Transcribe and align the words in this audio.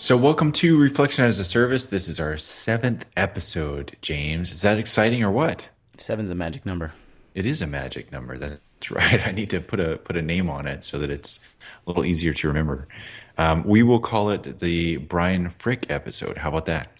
So, 0.00 0.16
welcome 0.16 0.50
to 0.52 0.78
Reflection 0.80 1.26
as 1.26 1.38
a 1.38 1.44
Service. 1.44 1.84
This 1.88 2.08
is 2.08 2.18
our 2.18 2.38
seventh 2.38 3.04
episode, 3.18 3.98
James. 4.00 4.50
Is 4.50 4.62
that 4.62 4.78
exciting 4.78 5.22
or 5.22 5.30
what? 5.30 5.68
Seven's 5.98 6.30
a 6.30 6.34
magic 6.34 6.64
number. 6.64 6.94
It 7.34 7.44
is 7.44 7.60
a 7.60 7.66
magic 7.66 8.10
number. 8.10 8.38
That's 8.38 8.90
right. 8.90 9.20
I 9.26 9.32
need 9.32 9.50
to 9.50 9.60
put 9.60 9.78
a 9.78 9.98
put 9.98 10.16
a 10.16 10.22
name 10.22 10.48
on 10.48 10.66
it 10.66 10.84
so 10.84 10.98
that 10.98 11.10
it's 11.10 11.38
a 11.86 11.90
little 11.90 12.06
easier 12.06 12.32
to 12.32 12.48
remember. 12.48 12.88
Um, 13.36 13.62
we 13.64 13.82
will 13.82 14.00
call 14.00 14.30
it 14.30 14.60
the 14.60 14.96
Brian 14.96 15.50
Frick 15.50 15.84
episode. 15.90 16.38
How 16.38 16.48
about 16.48 16.64
that? 16.64 16.90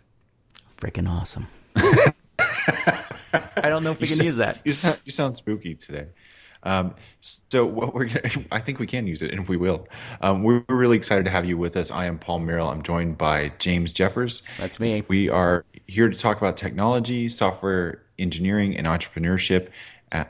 Freaking 0.77 1.09
awesome. 1.09 1.46
I 3.57 3.69
don't 3.71 3.82
know 3.82 3.93
if 3.93 4.01
we 4.01 4.09
You 4.09 4.09
can 4.09 4.17
sound- 4.17 4.27
use 4.27 4.37
that. 4.37 4.59
You 4.62 4.73
sound, 4.73 4.98
you 5.07 5.12
sound 5.12 5.37
spooky 5.38 5.74
today. 5.74 6.07
Um, 6.62 6.95
so 7.20 7.64
what 7.66 7.95
we're 7.95 8.06
gonna, 8.06 8.45
I 8.52 8.60
think 8.60 8.78
we 8.78 8.87
can 8.87 9.06
use 9.06 9.23
it, 9.23 9.32
and 9.32 9.46
we 9.48 9.56
will. 9.56 9.87
Um, 10.20 10.42
we're 10.42 10.64
really 10.68 10.96
excited 10.96 11.24
to 11.24 11.30
have 11.30 11.45
you 11.45 11.56
with 11.56 11.77
us. 11.77 11.91
I 11.91 12.06
am 12.06 12.18
Paul 12.18 12.41
Merrill. 12.41 12.68
I'm 12.68 12.82
joined 12.82 13.18
by 13.18 13.52
James 13.59 13.92
Jeffers. 13.92 14.42
That's 14.59 14.80
me. 14.80 15.04
We 15.09 15.28
are 15.28 15.65
here 15.87 16.09
to 16.09 16.18
talk 16.18 16.38
about 16.38 16.56
technology, 16.56 17.28
software 17.28 18.02
engineering, 18.18 18.77
and 18.77 18.87
entrepreneurship 18.87 19.68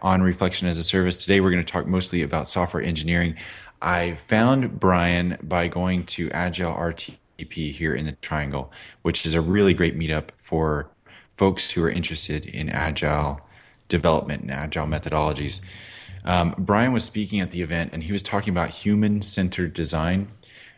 on 0.03 0.23
Reflection 0.23 0.69
as 0.69 0.79
a 0.79 0.85
Service. 0.85 1.17
Today, 1.17 1.41
we're 1.41 1.51
going 1.51 1.65
to 1.65 1.73
talk 1.73 1.87
mostly 1.87 2.23
about 2.23 2.49
software 2.49 2.83
engineering. 2.83 3.37
I 3.83 4.17
found 4.27 4.79
Brian 4.79 5.39
by 5.43 5.69
going 5.69 6.05
to 6.07 6.31
Agile 6.33 6.75
RTP 6.75 7.73
here 7.73 7.95
in 7.95 8.05
the 8.05 8.13
Triangle, 8.13 8.71
which 9.03 9.25
is 9.25 9.35
a 9.35 9.41
really 9.41 9.73
great 9.73 9.99
meetup 9.99 10.31
for 10.37 10.91
folks 11.31 11.71
who 11.71 11.83
are 11.83 11.91
interested 11.91 12.45
in 12.45 12.69
Agile 12.69 13.41
development 13.89 14.43
and 14.43 14.51
Agile 14.51 14.87
methodologies. 14.87 15.61
Um, 16.25 16.55
Brian 16.59 16.93
was 16.93 17.05
speaking 17.05 17.41
at 17.41 17.51
the 17.51 17.63
event 17.63 17.91
and 17.93 18.03
he 18.03 18.13
was 18.13 18.23
talking 18.23 18.53
about 18.53 18.71
human 18.71 19.23
centered 19.23 19.75
design. 19.75 20.29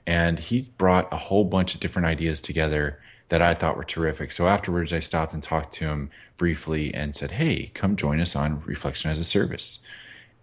And 0.07 0.39
he 0.39 0.69
brought 0.79 1.13
a 1.13 1.17
whole 1.17 1.45
bunch 1.45 1.75
of 1.75 1.81
different 1.81 2.07
ideas 2.07 2.41
together 2.41 3.01
that 3.29 3.41
I 3.41 3.55
thought 3.55 3.77
were 3.77 3.85
terrific. 3.85 4.33
So 4.33 4.49
afterwards, 4.49 4.93
I 4.93 4.99
stopped 4.99 5.33
and 5.33 5.43
talked 5.43 5.73
to 5.75 5.87
him 5.87 6.11
briefly 6.37 6.93
and 6.93 7.15
said, 7.15 7.33
Hey, 7.33 7.71
come 7.73 7.97
join 7.97 8.21
us 8.21 8.35
on 8.35 8.63
Reflection 8.67 9.11
as 9.11 9.19
a 9.19 9.25
Service. 9.25 9.79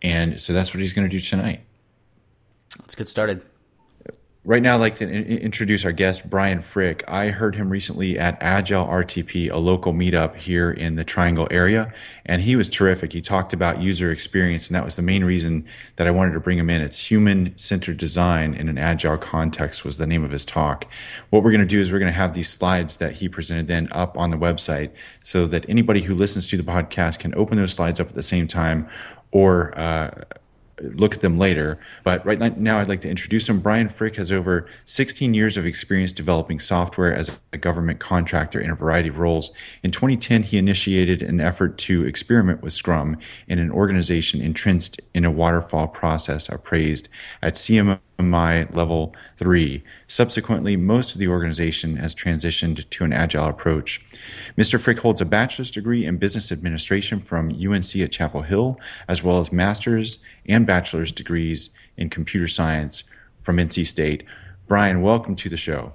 And 0.01 0.39
so 0.39 0.53
that's 0.53 0.73
what 0.73 0.79
he's 0.79 0.93
going 0.93 1.07
to 1.07 1.11
do 1.11 1.19
tonight. 1.19 1.61
Let's 2.79 2.95
get 2.95 3.09
started. 3.09 3.45
Right 4.45 4.63
now, 4.63 4.75
I'd 4.75 4.77
like 4.77 4.95
to 4.95 5.03
in- 5.03 5.25
introduce 5.39 5.83
our 5.83 5.91
guest, 5.91 6.29
Brian 6.29 6.61
Frick. 6.61 7.03
I 7.09 7.27
heard 7.27 7.55
him 7.55 7.69
recently 7.69 8.17
at 8.17 8.37
Agile 8.39 8.87
RTP, 8.87 9.51
a 9.51 9.57
local 9.57 9.91
meetup 9.91 10.37
here 10.37 10.71
in 10.71 10.95
the 10.95 11.03
Triangle 11.03 11.45
area, 11.51 11.93
and 12.25 12.41
he 12.41 12.55
was 12.55 12.69
terrific. 12.69 13.11
He 13.11 13.19
talked 13.19 13.51
about 13.51 13.81
user 13.81 14.11
experience, 14.11 14.67
and 14.67 14.75
that 14.75 14.85
was 14.85 14.95
the 14.95 15.01
main 15.01 15.25
reason 15.25 15.65
that 15.97 16.07
I 16.07 16.11
wanted 16.11 16.31
to 16.35 16.39
bring 16.39 16.57
him 16.57 16.69
in. 16.69 16.79
It's 16.81 17.11
human 17.11 17.53
centered 17.57 17.97
design 17.97 18.53
in 18.53 18.69
an 18.69 18.77
Agile 18.77 19.17
context, 19.17 19.83
was 19.83 19.97
the 19.97 20.07
name 20.07 20.23
of 20.23 20.31
his 20.31 20.45
talk. 20.45 20.85
What 21.31 21.43
we're 21.43 21.51
going 21.51 21.59
to 21.59 21.67
do 21.67 21.81
is 21.81 21.91
we're 21.91 21.99
going 21.99 22.13
to 22.13 22.17
have 22.17 22.33
these 22.33 22.49
slides 22.49 22.95
that 22.97 23.11
he 23.11 23.27
presented 23.27 23.67
then 23.67 23.89
up 23.91 24.17
on 24.17 24.29
the 24.29 24.37
website 24.37 24.91
so 25.21 25.47
that 25.47 25.69
anybody 25.69 26.01
who 26.01 26.15
listens 26.15 26.47
to 26.47 26.55
the 26.55 26.63
podcast 26.63 27.19
can 27.19 27.35
open 27.35 27.57
those 27.57 27.73
slides 27.73 27.99
up 27.99 28.07
at 28.07 28.15
the 28.15 28.23
same 28.23 28.47
time 28.47 28.87
or 29.31 29.77
uh, 29.77 30.23
look 30.81 31.13
at 31.13 31.21
them 31.21 31.37
later. 31.37 31.79
But 32.03 32.25
right 32.25 32.57
now, 32.57 32.79
I'd 32.79 32.87
like 32.87 33.01
to 33.01 33.09
introduce 33.09 33.47
him. 33.47 33.59
Brian 33.59 33.89
Frick 33.89 34.15
has 34.15 34.31
over 34.31 34.67
16 34.85 35.33
years 35.33 35.57
of 35.57 35.65
experience 35.65 36.11
developing 36.11 36.59
software 36.59 37.13
as 37.13 37.31
a 37.53 37.57
government 37.57 37.99
contractor 37.99 38.59
in 38.59 38.69
a 38.69 38.75
variety 38.75 39.09
of 39.09 39.19
roles. 39.19 39.51
In 39.83 39.91
2010, 39.91 40.43
he 40.43 40.57
initiated 40.57 41.21
an 41.21 41.39
effort 41.39 41.77
to 41.79 42.05
experiment 42.05 42.61
with 42.61 42.73
Scrum 42.73 43.17
in 43.47 43.59
an 43.59 43.71
organization 43.71 44.41
entrenched 44.41 44.99
in 45.13 45.25
a 45.25 45.31
waterfall 45.31 45.87
process 45.87 46.49
appraised 46.49 47.09
at 47.41 47.57
CMMI 48.19 48.73
level 48.75 49.15
three. 49.37 49.83
Subsequently, 50.07 50.75
most 50.75 51.13
of 51.13 51.19
the 51.19 51.27
organization 51.27 51.97
has 51.97 52.13
transitioned 52.13 52.89
to 52.89 53.03
an 53.03 53.13
agile 53.13 53.47
approach. 53.47 54.05
Mr. 54.57 54.79
Frick 54.79 54.99
holds 54.99 55.21
a 55.21 55.25
bachelor's 55.25 55.71
degree 55.71 56.05
in 56.05 56.17
business 56.17 56.51
administration 56.51 57.19
from 57.19 57.49
UNC 57.49 57.95
at 57.95 58.11
Chapel 58.11 58.41
Hill, 58.41 58.79
as 59.07 59.23
well 59.23 59.39
as 59.39 59.51
master's 59.51 60.19
and 60.45 60.65
bachelor's 60.65 61.11
degrees 61.11 61.69
in 61.97 62.09
computer 62.09 62.47
science 62.47 63.03
from 63.41 63.57
NC 63.57 63.87
State. 63.87 64.23
Brian, 64.67 65.01
welcome 65.01 65.35
to 65.35 65.49
the 65.49 65.57
show. 65.57 65.93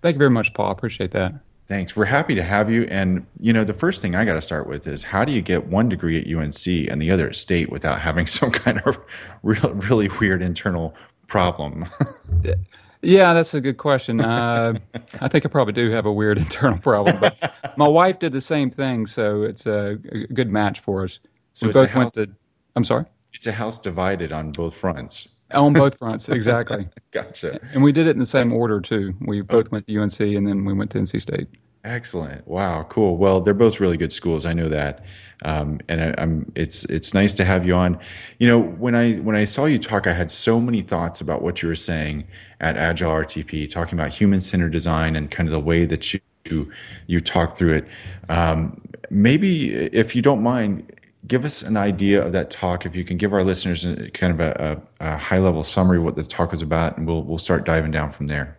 Thank 0.00 0.14
you 0.14 0.18
very 0.18 0.30
much, 0.30 0.54
Paul. 0.54 0.68
I 0.68 0.72
appreciate 0.72 1.10
that. 1.12 1.34
Thanks. 1.66 1.94
We're 1.94 2.06
happy 2.06 2.34
to 2.34 2.42
have 2.42 2.70
you. 2.70 2.84
And, 2.84 3.26
you 3.38 3.52
know, 3.52 3.62
the 3.62 3.74
first 3.74 4.00
thing 4.00 4.14
I 4.14 4.24
got 4.24 4.34
to 4.34 4.40
start 4.40 4.66
with 4.66 4.86
is 4.86 5.02
how 5.02 5.26
do 5.26 5.32
you 5.32 5.42
get 5.42 5.66
one 5.66 5.90
degree 5.90 6.18
at 6.18 6.26
UNC 6.26 6.66
and 6.66 7.02
the 7.02 7.10
other 7.10 7.28
at 7.28 7.36
State 7.36 7.70
without 7.70 8.00
having 8.00 8.26
some 8.38 8.50
kind 8.50 8.80
of 8.86 8.98
real, 9.42 9.74
really 9.74 10.08
weird 10.18 10.40
internal 10.40 10.94
problem? 11.28 11.86
Yeah, 13.00 13.32
that's 13.32 13.54
a 13.54 13.60
good 13.60 13.78
question. 13.78 14.20
Uh, 14.20 14.74
I 15.20 15.28
think 15.28 15.46
I 15.46 15.48
probably 15.48 15.72
do 15.72 15.90
have 15.92 16.04
a 16.04 16.12
weird 16.12 16.36
internal 16.46 16.78
problem, 16.78 17.16
but 17.20 17.54
my 17.76 17.86
wife 17.86 18.18
did 18.18 18.32
the 18.32 18.40
same 18.40 18.70
thing, 18.70 19.06
so 19.06 19.42
it's 19.42 19.66
a, 19.66 19.98
a 20.10 20.26
good 20.34 20.50
match 20.50 20.80
for 20.80 21.04
us. 21.04 21.20
So 21.52 21.68
we 21.68 21.72
both 21.72 21.94
went 21.94 22.06
house- 22.06 22.14
to. 22.14 22.28
I'm 22.74 22.82
sorry. 22.82 23.04
it's 23.32 23.46
a 23.46 23.52
house 23.52 23.78
divided 23.78 24.32
on 24.32 24.50
both 24.50 24.74
fronts. 24.74 25.28
On 25.54 25.72
both 25.72 25.96
fronts, 25.98 26.28
exactly. 26.28 26.88
Gotcha. 27.12 27.60
And 27.72 27.84
we 27.84 27.92
did 27.92 28.08
it 28.08 28.10
in 28.10 28.18
the 28.18 28.26
same 28.26 28.52
order 28.52 28.80
too. 28.80 29.14
We 29.20 29.42
both 29.42 29.70
went 29.70 29.86
to 29.86 29.96
UNC, 29.96 30.18
and 30.20 30.46
then 30.46 30.64
we 30.64 30.72
went 30.72 30.90
to 30.90 30.98
NC 30.98 31.22
State. 31.22 31.46
Excellent. 31.84 32.46
Wow. 32.48 32.82
Cool. 32.90 33.16
Well, 33.16 33.40
they're 33.40 33.54
both 33.54 33.78
really 33.78 33.96
good 33.96 34.12
schools. 34.12 34.44
I 34.44 34.52
know 34.52 34.68
that, 34.68 35.04
um, 35.44 35.80
and 35.88 36.02
I, 36.02 36.14
I'm. 36.18 36.50
It's 36.54 36.84
it's 36.84 37.14
nice 37.14 37.32
to 37.34 37.44
have 37.44 37.66
you 37.66 37.74
on. 37.74 37.98
You 38.38 38.48
know, 38.48 38.60
when 38.60 38.94
I 38.94 39.14
when 39.16 39.36
I 39.36 39.44
saw 39.44 39.66
you 39.66 39.78
talk, 39.78 40.06
I 40.06 40.12
had 40.12 40.32
so 40.32 40.60
many 40.60 40.82
thoughts 40.82 41.20
about 41.20 41.42
what 41.42 41.62
you 41.62 41.68
were 41.68 41.76
saying 41.76 42.26
at 42.60 42.76
Agile 42.76 43.10
RTP, 43.10 43.70
talking 43.70 43.98
about 43.98 44.12
human 44.12 44.40
centered 44.40 44.72
design 44.72 45.14
and 45.14 45.30
kind 45.30 45.48
of 45.48 45.52
the 45.52 45.60
way 45.60 45.84
that 45.84 46.12
you 46.12 46.20
you, 46.46 46.72
you 47.06 47.20
talk 47.20 47.56
through 47.56 47.74
it. 47.74 47.88
Um, 48.28 48.80
maybe 49.10 49.74
if 49.74 50.14
you 50.16 50.22
don't 50.22 50.42
mind. 50.42 50.92
Give 51.26 51.44
us 51.44 51.60
an 51.62 51.76
idea 51.76 52.24
of 52.24 52.32
that 52.32 52.48
talk. 52.48 52.86
If 52.86 52.96
you 52.96 53.04
can 53.04 53.18
give 53.18 53.34
our 53.34 53.44
listeners 53.44 53.84
a, 53.84 54.08
kind 54.12 54.32
of 54.32 54.40
a, 54.40 54.80
a, 55.00 55.08
a 55.08 55.16
high 55.18 55.40
level 55.40 55.62
summary 55.62 55.98
of 55.98 56.04
what 56.04 56.14
the 56.14 56.22
talk 56.22 56.52
was 56.52 56.62
about, 56.62 56.96
and 56.96 57.06
we'll 57.06 57.22
we'll 57.22 57.38
start 57.38 57.66
diving 57.66 57.90
down 57.90 58.10
from 58.10 58.28
there. 58.28 58.56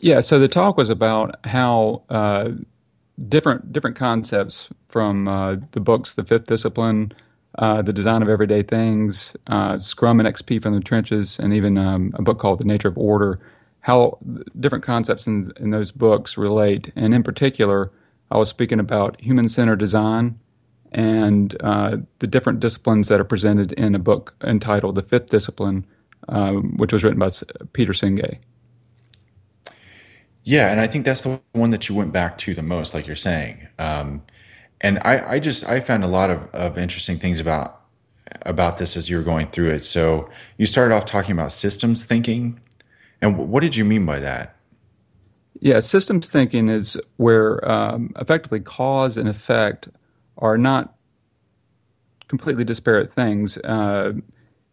Yeah. 0.00 0.20
So 0.20 0.38
the 0.38 0.48
talk 0.48 0.76
was 0.76 0.90
about 0.90 1.36
how 1.46 2.02
uh, 2.10 2.50
different 3.28 3.72
different 3.72 3.96
concepts 3.96 4.68
from 4.88 5.28
uh, 5.28 5.56
the 5.72 5.80
books, 5.80 6.14
The 6.14 6.24
Fifth 6.24 6.46
Discipline, 6.46 7.12
uh, 7.58 7.82
The 7.82 7.92
Design 7.92 8.22
of 8.22 8.28
Everyday 8.28 8.62
Things, 8.62 9.36
uh, 9.46 9.78
Scrum 9.78 10.20
and 10.20 10.28
XP 10.28 10.62
from 10.62 10.74
the 10.74 10.80
Trenches, 10.80 11.38
and 11.38 11.52
even 11.52 11.78
um, 11.78 12.12
a 12.14 12.22
book 12.22 12.38
called 12.38 12.60
The 12.60 12.66
Nature 12.66 12.88
of 12.88 12.98
Order. 12.98 13.40
How 13.80 14.18
different 14.58 14.84
concepts 14.84 15.26
in, 15.26 15.52
in 15.60 15.70
those 15.70 15.92
books 15.92 16.36
relate, 16.36 16.92
and 16.96 17.14
in 17.14 17.22
particular, 17.22 17.92
I 18.30 18.36
was 18.36 18.48
speaking 18.48 18.80
about 18.80 19.20
human 19.20 19.48
centered 19.48 19.78
design 19.78 20.38
and 20.92 21.56
uh, 21.62 21.98
the 22.18 22.26
different 22.26 22.60
disciplines 22.60 23.08
that 23.08 23.20
are 23.20 23.24
presented 23.24 23.72
in 23.72 23.94
a 23.94 23.98
book 23.98 24.34
entitled 24.42 24.94
The 24.94 25.02
Fifth 25.02 25.30
Discipline, 25.30 25.86
um, 26.28 26.76
which 26.76 26.92
was 26.92 27.04
written 27.04 27.18
by 27.18 27.30
Peter 27.72 27.92
Senge. 27.92 28.38
Yeah, 30.46 30.70
and 30.70 30.80
I 30.80 30.86
think 30.86 31.04
that's 31.04 31.22
the 31.22 31.40
one 31.52 31.72
that 31.72 31.88
you 31.88 31.96
went 31.96 32.12
back 32.12 32.38
to 32.38 32.54
the 32.54 32.62
most, 32.62 32.94
like 32.94 33.08
you're 33.08 33.16
saying. 33.16 33.66
Um, 33.80 34.22
and 34.80 35.00
I, 35.00 35.32
I 35.32 35.38
just 35.40 35.68
I 35.68 35.80
found 35.80 36.04
a 36.04 36.06
lot 36.06 36.30
of, 36.30 36.48
of 36.54 36.78
interesting 36.78 37.18
things 37.18 37.40
about 37.40 37.80
about 38.42 38.78
this 38.78 38.96
as 38.96 39.10
you 39.10 39.16
were 39.16 39.24
going 39.24 39.48
through 39.48 39.70
it. 39.70 39.84
So 39.84 40.30
you 40.56 40.66
started 40.66 40.94
off 40.94 41.04
talking 41.04 41.32
about 41.32 41.50
systems 41.50 42.04
thinking, 42.04 42.60
and 43.20 43.36
what 43.36 43.60
did 43.60 43.74
you 43.74 43.84
mean 43.84 44.06
by 44.06 44.20
that? 44.20 44.54
Yeah, 45.58 45.80
systems 45.80 46.28
thinking 46.28 46.68
is 46.68 46.96
where 47.16 47.68
um, 47.68 48.12
effectively 48.14 48.60
cause 48.60 49.16
and 49.16 49.28
effect 49.28 49.88
are 50.38 50.56
not 50.56 50.94
completely 52.28 52.62
disparate 52.62 53.12
things. 53.12 53.58
Uh, 53.58 54.12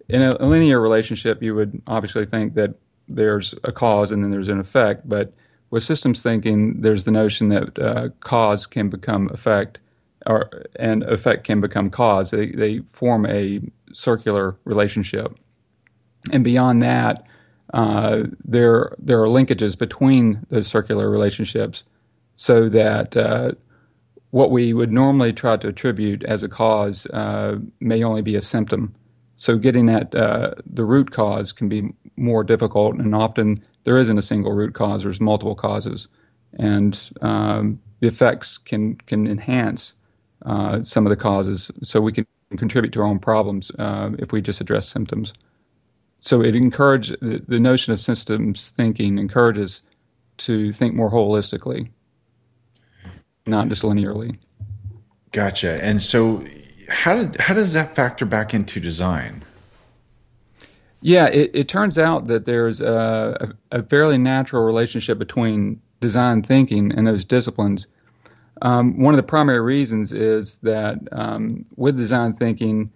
in 0.08 0.22
a, 0.22 0.38
a 0.40 0.46
linear 0.46 0.80
relationship, 0.80 1.42
you 1.42 1.56
would 1.56 1.82
obviously 1.88 2.28
think 2.28 2.54
that 2.54 2.76
there's 3.08 3.56
a 3.64 3.72
cause 3.72 4.12
and 4.12 4.24
then 4.24 4.30
there's 4.30 4.50
an 4.50 4.60
effect, 4.60 5.10
but 5.10 5.34
with 5.74 5.82
systems 5.82 6.22
thinking, 6.22 6.82
there's 6.82 7.04
the 7.04 7.12
notion 7.12 7.50
that 7.50 7.80
uh, 7.80 8.10
cause 8.20 8.68
can 8.68 8.90
become 8.90 9.28
effect, 9.34 9.80
or 10.28 10.68
and 10.76 11.02
effect 11.02 11.46
can 11.46 11.62
become 11.62 11.90
cause. 11.90 12.30
They 12.30 12.52
they 12.52 12.82
form 12.92 13.26
a 13.26 13.60
circular 13.92 14.56
relationship, 14.66 15.36
and 16.32 16.44
beyond 16.44 16.84
that, 16.84 17.26
uh, 17.74 18.26
there 18.46 18.96
there 19.00 19.20
are 19.24 19.28
linkages 19.28 19.76
between 19.76 20.46
those 20.50 20.68
circular 20.68 21.10
relationships, 21.10 21.86
so 22.36 22.70
that 22.70 23.18
uh, 23.18 23.54
what 24.30 24.52
we 24.52 24.74
would 24.74 24.92
normally 24.92 25.34
try 25.34 25.58
to 25.58 25.70
attribute 25.70 26.24
as 26.24 26.44
a 26.44 26.50
cause 26.50 27.08
uh, 27.08 27.58
may 27.80 28.04
only 28.04 28.22
be 28.22 28.36
a 28.36 28.42
symptom. 28.42 28.94
So 29.36 29.58
getting 29.58 29.90
at 29.90 30.14
uh, 30.14 30.54
the 30.68 30.86
root 30.86 31.10
cause 31.10 31.52
can 31.52 31.68
be 31.68 31.90
more 32.16 32.44
difficult, 32.44 32.98
and 32.98 33.16
often 33.16 33.64
there 33.84 33.98
isn't 33.98 34.18
a 34.18 34.22
single 34.22 34.54
root 34.54 34.74
cause. 34.74 35.04
There's 35.04 35.20
multiple 35.20 35.56
causes, 35.56 36.08
and 36.58 37.00
um, 37.22 37.80
the 38.00 38.08
effects 38.08 38.58
can 38.58 38.96
can 38.96 39.28
enhance 39.28 39.94
uh, 40.46 40.82
some 40.82 41.06
of 41.06 41.10
the 41.10 41.16
causes. 41.16 41.72
So 41.84 42.02
we 42.02 42.12
can 42.12 42.26
contribute 42.58 42.92
to 42.94 43.02
our 43.02 43.08
own 43.08 43.20
problems 43.20 43.72
uh, 43.80 44.12
if 44.20 44.32
we 44.32 44.42
just 44.42 44.62
address 44.62 44.88
symptoms. 44.88 45.34
So 46.20 46.42
it 46.42 46.56
encourages 46.56 47.18
the 47.22 47.60
notion 47.60 47.92
of 47.92 48.00
systems 48.00 48.70
thinking 48.70 49.18
encourages 49.18 49.82
to 50.38 50.72
think 50.72 50.96
more 50.96 51.12
holistically, 51.12 51.90
not 53.46 53.68
just 53.68 53.84
linearly. 53.84 54.38
Gotcha. 55.34 55.84
And 55.84 56.02
so, 56.02 56.46
how 56.88 57.16
did 57.16 57.42
how 57.42 57.54
does 57.54 57.74
that 57.74 57.94
factor 57.96 58.26
back 58.26 58.54
into 58.54 58.80
design? 58.80 59.44
Yeah, 61.06 61.28
it, 61.28 61.52
it 61.54 61.68
turns 61.68 61.98
out 61.98 62.28
that 62.28 62.46
there's 62.46 62.80
a, 62.80 63.54
a, 63.74 63.84
fairly 63.84 64.18
natural 64.18 64.64
relationship 64.64 65.20
between 65.20 65.82
design 66.00 66.42
thinking 66.42 66.94
and 66.94 67.06
those 67.06 67.26
disciplines. 67.26 67.88
Um, 68.62 68.98
one 68.98 69.14
of 69.14 69.18
the 69.18 69.24
primary 69.24 69.60
reasons 69.60 70.14
is 70.14 70.56
that 70.58 71.00
um, 71.12 71.66
with 71.76 71.98
design 71.98 72.38
thinking, 72.38 72.90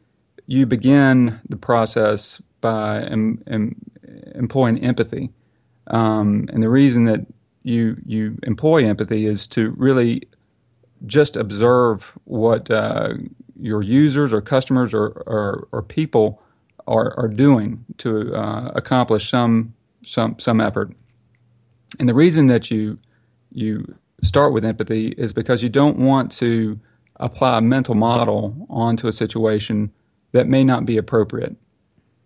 you 0.45 0.65
begin 0.65 1.41
the 1.49 1.57
process 1.57 2.41
by 2.61 3.03
em, 3.03 3.43
em, 3.47 3.75
employing 4.35 4.81
empathy. 4.85 5.29
Um, 5.87 6.47
and 6.53 6.63
the 6.63 6.69
reason 6.69 7.03
that 7.05 7.25
you 7.63 7.97
you 8.05 8.37
employ 8.43 8.87
empathy 8.87 9.25
is 9.25 9.47
to 9.47 9.71
really 9.71 10.23
just 11.05 11.35
observe 11.35 12.13
what 12.23 12.71
uh, 12.71 13.15
your 13.59 13.83
users 13.83 14.33
or 14.33 14.39
customers 14.39 14.93
or, 14.93 15.07
or, 15.27 15.67
or 15.73 15.81
people 15.81 16.41
are, 16.87 17.17
are 17.17 17.27
doing 17.27 17.85
to 17.99 18.33
uh, 18.35 18.71
accomplish 18.75 19.29
some 19.29 19.73
some 20.05 20.39
some 20.39 20.61
effort. 20.61 20.93
And 21.99 22.07
the 22.07 22.13
reason 22.15 22.47
that 22.47 22.71
you 22.71 22.99
you 23.51 23.95
start 24.23 24.53
with 24.53 24.65
empathy 24.65 25.09
is 25.09 25.33
because 25.33 25.63
you 25.63 25.69
don't 25.69 25.97
want 25.97 26.31
to 26.33 26.79
apply 27.17 27.57
a 27.57 27.61
mental 27.61 27.95
model 27.95 28.67
onto 28.69 29.07
a 29.07 29.11
situation 29.11 29.91
that 30.31 30.47
may 30.47 30.63
not 30.63 30.85
be 30.85 30.97
appropriate. 30.97 31.55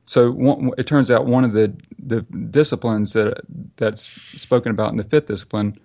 So 0.06 0.74
it 0.78 0.88
turns 0.88 1.10
out 1.12 1.26
one 1.26 1.46
of 1.46 1.54
the, 1.54 1.74
the 1.98 2.22
disciplines 2.22 3.14
that 3.14 3.42
that's 3.78 4.10
spoken 4.42 4.72
about 4.72 4.92
in 4.92 4.98
the 4.98 5.04
fifth 5.04 5.28
discipline 5.28 5.80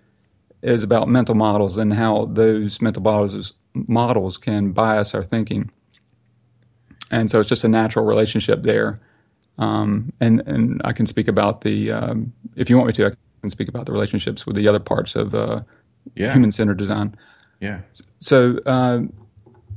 is 0.63 0.83
about 0.83 1.09
mental 1.09 1.35
models 1.35 1.77
and 1.77 1.93
how 1.95 2.27
those 2.33 2.81
mental 2.81 3.03
models 3.03 3.53
models 3.75 4.39
can 4.39 4.73
bias 4.73 5.15
our 5.15 5.23
thinking. 5.23 5.71
And 7.11 7.31
so 7.31 7.41
it's 7.41 7.49
just 7.49 7.65
a 7.65 7.69
natural 7.69 8.05
relationship 8.05 8.63
there. 8.63 9.01
Um, 9.59 10.13
and 10.21 10.41
and 10.47 10.83
I 10.85 10.93
can 10.93 11.07
speak 11.07 11.29
about 11.29 11.63
the 11.63 11.93
um, 11.93 12.33
if 12.57 12.69
you 12.69 12.77
want 12.77 12.89
me 12.89 12.93
to, 12.95 13.07
I 13.07 13.11
can 13.41 13.51
speak 13.51 13.69
about 13.69 13.87
the 13.87 13.93
relationships 13.93 14.47
with 14.47 14.57
the 14.57 14.69
other 14.69 14.79
parts 14.79 15.17
of 15.17 15.35
uh, 15.35 15.63
yeah. 16.15 16.33
human 16.33 16.53
centered 16.53 16.77
design. 16.77 17.17
Yeah. 17.61 17.81
So 18.19 18.59
uh, 18.67 19.01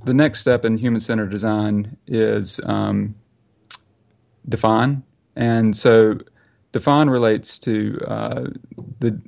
the 0.04 0.14
next 0.14 0.42
step 0.42 0.66
in 0.66 0.78
human 0.78 1.02
centered 1.02 1.30
design 1.30 1.98
is 2.08 2.60
um, 2.66 3.16
define, 4.48 5.04
and 5.36 5.76
so 5.76 6.20
define 6.72 7.10
relates 7.10 7.58
to 7.60 8.00
uh, 8.06 8.48
the 9.00 9.22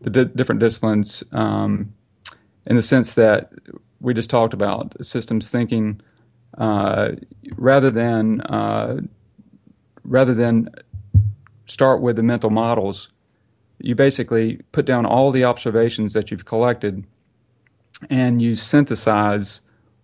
the 0.00 0.10
di- 0.10 0.32
different 0.36 0.60
disciplines 0.60 1.22
um, 1.32 1.92
in 2.66 2.76
the 2.76 2.82
sense 2.82 3.14
that 3.14 3.52
we 4.00 4.14
just 4.14 4.30
talked 4.30 4.54
about 4.54 4.94
systems 5.04 5.50
thinking 5.50 6.00
uh, 6.58 7.12
rather 7.56 7.90
than 7.90 8.40
uh, 8.42 9.00
rather 10.04 10.34
than 10.34 10.68
start 11.66 12.00
with 12.00 12.16
the 12.16 12.22
mental 12.22 12.50
models 12.50 13.10
you 13.80 13.94
basically 13.94 14.60
put 14.72 14.84
down 14.84 15.06
all 15.06 15.30
the 15.30 15.44
observations 15.44 16.12
that 16.12 16.30
you've 16.30 16.44
collected 16.44 17.04
and 18.10 18.42
you 18.42 18.54
synthesize 18.54 19.60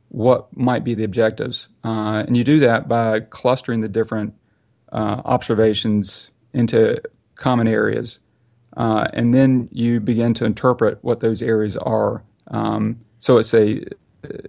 what 0.09 0.57
might 0.57 0.85
be 0.85 0.95
the 0.95 1.05
objectives. 1.05 1.69
Uh, 1.85 2.23
and 2.27 2.37
you 2.37 2.45
do 2.45 2.61
that 2.61 2.87
by 2.89 3.21
clustering 3.21 3.81
the 3.81 3.89
different 3.89 4.35
uh, 4.93 5.23
observations 5.25 6.31
into 6.53 7.01
common 7.35 7.67
areas. 7.67 8.21
Uh, 8.77 9.09
and 9.13 9.35
then 9.35 9.69
you 9.73 10.01
begin 10.01 10.35
to 10.35 10.45
interpret 10.45 10.99
what 11.03 11.21
those 11.21 11.43
areas 11.43 11.77
are. 11.79 12.23
Um, 12.49 13.01
so 13.19 13.39
it's 13.39 13.55
a 13.55 13.85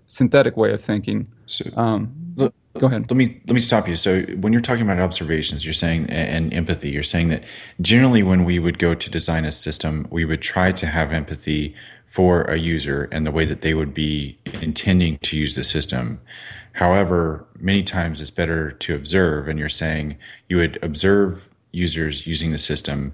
synthetic 0.07 0.57
way 0.57 0.73
of 0.73 0.81
thinking. 0.81 1.27
So, 1.45 1.69
um, 1.75 2.25
Go 2.77 2.87
ahead. 2.87 3.09
Let 3.09 3.15
me 3.15 3.41
let 3.47 3.53
me 3.53 3.61
stop 3.61 3.87
you. 3.87 3.95
So 3.95 4.23
when 4.41 4.51
you're 4.51 4.61
talking 4.61 4.81
about 4.81 4.99
observations, 4.99 5.63
you're 5.63 5.73
saying 5.73 6.09
and 6.09 6.53
empathy, 6.53 6.91
you're 6.91 7.03
saying 7.03 7.29
that 7.29 7.45
generally 7.79 8.21
when 8.21 8.43
we 8.43 8.59
would 8.59 8.79
go 8.79 8.93
to 8.93 9.09
design 9.09 9.45
a 9.45 9.51
system, 9.51 10.07
we 10.09 10.25
would 10.25 10.41
try 10.41 10.73
to 10.73 10.85
have 10.85 11.13
empathy 11.13 11.73
for 12.05 12.41
a 12.43 12.57
user 12.57 13.07
and 13.13 13.25
the 13.25 13.31
way 13.31 13.45
that 13.45 13.61
they 13.61 13.73
would 13.73 13.93
be 13.93 14.37
intending 14.61 15.17
to 15.19 15.37
use 15.37 15.55
the 15.55 15.63
system. 15.63 16.19
However, 16.73 17.47
many 17.57 17.81
times 17.81 18.19
it's 18.19 18.29
better 18.29 18.71
to 18.71 18.93
observe, 18.93 19.47
and 19.47 19.57
you're 19.57 19.69
saying 19.69 20.17
you 20.49 20.57
would 20.57 20.77
observe 20.83 21.49
users 21.71 22.27
using 22.27 22.51
the 22.51 22.57
system, 22.57 23.13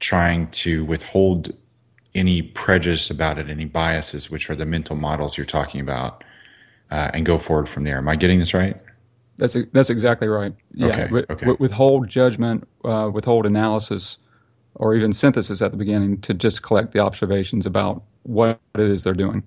trying 0.00 0.50
to 0.50 0.82
withhold 0.86 1.52
any 2.14 2.42
prejudice 2.42 3.10
about 3.10 3.38
it, 3.38 3.48
any 3.50 3.64
biases, 3.64 4.30
which 4.30 4.48
are 4.48 4.54
the 4.54 4.66
mental 4.66 4.96
models 4.96 5.36
you're 5.36 5.46
talking 5.46 5.80
about, 5.80 6.22
uh, 6.90 7.10
and 7.12 7.26
go 7.26 7.38
forward 7.38 7.68
from 7.68 7.84
there. 7.84 7.98
Am 7.98 8.08
I 8.08 8.16
getting 8.16 8.38
this 8.38 8.54
right? 8.54 8.80
That's 9.36 9.56
that's 9.72 9.90
exactly 9.90 10.28
right. 10.28 10.54
Yeah, 10.74 10.86
okay, 10.86 11.24
okay. 11.30 11.56
withhold 11.58 12.08
judgment, 12.08 12.68
uh, 12.84 13.10
withhold 13.12 13.46
analysis, 13.46 14.18
or 14.76 14.94
even 14.94 15.12
synthesis 15.12 15.60
at 15.60 15.72
the 15.72 15.76
beginning 15.76 16.20
to 16.20 16.34
just 16.34 16.62
collect 16.62 16.92
the 16.92 17.00
observations 17.00 17.66
about 17.66 18.04
what 18.22 18.60
it 18.76 18.90
is 18.90 19.02
they're 19.02 19.12
doing. 19.12 19.42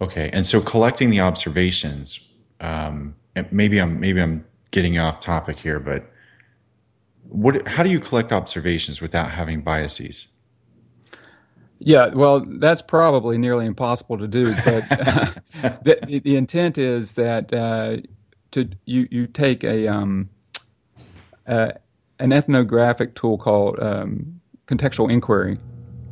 Okay, 0.00 0.30
and 0.32 0.46
so 0.46 0.60
collecting 0.60 1.10
the 1.10 1.20
observations, 1.20 2.20
um, 2.60 3.14
maybe 3.50 3.78
I'm 3.78 4.00
maybe 4.00 4.22
I'm 4.22 4.44
getting 4.70 4.98
off 4.98 5.20
topic 5.20 5.58
here, 5.58 5.78
but 5.78 6.10
what? 7.28 7.68
How 7.68 7.82
do 7.82 7.90
you 7.90 8.00
collect 8.00 8.32
observations 8.32 9.02
without 9.02 9.30
having 9.30 9.60
biases? 9.60 10.28
Yeah, 11.84 12.08
well, 12.08 12.44
that's 12.46 12.80
probably 12.80 13.38
nearly 13.38 13.66
impossible 13.66 14.16
to 14.18 14.28
do. 14.28 14.54
But 14.64 14.88
the, 15.84 16.20
the, 16.22 16.36
intent 16.36 16.78
is 16.78 17.14
that 17.14 17.52
uh, 17.52 17.96
to 18.52 18.68
you 18.84 19.08
you 19.10 19.26
take 19.26 19.64
a 19.64 19.88
um, 19.88 20.30
uh, 21.46 21.72
an 22.20 22.32
ethnographic 22.32 23.16
tool 23.16 23.36
called 23.36 23.80
um, 23.80 24.40
contextual 24.66 25.10
inquiry, 25.10 25.58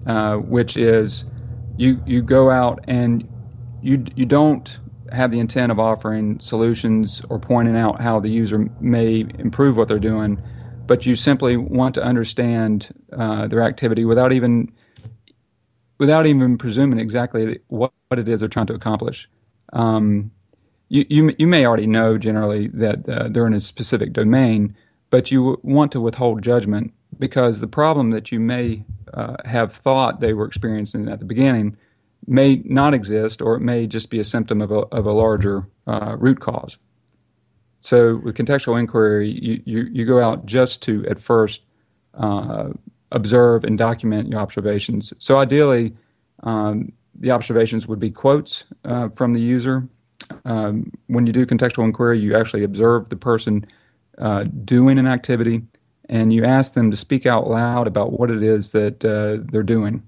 uh, 0.07 0.37
which 0.39 0.77
is 0.77 1.25
you 1.77 2.03
you 2.05 2.21
go 2.21 2.51
out 2.51 2.81
and 2.89 3.29
you 3.81 4.05
you 4.17 4.27
don't 4.27 4.81
have 5.13 5.31
the 5.31 5.39
intent 5.39 5.71
of 5.71 5.79
offering 5.79 6.41
solutions 6.41 7.23
or 7.29 7.39
pointing 7.39 7.77
out 7.77 8.00
how 8.00 8.19
the 8.19 8.29
user 8.29 8.69
may 8.81 9.25
improve 9.39 9.77
what 9.77 9.87
they're 9.87 10.00
doing, 10.00 10.43
but 10.89 11.07
you 11.07 11.15
simply 11.15 11.57
want 11.57 11.95
to 11.95 12.03
understand 12.03 12.93
uh, 13.12 13.47
their 13.47 13.62
activity 13.62 14.05
without 14.05 14.33
even 14.33 14.73
without 16.00 16.26
even 16.26 16.57
presuming 16.57 16.99
exactly 16.99 17.61
what, 17.69 17.92
what 18.09 18.19
it 18.19 18.26
is 18.26 18.40
they're 18.40 18.49
trying 18.49 18.66
to 18.66 18.75
accomplish. 18.75 19.28
Um, 19.75 20.33
you, 20.88 21.04
you, 21.09 21.35
you 21.38 21.47
may 21.47 21.64
already 21.64 21.87
know 21.87 22.19
generally 22.19 22.69
that 22.69 23.09
uh, 23.09 23.28
they're 23.28 23.47
in 23.47 23.54
a 23.54 23.61
specific 23.61 24.12
domain, 24.14 24.75
but 25.11 25.30
you 25.30 25.61
want 25.62 25.92
to 25.92 26.00
withhold 26.00 26.42
judgment 26.42 26.95
because 27.19 27.61
the 27.61 27.69
problem 27.69 28.11
that 28.11 28.33
you 28.33 28.40
may 28.40 28.85
uh, 29.12 29.37
have 29.45 29.75
thought 29.75 30.21
they 30.21 30.33
were 30.33 30.47
experiencing 30.47 31.07
at 31.07 31.19
the 31.19 31.26
beginning 31.26 31.76
may 32.26 32.62
not 32.64 32.95
exist, 32.95 33.42
or 33.42 33.57
it 33.57 33.61
may 33.61 33.87
just 33.87 34.09
be 34.09 34.19
a 34.19 34.25
symptom 34.25 34.62
of 34.62 34.71
a, 34.71 34.80
of 34.92 35.04
a 35.04 35.12
larger 35.12 35.66
uh, 35.87 36.16
root 36.19 36.40
cause. 36.40 36.78
So, 37.80 38.16
with 38.16 38.37
contextual 38.37 38.78
inquiry, 38.78 39.30
you, 39.30 39.62
you, 39.64 39.88
you 39.92 40.04
go 40.07 40.23
out 40.23 40.47
just 40.47 40.83
to, 40.83 41.04
at 41.07 41.21
first, 41.21 41.62
uh, 42.14 42.71
observe 43.12 43.64
and 43.64 43.76
document 43.76 44.29
your 44.29 44.40
observations. 44.40 45.12
So, 45.19 45.38
ideally, 45.38 45.95
um, 46.43 46.93
the 47.14 47.31
observations 47.31 47.87
would 47.87 48.00
be 48.00 48.11
quotes 48.11 48.64
uh, 48.85 49.09
from 49.11 49.33
the 49.33 49.40
user 49.40 49.88
um, 50.45 50.93
when 51.07 51.26
you 51.26 51.33
do 51.33 51.47
contextual 51.47 51.85
inquiry, 51.85 52.19
you 52.19 52.37
actually 52.37 52.64
observe 52.64 53.09
the 53.09 53.17
person 53.17 53.67
uh, 54.19 54.45
doing 54.64 54.99
an 54.99 55.07
activity 55.07 55.62
and 56.09 56.33
you 56.33 56.45
ask 56.45 56.75
them 56.75 56.90
to 56.90 56.97
speak 56.97 57.26
out 57.26 57.49
loud 57.49 57.87
about 57.87 58.19
what 58.19 58.31
it 58.31 58.43
is 58.43 58.73
that 58.73 59.05
uh, 59.05 59.45
they're 59.50 59.62
doing. 59.62 60.02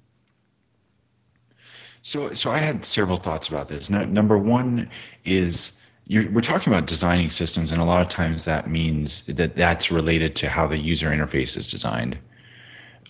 So, 2.02 2.34
so 2.34 2.50
I 2.50 2.58
had 2.58 2.84
several 2.84 3.16
thoughts 3.16 3.48
about 3.48 3.68
this. 3.68 3.88
Now, 3.88 4.02
number 4.04 4.36
one 4.36 4.90
is 5.24 5.86
we're 6.10 6.40
talking 6.40 6.72
about 6.72 6.86
designing 6.86 7.30
systems, 7.30 7.70
and 7.70 7.80
a 7.80 7.84
lot 7.84 8.02
of 8.02 8.08
times 8.08 8.44
that 8.44 8.68
means 8.68 9.22
that 9.28 9.54
that's 9.54 9.92
related 9.92 10.34
to 10.36 10.48
how 10.48 10.66
the 10.66 10.76
user 10.76 11.10
interface 11.10 11.56
is 11.56 11.70
designed. 11.70 12.18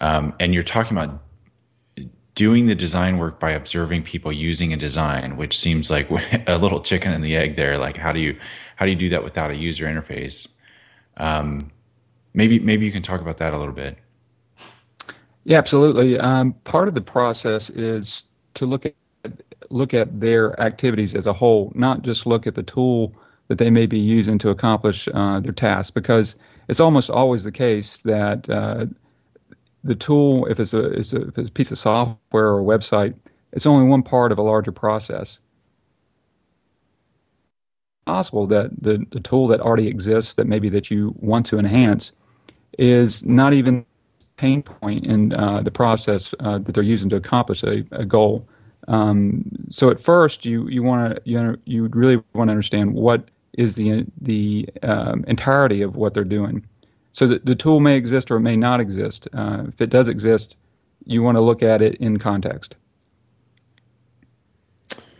Um, 0.02 0.34
and 0.40 0.52
you're 0.52 0.64
talking 0.64 0.96
about 0.96 1.22
doing 2.34 2.66
the 2.66 2.74
design 2.74 3.18
work 3.18 3.38
by 3.38 3.52
observing 3.52 4.02
people 4.02 4.32
using 4.32 4.72
a 4.72 4.76
design, 4.76 5.36
which 5.36 5.56
seems 5.56 5.90
like 5.90 6.10
a 6.46 6.58
little 6.58 6.80
chicken 6.80 7.12
and 7.12 7.24
the 7.24 7.36
egg 7.36 7.56
there. 7.56 7.78
Like 7.78 7.96
how 7.96 8.12
do 8.12 8.20
you 8.20 8.36
how 8.76 8.84
do 8.84 8.90
you 8.90 8.98
do 8.98 9.08
that 9.10 9.22
without 9.24 9.50
a 9.50 9.56
user 9.56 9.86
interface? 9.86 10.48
Um, 11.16 11.70
maybe 12.34 12.58
maybe 12.58 12.84
you 12.84 12.92
can 12.92 13.02
talk 13.02 13.20
about 13.20 13.38
that 13.38 13.54
a 13.54 13.58
little 13.58 13.74
bit. 13.74 13.96
Yeah, 15.44 15.58
absolutely. 15.58 16.18
Um, 16.18 16.52
part 16.64 16.88
of 16.88 16.94
the 16.94 17.00
process 17.00 17.70
is 17.70 18.24
to 18.54 18.66
look 18.66 18.86
at 18.86 18.94
look 19.70 19.94
at 19.94 20.20
their 20.20 20.60
activities 20.60 21.14
as 21.14 21.26
a 21.26 21.32
whole, 21.32 21.72
not 21.74 22.02
just 22.02 22.26
look 22.26 22.46
at 22.46 22.56
the 22.56 22.62
tool 22.62 23.14
that 23.48 23.58
they 23.58 23.70
may 23.70 23.86
be 23.86 23.98
using 23.98 24.38
to 24.38 24.50
accomplish 24.50 25.08
uh, 25.14 25.40
their 25.40 25.52
task, 25.52 25.94
because 25.94 26.36
it's 26.68 26.80
almost 26.80 27.10
always 27.10 27.44
the 27.44 27.52
case 27.52 27.98
that 27.98 28.48
uh, 28.48 28.86
the 29.84 29.94
tool, 29.94 30.46
if 30.46 30.60
it's 30.60 30.74
a, 30.74 30.84
it's 30.92 31.12
a, 31.12 31.28
if 31.28 31.38
it's 31.38 31.48
a 31.48 31.52
piece 31.52 31.70
of 31.70 31.78
software 31.78 32.48
or 32.48 32.60
a 32.60 32.62
website, 32.62 33.14
it's 33.52 33.66
only 33.66 33.86
one 33.86 34.02
part 34.02 34.32
of 34.32 34.38
a 34.38 34.42
larger 34.42 34.72
process. 34.72 35.38
Possible 38.06 38.46
that 38.48 38.70
the, 38.82 39.04
the 39.10 39.20
tool 39.20 39.46
that 39.48 39.60
already 39.60 39.86
exists 39.86 40.34
that 40.34 40.46
maybe 40.46 40.68
that 40.70 40.90
you 40.90 41.14
want 41.18 41.46
to 41.46 41.58
enhance 41.58 42.12
is 42.78 43.24
not 43.24 43.52
even 43.52 43.84
pain 44.36 44.62
point 44.62 45.06
in 45.06 45.32
uh, 45.34 45.60
the 45.62 45.70
process 45.70 46.34
uh, 46.40 46.58
that 46.58 46.72
they're 46.72 46.82
using 46.82 47.08
to 47.10 47.16
accomplish 47.16 47.62
a, 47.62 47.84
a 47.92 48.04
goal. 48.04 48.48
Um, 48.88 49.44
so 49.68 49.90
at 49.90 50.00
first, 50.00 50.44
you 50.44 50.66
you 50.68 50.82
want 50.82 51.14
to 51.14 51.22
you 51.24 51.56
you 51.64 51.86
really 51.88 52.16
want 52.34 52.48
to 52.48 52.52
understand 52.52 52.94
what 52.94 53.28
is 53.52 53.76
the 53.76 54.04
the 54.20 54.68
um, 54.82 55.24
entirety 55.28 55.82
of 55.82 55.94
what 55.94 56.14
they're 56.14 56.24
doing. 56.24 56.66
So 57.12 57.26
the, 57.26 57.38
the 57.38 57.54
tool 57.54 57.80
may 57.80 57.96
exist 57.96 58.30
or 58.30 58.36
it 58.36 58.40
may 58.40 58.56
not 58.56 58.80
exist. 58.80 59.28
Uh, 59.32 59.64
if 59.68 59.80
it 59.80 59.90
does 59.90 60.08
exist, 60.08 60.56
you 61.04 61.22
want 61.22 61.36
to 61.36 61.40
look 61.40 61.62
at 61.62 61.82
it 61.82 61.94
in 61.96 62.18
context. 62.18 62.74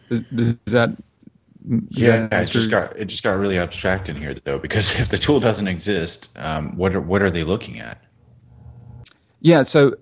Does, 0.09 0.57
that 0.67 0.97
does 0.97 1.83
yeah, 1.91 2.27
that 2.27 2.49
it 2.49 2.51
just 2.51 2.71
got 2.71 2.97
it 2.99 3.07
just 3.07 3.23
got 3.23 3.39
really 3.39 3.59
abstract 3.59 4.09
in 4.09 4.17
here 4.17 4.35
though 4.35 4.59
because 4.59 4.91
if 5.01 5.09
the 5.09 5.19
tool 5.19 5.41
doesn't 5.41 5.69
exist, 5.69 6.29
um, 6.37 6.77
what 6.77 6.95
are, 6.95 7.01
what 7.01 7.23
are 7.23 7.31
they 7.31 7.45
looking 7.45 7.79
at? 7.79 8.03
Yeah, 9.41 9.63
so 9.63 9.97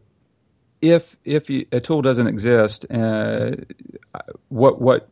if 0.81 1.17
if 1.25 1.51
you, 1.51 1.67
a 1.73 1.81
tool 1.81 2.03
doesn't 2.03 2.27
exist, 2.27 2.87
uh, 2.91 3.53
what 4.49 4.81
what 4.81 5.09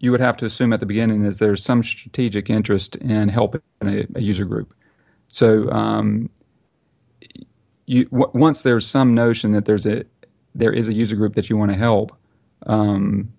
you 0.00 0.10
would 0.10 0.20
have 0.20 0.36
to 0.38 0.44
assume 0.44 0.72
at 0.72 0.80
the 0.80 0.86
beginning 0.86 1.24
is 1.24 1.38
there's 1.38 1.62
some 1.62 1.82
strategic 1.82 2.50
interest 2.50 2.96
in 2.96 3.28
helping 3.28 3.62
a, 3.82 4.06
a 4.16 4.20
user 4.20 4.44
group. 4.44 4.74
So 5.32 5.70
um, 5.72 6.30
you 7.86 8.04
w- 8.06 8.30
once 8.34 8.62
there's 8.62 8.86
some 8.86 9.14
notion 9.14 9.52
that 9.52 9.64
there's 9.64 9.86
a 9.86 10.04
there 10.54 10.72
is 10.72 10.88
a 10.88 10.94
user 10.94 11.16
group 11.16 11.34
that 11.34 11.50
you 11.50 11.56
want 11.56 11.72
to 11.72 11.78
help, 11.78 12.14
um, 12.66 13.32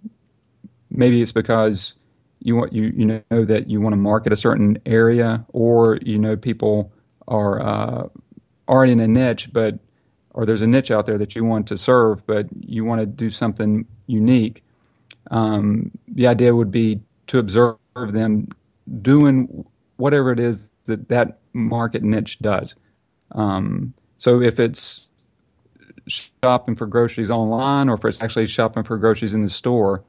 maybe 0.89 1.21
it's 1.21 1.31
because 1.31 1.93
you 2.39 2.55
want 2.55 2.73
you 2.73 2.93
you 2.95 3.05
know 3.31 3.45
that 3.45 3.69
you 3.69 3.81
want 3.81 3.93
to 3.93 3.97
market 3.97 4.33
a 4.33 4.37
certain 4.37 4.77
area, 4.85 5.45
or 5.53 5.99
you 6.03 6.19
know 6.19 6.35
people 6.35 6.91
are 7.27 7.61
uh, 7.61 8.07
already 8.67 8.93
in 8.93 8.99
a 8.99 9.07
niche, 9.07 9.51
but 9.53 9.79
or 10.33 10.45
there's 10.45 10.63
a 10.63 10.67
niche 10.67 10.91
out 10.91 11.05
there 11.05 11.19
that 11.19 11.35
you 11.35 11.45
want 11.45 11.67
to 11.67 11.77
serve, 11.77 12.25
but 12.27 12.47
you 12.61 12.85
want 12.85 13.01
to 13.01 13.05
do 13.05 13.29
something 13.29 13.85
unique. 14.07 14.63
Um, 15.31 15.91
the 16.07 16.27
idea 16.27 16.55
would 16.55 16.71
be 16.71 17.01
to 17.27 17.39
observe 17.39 17.77
them 17.97 18.49
doing 19.01 19.65
whatever 19.97 20.31
it 20.31 20.39
is 20.39 20.69
that 20.85 21.09
that 21.09 21.39
market 21.53 22.03
niche 22.03 22.39
does. 22.39 22.75
Um, 23.31 23.93
so 24.17 24.41
if 24.41 24.59
it's 24.59 25.07
shopping 26.07 26.75
for 26.75 26.85
groceries 26.85 27.31
online 27.31 27.89
or 27.89 27.95
if 27.95 28.05
it's 28.05 28.21
actually 28.21 28.47
shopping 28.47 28.83
for 28.83 28.97
groceries 28.97 29.33
in 29.33 29.43
the 29.43 29.49
store, 29.49 30.03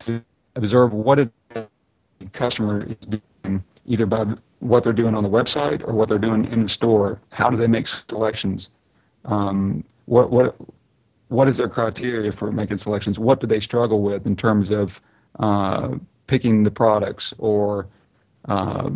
to 0.00 0.22
observe 0.56 0.92
what 0.92 1.18
the 1.18 1.68
customer 2.32 2.86
is 2.86 2.96
doing, 3.44 3.64
either 3.86 4.06
by 4.06 4.24
what 4.60 4.84
they're 4.84 4.92
doing 4.92 5.14
on 5.14 5.22
the 5.22 5.28
website 5.28 5.86
or 5.86 5.92
what 5.92 6.08
they're 6.08 6.18
doing 6.18 6.44
in 6.46 6.62
the 6.62 6.68
store. 6.68 7.20
How 7.30 7.50
do 7.50 7.56
they 7.56 7.66
make 7.66 7.86
selections? 7.86 8.70
Um, 9.24 9.84
what 10.06 10.30
what 10.30 10.56
what 11.28 11.48
is 11.48 11.58
their 11.58 11.68
criteria 11.68 12.32
for 12.32 12.50
making 12.50 12.78
selections? 12.78 13.18
What 13.18 13.40
do 13.40 13.46
they 13.46 13.60
struggle 13.60 14.02
with 14.02 14.26
in 14.26 14.36
terms 14.36 14.70
of 14.70 15.00
uh, 15.38 15.90
picking 16.26 16.64
the 16.64 16.70
products 16.70 17.32
or 17.38 17.86
uh, 18.48 18.90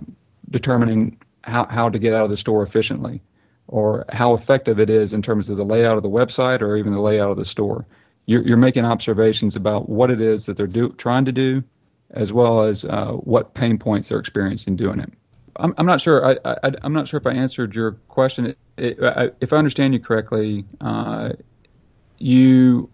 determining 0.55 1.19
how, 1.43 1.67
how 1.67 1.89
to 1.89 1.99
get 1.99 2.15
out 2.15 2.25
of 2.25 2.31
the 2.31 2.37
store 2.37 2.63
efficiently 2.63 3.21
or 3.67 4.05
how 4.11 4.35
effective 4.35 4.79
it 4.79 4.89
is 4.89 5.13
in 5.13 5.21
terms 5.21 5.51
of 5.51 5.57
the 5.57 5.65
layout 5.65 5.97
of 5.97 6.05
the 6.05 6.09
website 6.09 6.61
or 6.61 6.77
even 6.77 6.93
the 6.93 7.01
layout 7.01 7.33
of 7.33 7.37
the 7.37 7.45
store. 7.45 7.85
You're, 8.27 8.47
you're 8.47 8.57
making 8.57 8.85
observations 8.85 9.57
about 9.57 9.89
what 9.89 10.13
it 10.13 10.21
is 10.21 10.47
that 10.47 10.57
they're 10.57 10.69
do, 10.69 10.91
trying 10.91 11.25
to 11.25 11.33
do 11.33 11.65
as 12.11 12.33
well 12.33 12.63
as 12.63 12.85
uh, 12.85 13.15
what 13.15 13.55
pain 13.55 13.79
points 13.79 14.09
they're 14.09 14.21
experiencing 14.21 14.77
doing 14.77 15.01
it. 15.01 15.13
I'm, 15.57 15.75
I'm 15.77 15.87
not 15.87 16.01
sure. 16.01 16.25
I, 16.25 16.37
I, 16.63 16.73
am 16.85 16.93
not 16.93 17.09
sure 17.09 17.19
if 17.19 17.27
I 17.27 17.33
answered 17.33 17.75
your 17.75 17.93
question. 18.07 18.47
It, 18.47 18.59
it, 18.77 19.03
I, 19.03 19.31
if 19.41 19.53
I 19.53 19.57
understand 19.57 19.93
you 19.93 19.99
correctly, 19.99 20.65
uh, 20.81 21.31
you 22.19 22.89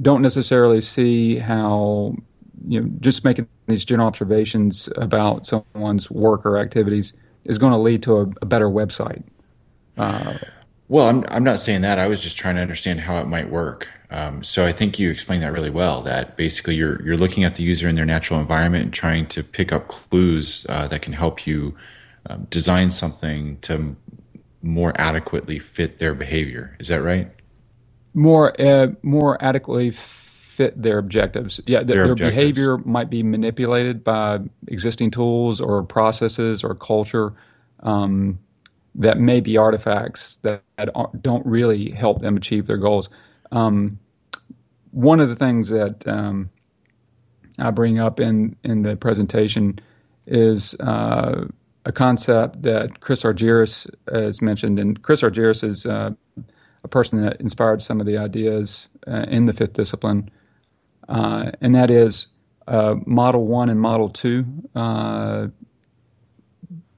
don't 0.00 0.22
necessarily 0.22 0.80
see 0.80 1.36
how 1.36 2.16
you 2.66 2.80
know 2.80 2.90
just 3.00 3.24
making 3.24 3.48
these 3.66 3.84
general 3.84 4.08
observations 4.08 4.88
about 4.96 5.46
someone's 5.46 6.10
work 6.10 6.44
or 6.44 6.58
activities 6.58 7.12
is 7.44 7.58
going 7.58 7.72
to 7.72 7.78
lead 7.78 8.02
to 8.02 8.18
a, 8.18 8.22
a 8.42 8.46
better 8.46 8.68
website. 8.68 9.22
Uh, 9.96 10.34
well, 10.88 11.06
I'm 11.06 11.24
I'm 11.28 11.44
not 11.44 11.60
saying 11.60 11.82
that. 11.82 11.98
I 11.98 12.08
was 12.08 12.20
just 12.20 12.36
trying 12.36 12.56
to 12.56 12.60
understand 12.60 13.00
how 13.00 13.18
it 13.18 13.26
might 13.26 13.50
work. 13.50 13.88
Um, 14.10 14.42
so 14.42 14.66
I 14.66 14.72
think 14.72 14.98
you 14.98 15.08
explained 15.10 15.42
that 15.42 15.52
really 15.52 15.70
well. 15.70 16.02
That 16.02 16.36
basically 16.36 16.74
you're 16.74 17.00
you're 17.02 17.16
looking 17.16 17.44
at 17.44 17.54
the 17.54 17.62
user 17.62 17.88
in 17.88 17.94
their 17.94 18.06
natural 18.06 18.40
environment 18.40 18.84
and 18.84 18.92
trying 18.92 19.26
to 19.28 19.42
pick 19.42 19.72
up 19.72 19.88
clues 19.88 20.66
uh, 20.68 20.88
that 20.88 21.02
can 21.02 21.12
help 21.12 21.46
you 21.46 21.76
um, 22.28 22.46
design 22.50 22.90
something 22.90 23.58
to 23.60 23.96
more 24.62 24.92
adequately 25.00 25.58
fit 25.58 25.98
their 25.98 26.14
behavior. 26.14 26.76
Is 26.80 26.88
that 26.88 27.02
right? 27.02 27.30
More 28.12 28.60
uh, 28.60 28.88
more 29.02 29.42
adequately 29.42 29.92
fit 30.60 30.82
their 30.82 30.98
objectives. 30.98 31.58
Yeah, 31.66 31.82
their, 31.82 32.04
their 32.04 32.12
objectives. 32.12 32.36
behavior 32.36 32.76
might 32.84 33.08
be 33.08 33.22
manipulated 33.22 34.04
by 34.04 34.40
existing 34.68 35.10
tools 35.10 35.58
or 35.58 35.82
processes 35.82 36.62
or 36.62 36.74
culture. 36.74 37.32
Um, 37.82 38.38
that 38.94 39.18
may 39.18 39.40
be 39.40 39.56
artifacts 39.56 40.36
that, 40.42 40.62
that 40.76 40.90
don't 41.22 41.46
really 41.46 41.90
help 41.92 42.20
them 42.20 42.36
achieve 42.36 42.66
their 42.66 42.76
goals. 42.76 43.08
Um, 43.52 43.98
one 44.90 45.18
of 45.18 45.30
the 45.30 45.36
things 45.36 45.70
that 45.70 46.06
um, 46.06 46.50
I 47.58 47.70
bring 47.70 47.98
up 47.98 48.20
in, 48.20 48.54
in 48.62 48.82
the 48.82 48.96
presentation 48.96 49.78
is 50.26 50.74
uh, 50.80 51.46
a 51.86 51.92
concept 51.92 52.60
that 52.64 53.00
Chris 53.00 53.22
Argyris 53.22 53.88
has 54.12 54.42
mentioned. 54.42 54.78
And 54.78 55.00
Chris 55.02 55.22
Argyris 55.22 55.64
is 55.64 55.86
uh, 55.86 56.10
a 56.84 56.88
person 56.88 57.22
that 57.22 57.40
inspired 57.40 57.80
some 57.80 57.98
of 57.98 58.06
the 58.06 58.18
ideas 58.18 58.88
uh, 59.06 59.24
in 59.28 59.46
the 59.46 59.54
fifth 59.54 59.72
discipline, 59.72 60.30
uh, 61.10 61.50
and 61.60 61.74
that 61.74 61.90
is 61.90 62.28
uh, 62.68 62.94
Model 63.04 63.46
1 63.46 63.68
and 63.68 63.80
Model 63.80 64.08
2 64.08 64.46
uh, 64.76 65.46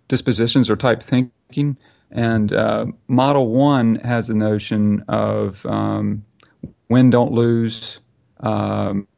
dispositions 0.07 0.69
or 0.69 0.77
type 0.77 1.03
thinking. 1.03 1.79
And 2.11 2.53
uh, 2.53 2.87
Model 3.09 3.49
1 3.49 3.97
has 3.97 4.29
the 4.29 4.35
notion 4.35 5.03
of 5.09 5.65
um, 5.65 6.27
win, 6.91 7.09
don't 7.09 7.33
lose, 7.33 8.01
um, 8.41 9.09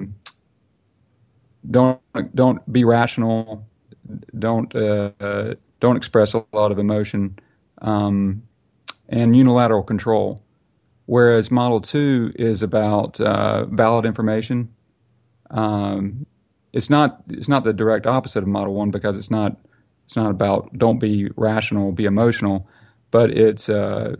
don't, 1.69 2.01
don't 2.33 2.73
be 2.73 2.85
rational, 2.85 3.67
don't, 4.39 4.73
uh, 4.77 5.55
don't 5.81 5.97
express 5.97 6.35
a 6.35 6.45
lot 6.53 6.71
of 6.71 6.79
emotion, 6.79 7.37
um, 7.83 8.45
and 9.09 9.35
unilateral 9.35 9.83
control. 9.83 10.41
Whereas 11.07 11.51
Model 11.51 11.81
2 11.81 12.35
is 12.37 12.63
about 12.63 13.21
uh, 13.21 13.67
valid 13.67 14.07
information. 14.07 14.75
Um, 15.55 16.27
it's 16.75 16.91
not 16.91 17.23
it's 17.31 17.49
not 17.49 17.65
the 17.65 17.73
direct 17.73 18.07
opposite 18.07 18.43
of 18.43 18.49
Model 18.49 18.75
1 18.75 18.91
because 18.91 19.17
it's 19.17 19.31
not 19.31 19.57
it's 20.05 20.17
not 20.17 20.31
about 20.31 20.77
don't 20.77 20.99
be 20.99 21.31
rational, 21.37 21.93
be 21.93 22.05
emotional, 22.05 22.69
but 23.11 23.31
it's 23.31 23.69
uh, 23.69 24.17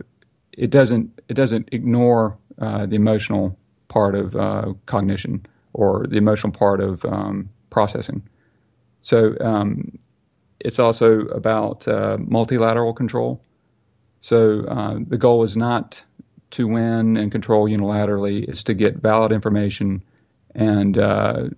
it 0.53 0.69
doesn't 0.71 1.21
it 1.27 1.35
doesn't 1.35 1.69
ignore 1.71 2.37
uh, 2.57 2.85
the 2.85 2.95
emotional 2.95 3.57
part 3.89 4.15
of 4.15 4.35
uh, 4.35 4.73
cognition 4.85 5.45
or 5.73 6.07
the 6.07 6.15
emotional 6.15 6.51
part 6.51 6.79
of 6.79 7.03
um, 7.05 7.49
processing. 7.69 8.23
So 9.01 9.35
um, 9.41 9.99
it's 10.61 10.79
also 10.79 11.21
about 11.25 11.87
uh, 11.87 12.17
multilateral 12.19 12.93
control. 12.93 13.41
So 14.21 14.61
uh, 14.61 14.99
the 15.05 15.17
goal 15.17 15.43
is 15.43 15.57
not 15.57 16.03
to 16.51 16.67
win 16.67 17.17
and 17.17 17.31
control 17.31 17.67
unilaterally; 17.67 18.47
it's 18.47 18.63
to 18.63 18.73
get 18.73 18.95
valid 18.95 19.33
information 19.33 20.01
and 20.55 20.97
uh, 20.97 21.49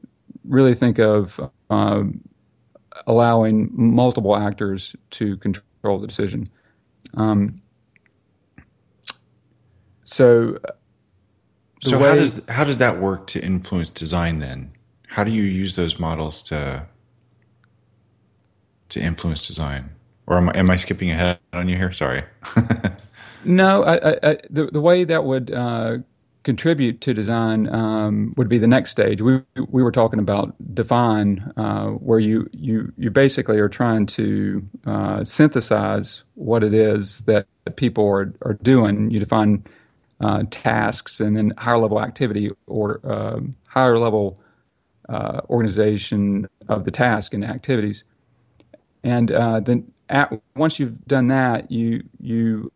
really 0.43 0.73
think 0.73 0.99
of 0.99 1.39
um, 1.69 2.21
allowing 3.05 3.69
multiple 3.71 4.35
actors 4.35 4.95
to 5.11 5.37
control 5.37 5.99
the 5.99 6.07
decision. 6.07 6.47
Um, 7.13 7.61
so, 10.03 10.57
so 11.81 11.99
how 11.99 12.15
does 12.15 12.45
how 12.47 12.63
does 12.63 12.79
that 12.79 12.99
work 12.99 13.27
to 13.27 13.43
influence 13.43 13.89
design? 13.89 14.39
Then, 14.39 14.71
how 15.07 15.23
do 15.23 15.31
you 15.31 15.43
use 15.43 15.75
those 15.75 15.99
models 15.99 16.41
to 16.43 16.85
to 18.89 18.99
influence 18.99 19.45
design? 19.45 19.91
Or 20.25 20.37
am 20.37 20.49
I, 20.49 20.57
am 20.57 20.69
I 20.69 20.75
skipping 20.75 21.11
ahead 21.11 21.39
on 21.53 21.69
you 21.69 21.77
here? 21.77 21.91
Sorry. 21.93 22.23
no, 23.45 23.83
I, 23.83 24.31
I, 24.31 24.37
the 24.49 24.67
the 24.71 24.81
way 24.81 25.03
that 25.03 25.23
would 25.23 25.51
uh, 25.53 25.99
contribute 26.47 27.01
to 27.01 27.13
design 27.13 27.67
um, 27.75 28.33
would 28.37 28.47
be 28.47 28.57
the 28.57 28.67
next 28.67 28.91
stage. 28.91 29.21
We 29.21 29.41
we 29.67 29.83
were 29.83 29.91
talking 29.91 30.17
about 30.17 30.55
define, 30.73 31.51
uh, 31.57 31.87
where 31.87 32.19
you 32.19 32.49
you 32.53 32.93
you 32.97 33.11
basically 33.11 33.59
are 33.59 33.67
trying 33.67 34.05
to 34.05 34.65
uh, 34.85 35.25
synthesize 35.25 36.23
what 36.35 36.63
it 36.63 36.73
is 36.73 37.19
that 37.25 37.47
people 37.75 38.07
are 38.07 38.33
are 38.43 38.53
doing. 38.63 39.11
You 39.11 39.19
define 39.19 39.65
uh, 40.21 40.43
tasks 40.49 41.19
and 41.19 41.35
then 41.35 41.51
higher 41.57 41.79
level 41.79 42.01
activity 42.01 42.49
or 42.65 43.01
uh, 43.03 43.41
higher 43.65 43.99
level 43.99 44.39
uh, 45.09 45.41
organization 45.49 46.47
of 46.69 46.85
the 46.85 46.91
task 46.91 47.33
and 47.33 47.43
activities, 47.43 48.05
and 49.03 49.33
uh, 49.33 49.59
then 49.59 49.91
at, 50.07 50.31
once 50.55 50.79
you've 50.79 51.05
done 51.07 51.27
that, 51.27 51.69
you 51.69 52.03
you 52.21 52.71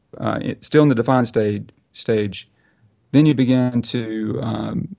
still 0.59 0.83
in 0.83 0.89
the 0.89 0.95
define 1.03 1.25
stage 1.25 1.69
stage 1.93 2.50
then 3.11 3.25
you 3.25 3.33
begin 3.33 3.81
to 3.81 4.39
um, 4.41 4.95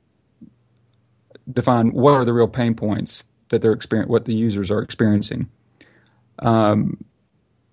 define 1.51 1.93
what 1.93 2.13
are 2.13 2.25
the 2.25 2.33
real 2.33 2.49
pain 2.49 2.75
points 2.75 3.23
that 3.49 3.63
they're 3.63 3.73
experiencing, 3.73 4.11
what 4.11 4.25
the 4.25 4.35
users 4.35 4.71
are 4.71 4.81
experiencing. 4.81 5.49
Um, 6.39 7.05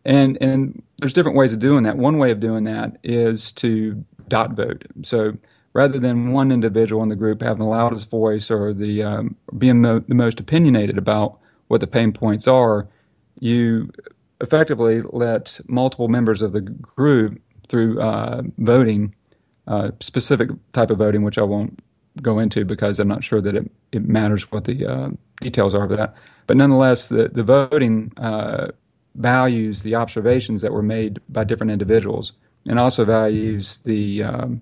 and 0.05 0.37
and 0.41 0.81
there's 0.99 1.13
different 1.13 1.37
ways 1.37 1.53
of 1.53 1.59
doing 1.59 1.83
that. 1.83 1.97
One 1.97 2.17
way 2.17 2.31
of 2.31 2.39
doing 2.39 2.63
that 2.65 2.97
is 3.03 3.51
to 3.53 4.03
dot 4.27 4.53
vote. 4.53 4.85
So 5.03 5.37
rather 5.73 5.99
than 5.99 6.31
one 6.31 6.51
individual 6.51 7.03
in 7.03 7.09
the 7.09 7.15
group 7.15 7.41
having 7.41 7.59
the 7.59 7.65
loudest 7.65 8.09
voice 8.09 8.49
or 8.49 8.73
the 8.73 9.03
um, 9.03 9.35
being 9.57 9.81
mo- 9.81 10.03
the 10.07 10.15
most 10.15 10.39
opinionated 10.39 10.97
about 10.97 11.39
what 11.67 11.81
the 11.81 11.87
pain 11.87 12.11
points 12.11 12.47
are, 12.47 12.87
you 13.39 13.91
effectively 14.41 15.01
let 15.11 15.59
multiple 15.67 16.07
members 16.07 16.41
of 16.41 16.53
the 16.53 16.61
group 16.61 17.41
through 17.67 18.01
uh, 18.01 18.41
voting 18.57 19.13
uh, 19.69 19.91
specific 19.99 20.49
type 20.73 20.89
of 20.89 20.97
voting, 20.97 21.23
which 21.23 21.37
I 21.37 21.43
won't 21.43 21.79
go 22.21 22.39
into 22.39 22.65
because 22.65 22.99
I'm 22.99 23.07
not 23.07 23.23
sure 23.23 23.39
that 23.39 23.55
it, 23.55 23.71
it 23.91 24.07
matters 24.07 24.51
what 24.51 24.65
the 24.65 24.85
uh, 24.85 25.09
details 25.41 25.73
are 25.73 25.83
of 25.83 25.89
that. 25.91 26.15
But 26.47 26.57
nonetheless, 26.57 27.07
the, 27.07 27.29
the 27.29 27.43
voting 27.43 28.11
uh, 28.17 28.69
values 29.15 29.83
the 29.83 29.95
observations 29.95 30.61
that 30.61 30.73
were 30.73 30.81
made 30.81 31.19
by 31.29 31.43
different 31.43 31.71
individuals 31.71 32.33
and 32.65 32.79
also 32.79 33.05
values 33.05 33.77
the 33.85 34.23
um, 34.23 34.61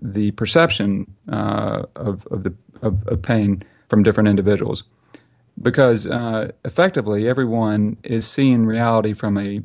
the 0.00 0.30
perception 0.32 1.10
uh, 1.32 1.84
of, 1.96 2.26
of, 2.26 2.44
the, 2.44 2.54
of, 2.82 3.06
of, 3.08 3.22
pain 3.22 3.62
from 3.88 4.02
different 4.02 4.28
individuals. 4.28 4.84
Because 5.62 6.06
uh, 6.06 6.52
effectively, 6.64 7.26
everyone 7.26 7.96
is 8.02 8.26
seeing 8.26 8.66
reality 8.66 9.14
from 9.14 9.38
a 9.38 9.62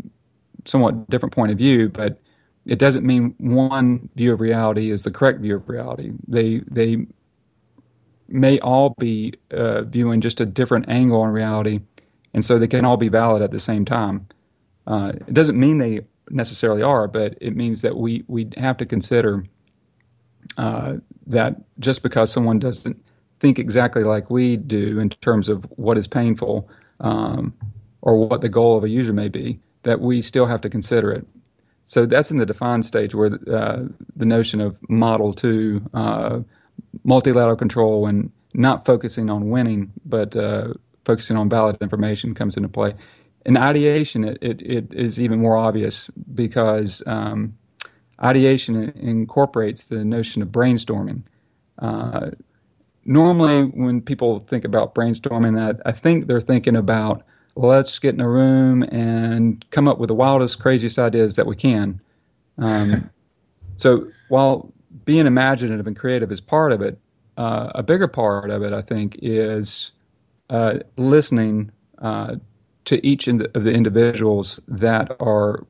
somewhat 0.64 1.10
different 1.10 1.34
point 1.34 1.52
of 1.52 1.58
view, 1.58 1.90
but 1.90 2.22
it 2.66 2.80
doesn't 2.80 3.06
mean 3.06 3.36
one 3.38 4.10
view 4.16 4.34
of 4.34 4.40
reality 4.40 4.92
is 4.92 5.04
the 5.04 5.12
correct 5.12 5.40
view 5.40 5.56
of 5.56 5.70
reality. 5.70 6.12
They 6.28 6.62
they 6.70 7.08
may 8.28 8.60
all 8.60 8.96
be 9.00 9.34
uh, 9.52 9.84
viewing 9.84 10.22
just 10.22 10.40
a 10.40 10.46
different 10.46 10.88
angle 10.88 11.22
on 11.22 11.30
reality, 11.30 11.82
and 12.34 12.46
so 12.46 12.60
they 12.60 12.68
can 12.68 12.86
all 12.86 12.98
be 12.98 13.10
valid 13.10 13.42
at 13.42 13.52
the 13.52 13.60
same 13.60 13.86
time. 13.86 14.28
Uh, 14.86 15.14
it 15.28 15.34
doesn't 15.34 15.60
mean 15.60 15.78
they 15.78 16.02
necessarily 16.30 16.84
are, 16.84 17.08
but 17.08 17.38
it 17.42 17.56
means 17.56 17.82
that 17.82 17.98
we 17.98 18.24
we 18.28 18.50
have 18.58 18.78
to 18.78 18.86
consider 18.86 19.46
uh, 20.58 20.96
that 21.28 21.56
just 21.80 22.04
because 22.04 22.32
someone 22.32 22.60
doesn't 22.60 23.04
think 23.40 23.60
exactly 23.60 24.04
like 24.04 24.30
we 24.30 24.58
do 24.58 25.00
in 25.00 25.10
terms 25.10 25.48
of 25.50 25.64
what 25.78 25.98
is 25.98 26.08
painful 26.08 26.70
um, 27.00 27.54
or 28.02 28.18
what 28.28 28.42
the 28.42 28.50
goal 28.50 28.78
of 28.78 28.84
a 28.84 28.90
user 28.90 29.14
may 29.14 29.30
be, 29.30 29.60
that 29.84 30.02
we 30.02 30.22
still 30.22 30.46
have 30.46 30.62
to 30.62 30.70
consider 30.70 31.12
it. 31.12 31.26
So 31.90 32.06
that's 32.06 32.30
in 32.30 32.38
the 32.38 32.46
define 32.46 32.84
stage 32.84 33.16
where 33.16 33.40
uh, 33.52 33.86
the 34.16 34.26
notion 34.28 34.62
of 34.62 34.78
model 34.88 35.34
two, 35.34 35.82
uh, 35.96 36.42
multilateral 37.04 37.56
control, 37.56 38.06
and 38.06 38.32
not 38.54 38.86
focusing 38.86 39.28
on 39.32 39.50
winning, 39.50 39.92
but 40.06 40.36
uh, 40.36 40.74
focusing 41.04 41.36
on 41.36 41.50
valid 41.50 41.78
information 41.82 42.36
comes 42.36 42.56
into 42.56 42.70
play. 42.70 42.94
In 43.44 43.58
ideation, 43.58 44.24
it, 44.24 44.38
it, 44.40 44.62
it 44.62 44.94
is 44.94 45.20
even 45.20 45.40
more 45.40 45.58
obvious 45.58 46.12
because 46.36 47.02
um, 47.08 47.58
ideation 48.24 48.92
incorporates 48.92 49.88
the 49.88 50.06
notion 50.06 50.44
of 50.44 50.50
brainstorming. 50.50 51.24
Uh, 51.80 52.30
normally, 53.04 53.64
when 53.64 54.00
people 54.00 54.42
think 54.42 54.64
about 54.64 54.94
brainstorming, 54.94 55.60
I, 55.60 55.90
I 55.90 55.92
think 55.92 56.28
they're 56.28 56.40
thinking 56.40 56.76
about 56.76 57.24
let's 57.68 58.00
get 58.00 58.14
in 58.14 58.22
a 58.22 58.30
room 58.30 58.84
and 58.84 59.66
come 59.70 59.88
up 59.88 60.00
with 60.00 60.08
the 60.08 60.16
wildest, 60.16 60.60
craziest 60.60 60.98
ideas 60.98 61.36
that 61.36 61.46
we 61.46 61.56
can. 61.56 62.02
Um, 62.58 63.10
so 63.78 64.10
while 64.30 64.72
being 65.06 65.28
imaginative 65.28 65.86
and 65.86 65.96
creative 65.96 66.32
is 66.32 66.42
part 66.42 66.72
of 66.72 66.82
it, 66.82 66.98
uh, 67.38 67.72
a 67.76 67.84
bigger 67.84 68.08
part 68.08 68.50
of 68.50 68.64
it, 68.64 68.74
I 68.74 68.82
think, 68.82 69.18
is 69.22 69.92
uh, 70.50 70.80
listening 70.98 71.72
uh, 72.00 72.36
to 72.86 73.06
each 73.06 73.28
of 73.28 73.64
the 73.64 73.72
individuals 73.72 74.60
that 74.68 75.16
are 75.20 75.66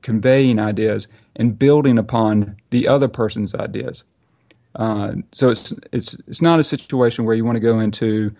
conveying 0.00 0.58
ideas 0.58 1.08
and 1.34 1.58
building 1.58 1.98
upon 1.98 2.56
the 2.70 2.86
other 2.86 3.08
person's 3.08 3.54
ideas. 3.54 4.04
Uh, 4.74 5.14
so 5.32 5.50
it's 5.50 5.74
it's 5.92 6.14
it's 6.26 6.40
not 6.40 6.58
a 6.58 6.64
situation 6.64 7.24
where 7.24 7.34
you 7.34 7.44
want 7.44 7.56
to 7.56 7.60
go 7.60 7.78
into 7.78 8.34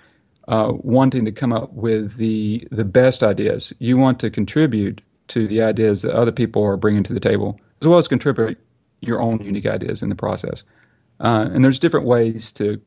uh, 0.48 0.72
wanting 0.74 1.24
to 1.24 1.32
come 1.32 1.52
up 1.52 1.72
with 1.72 2.16
the 2.16 2.66
the 2.70 2.84
best 2.84 3.22
ideas. 3.22 3.72
You 3.78 3.96
want 3.96 4.18
to 4.20 4.30
contribute 4.30 5.00
to 5.28 5.46
the 5.46 5.62
ideas 5.62 6.02
that 6.02 6.14
other 6.14 6.32
people 6.32 6.62
are 6.64 6.76
bringing 6.76 7.02
to 7.04 7.14
the 7.14 7.20
table, 7.20 7.60
as 7.80 7.88
well 7.88 7.98
as 7.98 8.08
contribute 8.08 8.58
your 9.00 9.20
own 9.20 9.40
unique 9.42 9.66
ideas 9.66 10.02
in 10.02 10.08
the 10.08 10.14
process. 10.14 10.64
Uh, 11.20 11.48
and 11.52 11.64
there's 11.64 11.78
different 11.78 12.06
ways 12.06 12.50
to 12.52 12.80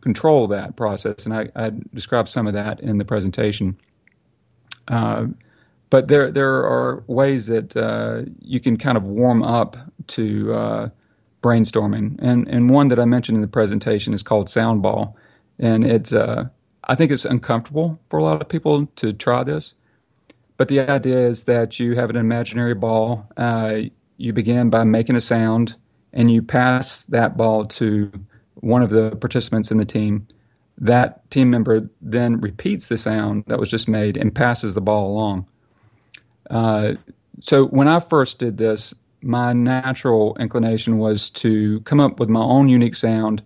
control 0.00 0.46
that 0.46 0.76
process, 0.76 1.24
and 1.24 1.34
I, 1.34 1.48
I 1.56 1.72
described 1.94 2.28
some 2.28 2.46
of 2.46 2.52
that 2.54 2.80
in 2.80 2.98
the 2.98 3.04
presentation. 3.04 3.76
Uh, 4.88 5.26
but 5.90 6.08
there 6.08 6.30
there 6.30 6.64
are 6.64 7.02
ways 7.06 7.46
that 7.46 7.76
uh, 7.76 8.22
you 8.40 8.60
can 8.60 8.76
kind 8.76 8.96
of 8.96 9.04
warm 9.04 9.42
up 9.42 9.76
to 10.08 10.52
uh, 10.52 10.88
brainstorming, 11.42 12.18
and 12.20 12.46
and 12.48 12.70
one 12.70 12.88
that 12.88 13.00
I 13.00 13.04
mentioned 13.04 13.36
in 13.36 13.42
the 13.42 13.48
presentation 13.48 14.12
is 14.12 14.22
called 14.22 14.48
Soundball, 14.48 15.14
and 15.58 15.84
it's 15.84 16.12
uh, 16.12 16.48
I 16.86 16.94
think 16.94 17.10
it's 17.10 17.24
uncomfortable 17.24 17.98
for 18.08 18.18
a 18.18 18.22
lot 18.22 18.40
of 18.40 18.48
people 18.48 18.86
to 18.96 19.12
try 19.12 19.42
this. 19.42 19.74
But 20.56 20.68
the 20.68 20.80
idea 20.80 21.28
is 21.28 21.44
that 21.44 21.78
you 21.78 21.96
have 21.96 22.10
an 22.10 22.16
imaginary 22.16 22.74
ball. 22.74 23.28
Uh, 23.36 23.82
you 24.16 24.32
begin 24.32 24.70
by 24.70 24.84
making 24.84 25.16
a 25.16 25.20
sound, 25.20 25.76
and 26.12 26.30
you 26.30 26.42
pass 26.42 27.02
that 27.02 27.36
ball 27.36 27.66
to 27.66 28.10
one 28.54 28.82
of 28.82 28.90
the 28.90 29.16
participants 29.16 29.70
in 29.70 29.76
the 29.78 29.84
team. 29.84 30.26
That 30.78 31.28
team 31.30 31.50
member 31.50 31.90
then 32.00 32.40
repeats 32.40 32.88
the 32.88 32.96
sound 32.96 33.44
that 33.48 33.58
was 33.58 33.70
just 33.70 33.88
made 33.88 34.16
and 34.16 34.34
passes 34.34 34.74
the 34.74 34.80
ball 34.80 35.10
along. 35.10 35.46
Uh, 36.48 36.94
so 37.40 37.66
when 37.66 37.88
I 37.88 38.00
first 38.00 38.38
did 38.38 38.56
this, 38.56 38.94
my 39.22 39.52
natural 39.52 40.36
inclination 40.38 40.98
was 40.98 41.30
to 41.30 41.80
come 41.80 42.00
up 42.00 42.20
with 42.20 42.28
my 42.28 42.40
own 42.40 42.68
unique 42.68 42.94
sound 42.94 43.42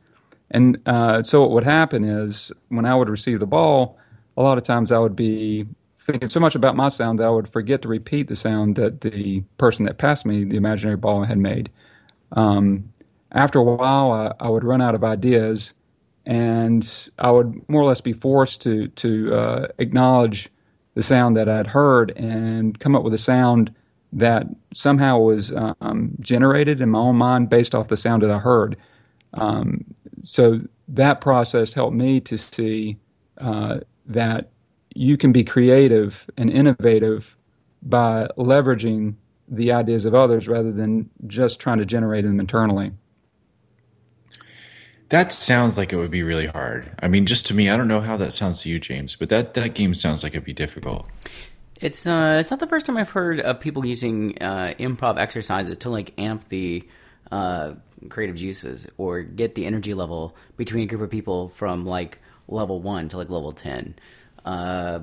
and 0.50 0.80
uh, 0.86 1.22
so 1.22 1.42
what 1.42 1.50
would 1.52 1.64
happen 1.64 2.04
is 2.04 2.50
when 2.68 2.84
I 2.84 2.94
would 2.94 3.08
receive 3.08 3.40
the 3.40 3.46
ball, 3.46 3.98
a 4.36 4.42
lot 4.42 4.58
of 4.58 4.64
times 4.64 4.90
I 4.90 4.98
would 4.98 5.16
be 5.16 5.66
thinking 6.06 6.28
so 6.28 6.40
much 6.40 6.54
about 6.54 6.76
my 6.76 6.88
sound 6.88 7.18
that 7.18 7.26
I 7.26 7.30
would 7.30 7.48
forget 7.48 7.82
to 7.82 7.88
repeat 7.88 8.28
the 8.28 8.36
sound 8.36 8.76
that 8.76 9.00
the 9.02 9.42
person 9.58 9.84
that 9.84 9.98
passed 9.98 10.26
me 10.26 10.44
the 10.44 10.56
imaginary 10.56 10.96
ball 10.96 11.24
had 11.24 11.38
made. 11.38 11.70
Um, 12.32 12.92
after 13.32 13.58
a 13.58 13.62
while, 13.62 14.10
I, 14.12 14.32
I, 14.44 14.48
would 14.48 14.64
run 14.64 14.80
out 14.80 14.94
of 14.94 15.04
ideas, 15.04 15.72
and 16.26 17.08
I 17.18 17.30
would 17.30 17.68
more 17.68 17.82
or 17.82 17.84
less 17.84 18.00
be 18.00 18.12
forced 18.12 18.60
to 18.62 18.88
to 18.88 19.34
uh, 19.34 19.68
acknowledge 19.78 20.48
the 20.94 21.02
sound 21.02 21.36
that 21.36 21.48
I'd 21.48 21.68
heard 21.68 22.10
and 22.16 22.78
come 22.78 22.96
up 22.96 23.04
with 23.04 23.14
a 23.14 23.18
sound 23.18 23.72
that 24.12 24.46
somehow 24.74 25.18
was 25.18 25.52
um, 25.80 26.16
generated 26.18 26.80
in 26.80 26.90
my 26.90 26.98
own 26.98 27.16
mind 27.16 27.48
based 27.48 27.74
off 27.74 27.88
the 27.88 27.96
sound 27.96 28.22
that 28.22 28.30
I 28.30 28.38
heard. 28.38 28.76
Um, 29.34 29.84
so 30.22 30.60
that 30.88 31.20
process 31.20 31.72
helped 31.72 31.96
me 31.96 32.20
to 32.20 32.36
see 32.36 32.96
uh, 33.38 33.80
that 34.06 34.50
you 34.94 35.16
can 35.16 35.32
be 35.32 35.44
creative 35.44 36.28
and 36.36 36.50
innovative 36.50 37.36
by 37.82 38.28
leveraging 38.36 39.14
the 39.48 39.72
ideas 39.72 40.04
of 40.04 40.14
others 40.14 40.48
rather 40.48 40.72
than 40.72 41.08
just 41.26 41.60
trying 41.60 41.78
to 41.78 41.84
generate 41.84 42.24
them 42.24 42.38
internally. 42.38 42.92
That 45.08 45.32
sounds 45.32 45.76
like 45.76 45.92
it 45.92 45.96
would 45.96 46.10
be 46.10 46.22
really 46.22 46.46
hard. 46.46 46.92
I 47.00 47.08
mean, 47.08 47.26
just 47.26 47.44
to 47.46 47.54
me, 47.54 47.68
I 47.68 47.76
don't 47.76 47.88
know 47.88 48.00
how 48.00 48.16
that 48.18 48.32
sounds 48.32 48.62
to 48.62 48.68
you, 48.68 48.78
James, 48.78 49.16
but 49.16 49.28
that, 49.28 49.54
that 49.54 49.74
game 49.74 49.92
sounds 49.94 50.22
like 50.22 50.34
it'd 50.34 50.44
be 50.44 50.52
difficult. 50.52 51.06
It's 51.80 52.06
uh, 52.06 52.36
it's 52.38 52.50
not 52.50 52.60
the 52.60 52.66
first 52.66 52.86
time 52.86 52.98
I've 52.98 53.10
heard 53.10 53.40
of 53.40 53.58
people 53.58 53.86
using 53.86 54.36
uh, 54.40 54.74
improv 54.78 55.18
exercises 55.18 55.78
to 55.78 55.90
like 55.90 56.12
amp 56.18 56.48
the 56.50 56.86
uh, 57.32 57.72
creative 58.08 58.36
juices 58.36 58.88
or 58.96 59.22
get 59.22 59.54
the 59.54 59.66
energy 59.66 59.94
level 59.94 60.36
between 60.56 60.84
a 60.84 60.86
group 60.86 61.02
of 61.02 61.10
people 61.10 61.48
from 61.50 61.84
like 61.84 62.18
level 62.48 62.80
one 62.80 63.08
to 63.08 63.16
like 63.16 63.28
level 63.30 63.52
10. 63.52 63.94
Uh, 64.44 65.00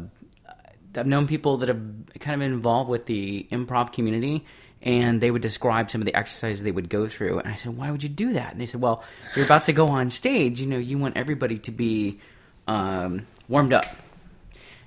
I've 0.96 1.08
known 1.08 1.28
people 1.28 1.58
that 1.58 1.70
have 1.70 1.82
kind 2.20 2.34
of 2.34 2.40
been 2.40 2.54
involved 2.54 2.90
with 2.90 3.06
the 3.06 3.48
improv 3.52 3.94
community, 3.94 4.46
and 4.82 5.22
they 5.22 5.32
would 5.32 5.42
describe 5.42 5.92
some 5.92 6.02
of 6.02 6.06
the 6.06 6.16
exercises 6.16 6.64
they 6.64 6.72
would 6.72 6.90
go 6.90 7.08
through. 7.08 7.40
And 7.40 7.48
I 7.48 7.56
said, 7.56 7.78
"Why 7.78 7.92
would 7.92 8.04
you 8.04 8.10
do 8.10 8.34
that?" 8.34 8.52
And 8.52 8.62
they 8.62 8.66
said, 8.66 8.82
"Well, 8.82 9.04
you're 9.36 9.46
about 9.46 9.66
to 9.66 9.74
go 9.74 9.88
on 9.88 10.10
stage. 10.10 10.60
You 10.60 10.68
know, 10.68 10.78
you 10.78 10.98
want 10.98 11.18
everybody 11.18 11.60
to 11.60 11.72
be 11.72 12.20
um, 12.68 13.28
warmed 13.48 13.74
up. 13.74 13.86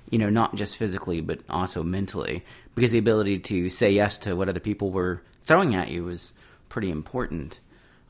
You 0.09 0.17
know, 0.17 0.29
not 0.29 0.55
just 0.55 0.75
physically, 0.75 1.21
but 1.21 1.39
also 1.49 1.83
mentally, 1.83 2.43
because 2.75 2.91
the 2.91 2.97
ability 2.97 3.39
to 3.39 3.69
say 3.69 3.91
yes 3.91 4.17
to 4.19 4.35
what 4.35 4.49
other 4.49 4.59
people 4.59 4.91
were 4.91 5.21
throwing 5.45 5.75
at 5.75 5.89
you 5.89 6.03
was 6.03 6.33
pretty 6.67 6.89
important." 6.89 7.59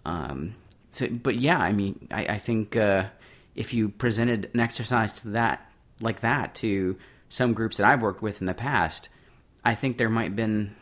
Um, 0.06 0.56
so, 0.92 1.08
but 1.08 1.36
yeah, 1.36 1.60
I 1.60 1.72
mean, 1.72 2.08
I, 2.12 2.26
I 2.26 2.38
think 2.38 2.76
uh, 2.76 3.06
if 3.56 3.74
you 3.74 3.90
presented 3.90 4.50
an 4.54 4.60
exercise 4.60 5.20
to 5.22 5.30
that 5.30 5.70
like 6.02 6.22
that 6.22 6.56
to 6.56 6.98
some 7.30 7.54
groups 7.54 7.78
that 7.78 7.86
I've 7.86 8.02
worked 8.02 8.22
with 8.22 8.42
in 8.42 8.48
the 8.48 8.54
past, 8.54 9.10
I 9.64 9.76
think 9.76 9.98
there 9.98 10.10
might 10.10 10.24
have 10.24 10.36
been 10.36 10.76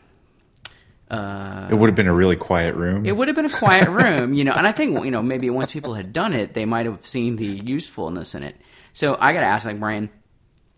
uh, 1.10 1.68
it 1.72 1.74
would 1.74 1.88
have 1.88 1.96
been 1.96 2.08
a 2.08 2.14
really 2.14 2.36
quiet 2.36 2.76
room. 2.76 3.06
It 3.06 3.16
would 3.16 3.28
have 3.28 3.36
been 3.36 3.46
a 3.46 3.50
quiet 3.50 3.90
room, 3.90 4.34
you 4.34 4.44
know. 4.44 4.54
And 4.54 4.68
I 4.68 4.72
think 4.72 5.04
you 5.04 5.12
know 5.12 5.24
maybe 5.24 5.50
once 5.50 5.72
people 5.72 5.96
had 5.96 6.14
done 6.14 6.34
it, 6.34 6.54
they 6.54 6.66
might 6.66 6.86
have 6.86 7.06
seen 7.06 7.36
the 7.36 7.46
usefulness 7.48 8.36
in 8.36 8.44
it. 8.44 8.56
So 8.94 9.18
I 9.20 9.34
got 9.34 9.40
to 9.40 9.48
ask, 9.48 9.66
like 9.66 9.80
Brian, 9.80 10.10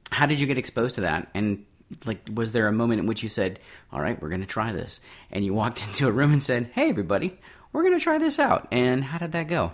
how 0.10 0.26
did 0.26 0.40
you 0.40 0.48
get 0.48 0.58
exposed 0.58 0.96
to 0.96 1.02
that? 1.02 1.30
And 1.34 1.66
like, 2.06 2.22
was 2.34 2.54
there 2.54 2.68
a 2.68 2.72
moment 2.72 3.02
in 3.02 3.08
which 3.08 3.24
you 3.24 3.30
said, 3.30 3.60
"All 3.92 4.00
right, 4.00 4.22
we're 4.22 4.30
going 4.30 4.42
to 4.42 4.48
try 4.48 4.72
this," 4.72 5.02
and 5.32 5.44
you 5.44 5.54
walked 5.54 5.84
into 5.88 6.08
a 6.08 6.12
room 6.12 6.32
and 6.32 6.42
said, 6.42 6.72
"Hey, 6.74 6.90
everybody, 6.90 7.38
we're 7.74 7.84
going 7.84 7.98
to 7.98 8.04
try 8.04 8.18
this 8.18 8.40
out"? 8.40 8.68
And 8.72 9.04
how 9.04 9.18
did 9.18 9.32
that 9.34 9.48
go? 9.48 9.74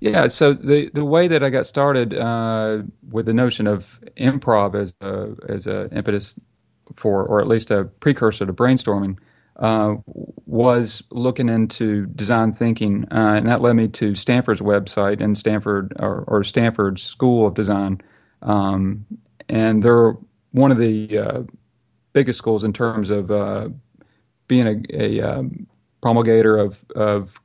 Yeah, 0.00 0.28
so 0.28 0.52
the 0.52 0.90
the 0.92 1.04
way 1.04 1.28
that 1.28 1.42
I 1.42 1.48
got 1.48 1.66
started 1.66 2.12
uh, 2.12 2.82
with 3.10 3.24
the 3.24 3.32
notion 3.32 3.66
of 3.66 3.98
improv 4.18 4.74
as 4.74 4.92
a 5.00 5.34
as 5.50 5.66
an 5.66 5.88
impetus 5.92 6.34
for, 6.94 7.24
or 7.24 7.40
at 7.40 7.48
least 7.48 7.70
a 7.70 7.84
precursor 7.84 8.44
to 8.44 8.52
brainstorming, 8.52 9.16
uh, 9.56 9.94
was 10.44 11.02
looking 11.10 11.48
into 11.48 12.04
design 12.06 12.52
thinking, 12.52 13.06
uh, 13.12 13.34
and 13.36 13.48
that 13.48 13.62
led 13.62 13.74
me 13.76 13.88
to 13.88 14.14
Stanford's 14.14 14.60
website 14.60 15.22
and 15.22 15.38
Stanford 15.38 15.94
or, 15.98 16.24
or 16.26 16.44
Stanford 16.44 16.98
School 16.98 17.46
of 17.46 17.54
Design, 17.54 18.00
um, 18.42 19.06
and 19.48 19.82
they're 19.82 20.16
one 20.50 20.70
of 20.70 20.76
the 20.76 21.18
uh, 21.18 21.42
biggest 22.12 22.36
schools 22.36 22.62
in 22.62 22.72
terms 22.72 23.10
of 23.10 23.30
uh, 23.30 23.68
being 24.48 24.66
a, 24.66 24.82
a 24.92 25.20
um, 25.20 25.66
promulgator 26.04 26.58
of, 26.58 26.84
of 26.94 27.40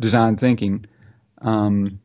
design 0.00 0.36
thinking. 0.36 0.86
Um, 1.42 1.98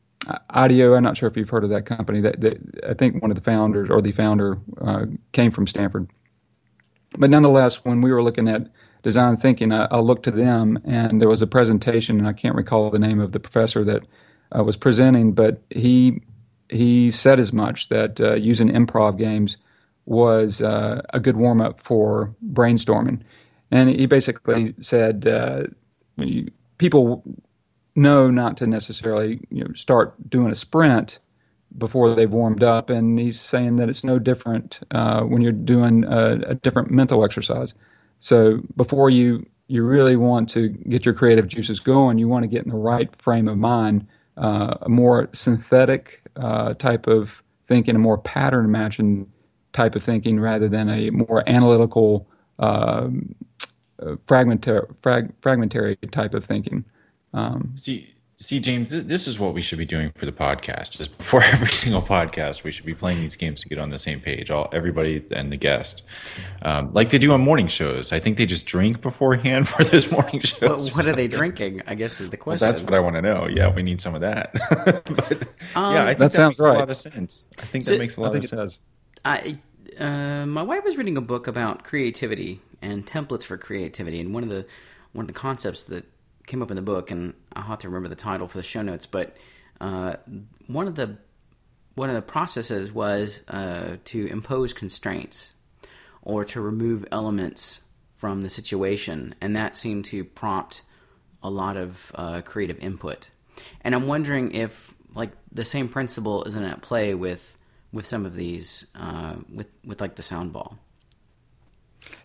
IDEO, 0.49 0.95
I'm 0.95 1.03
not 1.03 1.17
sure 1.17 1.29
if 1.29 1.37
you've 1.37 1.51
heard 1.51 1.63
of 1.63 1.69
that 1.69 1.85
company. 1.85 2.19
That, 2.19 2.41
that 2.41 2.57
I 2.89 2.95
think 2.95 3.21
one 3.21 3.29
of 3.29 3.35
the 3.35 3.43
founders 3.43 3.91
or 3.91 4.01
the 4.01 4.11
founder 4.11 4.57
uh, 4.81 5.05
came 5.33 5.51
from 5.51 5.67
Stanford. 5.67 6.09
But 7.15 7.29
nonetheless, 7.29 7.85
when 7.85 8.01
we 8.01 8.11
were 8.11 8.23
looking 8.23 8.47
at 8.47 8.71
design 9.03 9.37
thinking, 9.37 9.71
I, 9.71 9.85
I, 9.85 9.99
looked 9.99 10.23
to 10.23 10.31
them, 10.31 10.79
and 10.83 11.21
there 11.21 11.29
was 11.29 11.43
a 11.43 11.47
presentation, 11.47 12.17
and 12.17 12.27
I 12.27 12.33
can't 12.33 12.55
recall 12.55 12.89
the 12.89 12.97
name 12.97 13.19
of 13.19 13.31
the 13.31 13.39
professor 13.39 13.83
that 13.83 14.01
uh, 14.57 14.63
was 14.63 14.77
presenting, 14.77 15.33
but 15.33 15.61
he 15.69 16.23
he 16.69 17.11
said 17.11 17.39
as 17.39 17.53
much 17.53 17.89
that 17.89 18.19
uh, 18.19 18.33
using 18.33 18.69
improv 18.69 19.19
games 19.19 19.57
was 20.07 20.59
uh, 20.63 21.03
a 21.13 21.19
good 21.19 21.37
warm 21.37 21.61
up 21.61 21.79
for 21.79 22.33
brainstorming, 22.51 23.21
and 23.75 23.89
he 23.89 24.05
basically 24.05 24.73
said 24.79 25.27
uh, 25.27 25.63
people 26.77 27.23
know 27.95 28.29
not 28.29 28.57
to 28.57 28.67
necessarily 28.67 29.41
you 29.49 29.63
know, 29.63 29.73
start 29.73 30.29
doing 30.29 30.51
a 30.51 30.55
sprint 30.55 31.19
before 31.77 32.15
they've 32.15 32.31
warmed 32.31 32.63
up, 32.63 32.89
and 32.89 33.19
he's 33.19 33.39
saying 33.39 33.75
that 33.75 33.89
it's 33.89 34.03
no 34.03 34.17
different 34.17 34.79
uh, 34.91 35.21
when 35.23 35.41
you're 35.41 35.51
doing 35.51 36.05
a, 36.05 36.51
a, 36.51 36.55
different 36.55 36.89
mental 36.89 37.23
exercise. 37.25 37.73
So 38.19 38.61
before 38.77 39.09
you 39.09 39.45
you 39.67 39.83
really 39.83 40.15
want 40.15 40.47
to 40.49 40.69
get 40.69 41.05
your 41.05 41.13
creative 41.13 41.47
juices 41.47 41.79
going, 41.79 42.17
you 42.17 42.27
want 42.27 42.43
to 42.43 42.47
get 42.47 42.63
in 42.63 42.69
the 42.69 42.77
right 42.77 43.13
frame 43.15 43.47
of 43.47 43.57
mind, 43.57 44.07
uh, 44.37 44.75
a 44.81 44.89
more 44.89 45.27
synthetic 45.33 46.21
uh, 46.35 46.75
type 46.75 47.07
of 47.07 47.43
thinking, 47.67 47.95
a 47.95 47.99
more 47.99 48.19
pattern 48.19 48.71
matching 48.71 49.29
type 49.73 49.95
of 49.95 50.03
thinking, 50.03 50.39
rather 50.39 50.69
than 50.69 50.87
a 50.87 51.09
more 51.09 51.43
analytical, 51.49 52.27
um, 52.59 53.33
uh, 53.39 53.54
fragmentary, 54.25 54.85
frag, 55.01 55.31
fragmentary 55.41 55.95
type 56.11 56.33
of 56.33 56.45
thinking. 56.45 56.85
Um, 57.33 57.71
See, 57.75 58.15
see, 58.35 58.59
James, 58.59 58.89
th- 58.89 59.05
this 59.05 59.27
is 59.27 59.39
what 59.39 59.53
we 59.53 59.61
should 59.61 59.77
be 59.77 59.85
doing 59.85 60.09
for 60.15 60.25
the 60.25 60.31
podcast. 60.31 60.99
Is 60.99 61.07
before 61.07 61.43
every 61.53 61.69
single 61.69 62.01
podcast, 62.01 62.63
we 62.63 62.71
should 62.71 62.85
be 62.85 62.93
playing 62.93 63.19
these 63.19 63.35
games 63.35 63.61
to 63.61 63.69
get 63.69 63.77
on 63.77 63.89
the 63.89 63.97
same 63.97 64.19
page, 64.19 64.51
all 64.51 64.69
everybody 64.71 65.23
and 65.31 65.51
the 65.51 65.57
guest, 65.57 66.03
um, 66.61 66.93
like 66.93 67.09
they 67.09 67.17
do 67.17 67.31
on 67.31 67.41
morning 67.41 67.67
shows. 67.67 68.11
I 68.11 68.19
think 68.19 68.37
they 68.37 68.45
just 68.45 68.65
drink 68.65 69.01
beforehand 69.01 69.67
for 69.67 69.83
those 69.83 70.11
morning 70.11 70.41
shows. 70.41 70.61
Well, 70.61 70.79
what 70.95 71.05
are 71.07 71.15
they 71.15 71.27
drinking? 71.27 71.81
I 71.87 71.95
guess 71.95 72.19
is 72.21 72.29
the 72.29 72.37
question. 72.37 72.65
Well, 72.65 72.73
that's 72.73 72.83
what 72.83 72.93
I 72.93 72.99
want 72.99 73.15
to 73.15 73.21
know. 73.21 73.47
Yeah, 73.47 73.73
we 73.73 73.83
need 73.83 74.01
some 74.01 74.15
of 74.15 74.21
that. 74.21 74.53
but 75.15 75.43
um, 75.75 75.93
yeah, 75.93 76.05
I 76.05 76.13
think 76.13 76.19
that, 76.19 76.31
that 76.33 76.47
makes 76.47 76.59
right. 76.59 76.75
a 76.75 76.79
lot 76.79 76.89
of 76.89 76.97
sense. 76.97 77.49
I 77.59 77.65
think 77.65 77.85
so, 77.85 77.91
that 77.91 77.99
makes 77.99 78.17
a 78.17 78.21
lot 78.21 78.35
of 78.35 78.45
sense. 78.45 78.79
I, 79.23 79.59
uh, 79.99 80.45
my 80.45 80.63
wife 80.63 80.83
was 80.83 80.97
reading 80.97 81.17
a 81.17 81.21
book 81.21 81.47
about 81.47 81.83
creativity 81.83 82.61
and 82.81 83.05
templates 83.05 83.43
for 83.43 83.57
creativity, 83.57 84.19
and 84.19 84.33
one 84.33 84.43
of 84.43 84.49
the 84.49 84.65
one 85.13 85.23
of 85.23 85.27
the 85.27 85.33
concepts 85.33 85.83
that 85.85 86.05
came 86.45 86.61
up 86.61 86.69
in 86.69 86.75
the 86.75 86.81
book, 86.81 87.11
and 87.11 87.33
I'll 87.55 87.63
have 87.63 87.79
to 87.79 87.87
remember 87.89 88.09
the 88.09 88.15
title 88.15 88.47
for 88.47 88.57
the 88.57 88.63
show 88.63 88.81
notes. 88.81 89.05
But 89.05 89.35
uh, 89.79 90.15
one 90.67 90.87
of 90.87 90.95
the 90.95 91.17
one 91.95 92.09
of 92.09 92.15
the 92.15 92.21
processes 92.21 92.91
was 92.91 93.41
uh, 93.47 93.97
to 94.05 94.27
impose 94.27 94.73
constraints 94.73 95.53
or 96.21 96.43
to 96.45 96.59
remove 96.59 97.05
elements 97.11 97.81
from 98.15 98.41
the 98.41 98.49
situation, 98.49 99.35
and 99.41 99.55
that 99.55 99.75
seemed 99.75 100.05
to 100.05 100.23
prompt 100.23 100.81
a 101.43 101.49
lot 101.49 101.77
of 101.77 102.11
uh, 102.15 102.41
creative 102.41 102.79
input. 102.79 103.29
And 103.81 103.95
I'm 103.95 104.07
wondering 104.07 104.53
if 104.53 104.93
like 105.13 105.31
the 105.51 105.65
same 105.65 105.87
principle 105.87 106.43
isn't 106.43 106.63
at 106.63 106.81
play 106.81 107.13
with 107.13 107.55
with 107.91 108.05
some 108.05 108.25
of 108.25 108.35
these 108.35 108.87
uh, 108.95 109.35
with 109.53 109.67
with 109.83 110.01
like 110.01 110.15
the 110.15 110.21
sound 110.21 110.53
ball. 110.53 110.77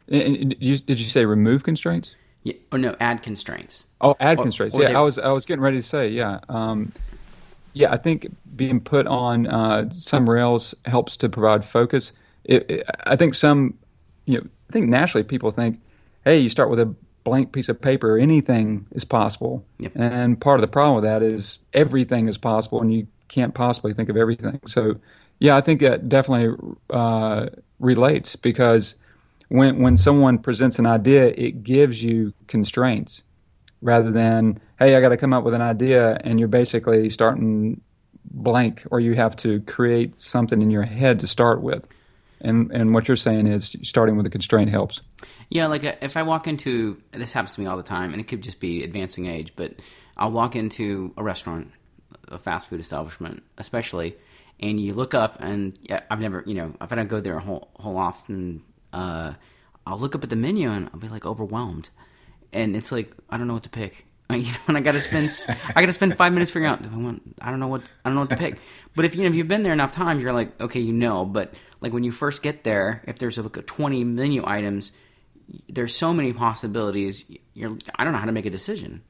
And, 0.09 0.57
you, 0.59 0.79
did 0.79 0.99
you 0.99 1.07
say 1.07 1.25
remove 1.25 1.63
constraints? 1.63 2.15
Yeah, 2.43 2.55
or 2.73 2.79
no, 2.79 2.97
add 3.01 3.23
constraints. 3.23 3.89
Oh, 4.01 4.17
add 4.19 4.39
or, 4.39 4.43
constraints. 4.43 4.75
Or 4.75 4.83
yeah, 4.83 4.99
I 4.99 5.03
was 5.03 5.19
I 5.19 5.31
was 5.33 5.45
getting 5.47 5.63
ready 5.63 5.79
to 5.79 5.87
say 5.87 6.09
yeah. 6.09 6.41
Um, 6.49 6.93
yeah, 7.73 7.93
I 7.93 7.97
think 7.97 8.29
being 8.57 8.81
put 8.81 9.07
on 9.07 9.47
uh, 9.47 9.91
some 9.91 10.29
rails 10.29 10.75
helps 10.85 11.17
to 11.19 11.29
provide 11.29 11.65
focus. 11.65 12.13
It, 12.45 12.71
it, 12.71 12.87
I 13.05 13.17
think 13.17 13.35
some, 13.35 13.79
you 14.25 14.39
know, 14.39 14.47
I 14.69 14.73
think 14.73 14.89
naturally 14.89 15.23
people 15.23 15.51
think, 15.51 15.81
hey, 16.25 16.39
you 16.39 16.49
start 16.49 16.71
with 16.71 16.81
a 16.81 16.95
blank 17.23 17.53
piece 17.53 17.69
of 17.69 17.81
paper, 17.81 18.19
anything 18.19 18.87
is 18.93 19.05
possible. 19.05 19.65
Yep. 19.79 19.93
And 19.95 20.41
part 20.41 20.59
of 20.59 20.63
the 20.63 20.69
problem 20.69 20.97
with 20.97 21.05
that 21.05 21.23
is 21.23 21.59
everything 21.73 22.29
is 22.29 22.39
possible, 22.39 22.81
and 22.81 22.93
you 22.93 23.07
can't 23.29 23.55
possibly 23.55 23.95
think 23.95 24.09
of 24.09 24.17
everything. 24.17 24.61
So, 24.67 24.97
yeah, 25.41 25.57
I 25.57 25.63
think 25.63 25.81
that 25.81 26.09
definitely 26.09 26.55
uh, 26.91 27.47
relates 27.81 28.37
because 28.37 28.95
when 29.49 29.81
when 29.81 29.97
someone 29.97 30.39
presents 30.39 30.79
an 30.79 30.87
idea, 30.87 31.29
it 31.29 31.65
gives 31.65 32.05
you 32.05 32.33
constraints 32.47 33.23
rather 33.83 34.11
than 34.11 34.61
hey, 34.79 34.95
I 34.95 35.01
got 35.01 35.09
to 35.09 35.17
come 35.17 35.33
up 35.33 35.45
with 35.45 35.55
an 35.55 35.63
idea, 35.63 36.19
and 36.25 36.39
you're 36.39 36.49
basically 36.49 37.11
starting 37.11 37.81
blank, 38.25 38.85
or 38.91 39.01
you 39.01 39.15
have 39.15 39.37
to 39.37 39.61
create 39.63 40.21
something 40.21 40.63
in 40.63 40.71
your 40.71 40.85
head 40.85 41.21
to 41.21 41.27
start 41.27 41.63
with. 41.63 41.87
And 42.43 42.71
and 42.71 42.93
what 42.95 43.09
you're 43.09 43.17
saying 43.17 43.47
is 43.47 43.77
starting 43.83 44.17
with 44.17 44.27
a 44.27 44.31
constraint 44.31 44.71
helps. 44.71 45.01
Yeah, 45.49 45.67
like 45.69 45.85
uh, 45.85 45.95
if 46.03 46.19
I 46.19 46.23
walk 46.23 46.49
into 46.49 47.03
this 47.13 47.33
happens 47.33 47.53
to 47.53 47.61
me 47.63 47.67
all 47.67 47.79
the 47.79 47.83
time, 47.83 48.13
and 48.13 48.21
it 48.21 48.29
could 48.29 48.43
just 48.43 48.61
be 48.61 48.85
advancing 48.85 49.27
age, 49.27 49.55
but 49.57 49.75
I'll 50.19 50.33
walk 50.33 50.55
into 50.55 51.15
a 51.17 51.23
restaurant, 51.23 51.71
a 52.29 52.39
fast 52.39 52.69
food 52.69 52.81
establishment, 52.81 53.43
especially, 53.57 54.17
and 54.61 54.79
you 54.79 54.93
look 54.95 55.15
up, 55.15 55.39
and 55.41 55.77
yeah, 55.81 56.01
I've 56.11 56.21
never, 56.21 56.45
you 56.47 56.55
know, 56.55 56.75
if 56.81 56.93
I 56.93 56.95
don't 56.95 57.09
go 57.09 57.21
there 57.21 57.37
a 57.37 57.41
whole 57.41 57.71
whole 57.77 57.97
often 57.97 58.63
uh, 58.93 59.35
I'll 59.87 59.99
look 59.99 60.15
up 60.15 60.23
at 60.23 60.31
the 60.31 60.37
menu 60.37 60.71
and 60.71 60.89
I'll 60.93 61.01
be 61.01 61.09
like 61.09 61.27
overwhelmed, 61.27 61.91
and 62.53 62.77
it's 62.77 62.93
like 62.93 63.13
I 63.29 63.37
don't 63.39 63.47
know 63.47 63.55
what 63.55 63.65
to 63.65 63.71
pick. 63.71 64.07
You 64.31 64.45
know, 64.45 64.59
and 64.69 64.77
I 64.77 64.81
got 64.81 64.93
to 64.93 65.01
spend 65.01 65.29
I 65.75 65.81
got 65.81 65.87
to 65.87 65.93
spend 65.93 66.17
five 66.17 66.33
minutes 66.33 66.53
figuring 66.53 66.71
out. 66.71 66.85
Do 66.85 66.91
I 66.93 66.97
want? 66.97 67.35
I 67.41 67.51
don't 67.51 67.59
know 67.59 67.67
what 67.67 67.83
I 68.05 68.09
don't 68.09 68.15
know 68.15 68.21
what 68.21 68.31
to 68.31 68.37
pick. 68.37 68.61
But 68.95 69.05
if 69.05 69.17
you 69.17 69.25
know 69.25 69.29
if 69.29 69.35
you've 69.35 69.49
been 69.49 69.65
there 69.65 69.73
enough 69.73 69.93
times, 69.93 70.23
you're 70.23 70.33
like 70.33 70.61
okay, 70.61 70.79
you 70.79 70.93
know. 70.93 71.25
But 71.25 71.53
like 71.81 71.93
when 71.93 72.05
you 72.05 72.13
first 72.13 72.41
get 72.41 72.63
there, 72.63 73.03
if 73.09 73.19
there's 73.19 73.39
like 73.39 73.57
a 73.57 73.63
20 73.63 74.05
menu 74.05 74.45
items, 74.47 74.93
there's 75.69 75.97
so 75.97 76.15
many 76.15 76.33
possibilities. 76.33 77.25
You're 77.55 77.77
I 77.97 78.05
don't 78.05 78.13
know 78.13 78.21
how 78.21 78.27
to 78.27 78.33
make 78.33 78.47
a 78.47 78.51
decision. 78.51 79.03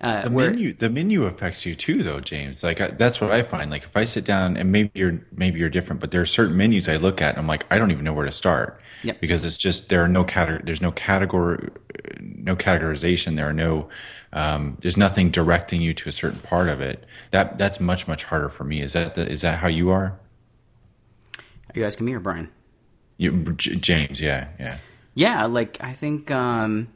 Uh, 0.00 0.22
the 0.22 0.30
where, 0.30 0.50
menu, 0.50 0.72
the 0.72 0.88
menu 0.88 1.24
affects 1.24 1.66
you 1.66 1.74
too, 1.74 2.02
though, 2.04 2.20
James. 2.20 2.62
Like 2.62 2.80
I, 2.80 2.88
that's 2.88 3.20
what 3.20 3.32
I 3.32 3.42
find. 3.42 3.70
Like 3.70 3.82
if 3.82 3.96
I 3.96 4.04
sit 4.04 4.24
down, 4.24 4.56
and 4.56 4.70
maybe 4.70 4.90
you're 4.94 5.20
maybe 5.32 5.58
you're 5.58 5.70
different, 5.70 6.00
but 6.00 6.12
there 6.12 6.20
are 6.20 6.26
certain 6.26 6.56
menus 6.56 6.88
I 6.88 6.96
look 6.96 7.20
at, 7.20 7.30
and 7.30 7.38
I'm 7.38 7.48
like, 7.48 7.66
I 7.70 7.78
don't 7.78 7.90
even 7.90 8.04
know 8.04 8.12
where 8.12 8.26
to 8.26 8.32
start. 8.32 8.80
Yep. 9.02 9.20
Because 9.20 9.44
it's 9.44 9.58
just 9.58 9.88
there 9.88 10.02
are 10.02 10.08
no 10.08 10.24
category, 10.24 10.62
there's 10.64 10.82
no 10.82 10.92
category, 10.92 11.70
no 12.20 12.54
categorization. 12.54 13.36
There 13.36 13.48
are 13.48 13.52
no, 13.52 13.88
um, 14.32 14.76
there's 14.80 14.96
nothing 14.96 15.30
directing 15.30 15.82
you 15.82 15.94
to 15.94 16.08
a 16.08 16.12
certain 16.12 16.40
part 16.40 16.68
of 16.68 16.80
it. 16.80 17.04
That 17.32 17.58
that's 17.58 17.80
much 17.80 18.06
much 18.06 18.24
harder 18.24 18.48
for 18.48 18.64
me. 18.64 18.80
Is 18.82 18.92
that 18.92 19.16
the, 19.16 19.28
is 19.28 19.40
that 19.40 19.58
how 19.58 19.68
you 19.68 19.90
are? 19.90 20.18
Are 21.36 21.78
you 21.78 21.84
asking 21.84 22.06
me 22.06 22.14
or 22.14 22.20
Brian? 22.20 22.48
You, 23.18 23.32
James, 23.54 24.20
yeah, 24.20 24.50
yeah. 24.60 24.78
Yeah, 25.14 25.46
like 25.46 25.78
I 25.80 25.92
think, 25.92 26.30
um, 26.30 26.88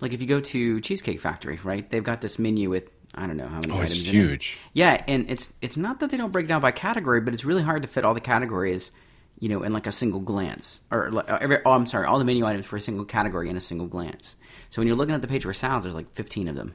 like 0.00 0.12
if 0.12 0.20
you 0.20 0.26
go 0.26 0.40
to 0.40 0.80
Cheesecake 0.80 1.20
Factory, 1.20 1.58
right? 1.64 1.88
They've 1.88 2.04
got 2.04 2.20
this 2.20 2.38
menu 2.38 2.70
with 2.70 2.90
I 3.14 3.26
don't 3.26 3.36
know 3.36 3.48
how 3.48 3.60
many 3.60 3.72
Oh, 3.72 3.76
items. 3.78 3.92
it's 3.98 4.08
in 4.08 4.14
it. 4.14 4.18
huge. 4.18 4.58
Yeah, 4.72 5.02
and 5.08 5.28
it's 5.30 5.52
it's 5.60 5.76
not 5.76 6.00
that 6.00 6.10
they 6.10 6.16
don't 6.16 6.32
break 6.32 6.46
down 6.46 6.60
by 6.60 6.70
category, 6.70 7.20
but 7.20 7.34
it's 7.34 7.44
really 7.44 7.62
hard 7.62 7.82
to 7.82 7.88
fit 7.88 8.04
all 8.04 8.14
the 8.14 8.20
categories, 8.20 8.92
you 9.40 9.48
know, 9.48 9.62
in 9.62 9.72
like 9.72 9.86
a 9.88 9.92
single 9.92 10.20
glance. 10.20 10.80
Or 10.92 11.10
like, 11.10 11.28
uh, 11.28 11.38
every, 11.40 11.58
oh, 11.64 11.72
I'm 11.72 11.86
sorry, 11.86 12.06
all 12.06 12.18
the 12.20 12.24
menu 12.24 12.46
items 12.46 12.66
for 12.66 12.76
a 12.76 12.80
single 12.80 13.04
category 13.04 13.48
in 13.50 13.56
a 13.56 13.60
single 13.60 13.88
glance. 13.88 14.36
So 14.70 14.80
when 14.80 14.86
you're 14.86 14.96
looking 14.96 15.14
at 15.14 15.22
the 15.22 15.28
page 15.28 15.42
for 15.42 15.52
salads, 15.52 15.84
there's 15.84 15.96
like 15.96 16.12
15 16.12 16.46
of 16.48 16.54
them, 16.54 16.74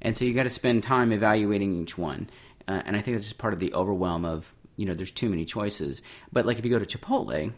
and 0.00 0.16
so 0.16 0.24
you 0.24 0.32
got 0.32 0.44
to 0.44 0.48
spend 0.48 0.82
time 0.82 1.12
evaluating 1.12 1.76
each 1.82 1.98
one. 1.98 2.30
Uh, 2.66 2.80
and 2.86 2.96
I 2.96 3.00
think 3.02 3.16
that's 3.16 3.26
just 3.26 3.38
part 3.38 3.52
of 3.52 3.60
the 3.60 3.74
overwhelm 3.74 4.24
of 4.24 4.52
you 4.76 4.86
know 4.86 4.94
there's 4.94 5.10
too 5.10 5.28
many 5.28 5.44
choices. 5.44 6.00
But 6.32 6.46
like 6.46 6.58
if 6.58 6.64
you 6.64 6.70
go 6.70 6.78
to 6.78 6.98
Chipotle, 6.98 7.52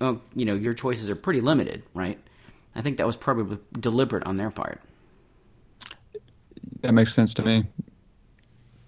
uh, 0.00 0.14
you 0.34 0.44
know 0.44 0.54
your 0.56 0.74
choices 0.74 1.08
are 1.10 1.14
pretty 1.16 1.40
limited, 1.40 1.84
right? 1.94 2.18
I 2.76 2.82
think 2.82 2.98
that 2.98 3.06
was 3.06 3.16
probably 3.16 3.58
deliberate 3.80 4.24
on 4.24 4.36
their 4.36 4.50
part. 4.50 4.80
That 6.82 6.92
makes 6.92 7.14
sense 7.14 7.32
to 7.34 7.42
me. 7.42 7.64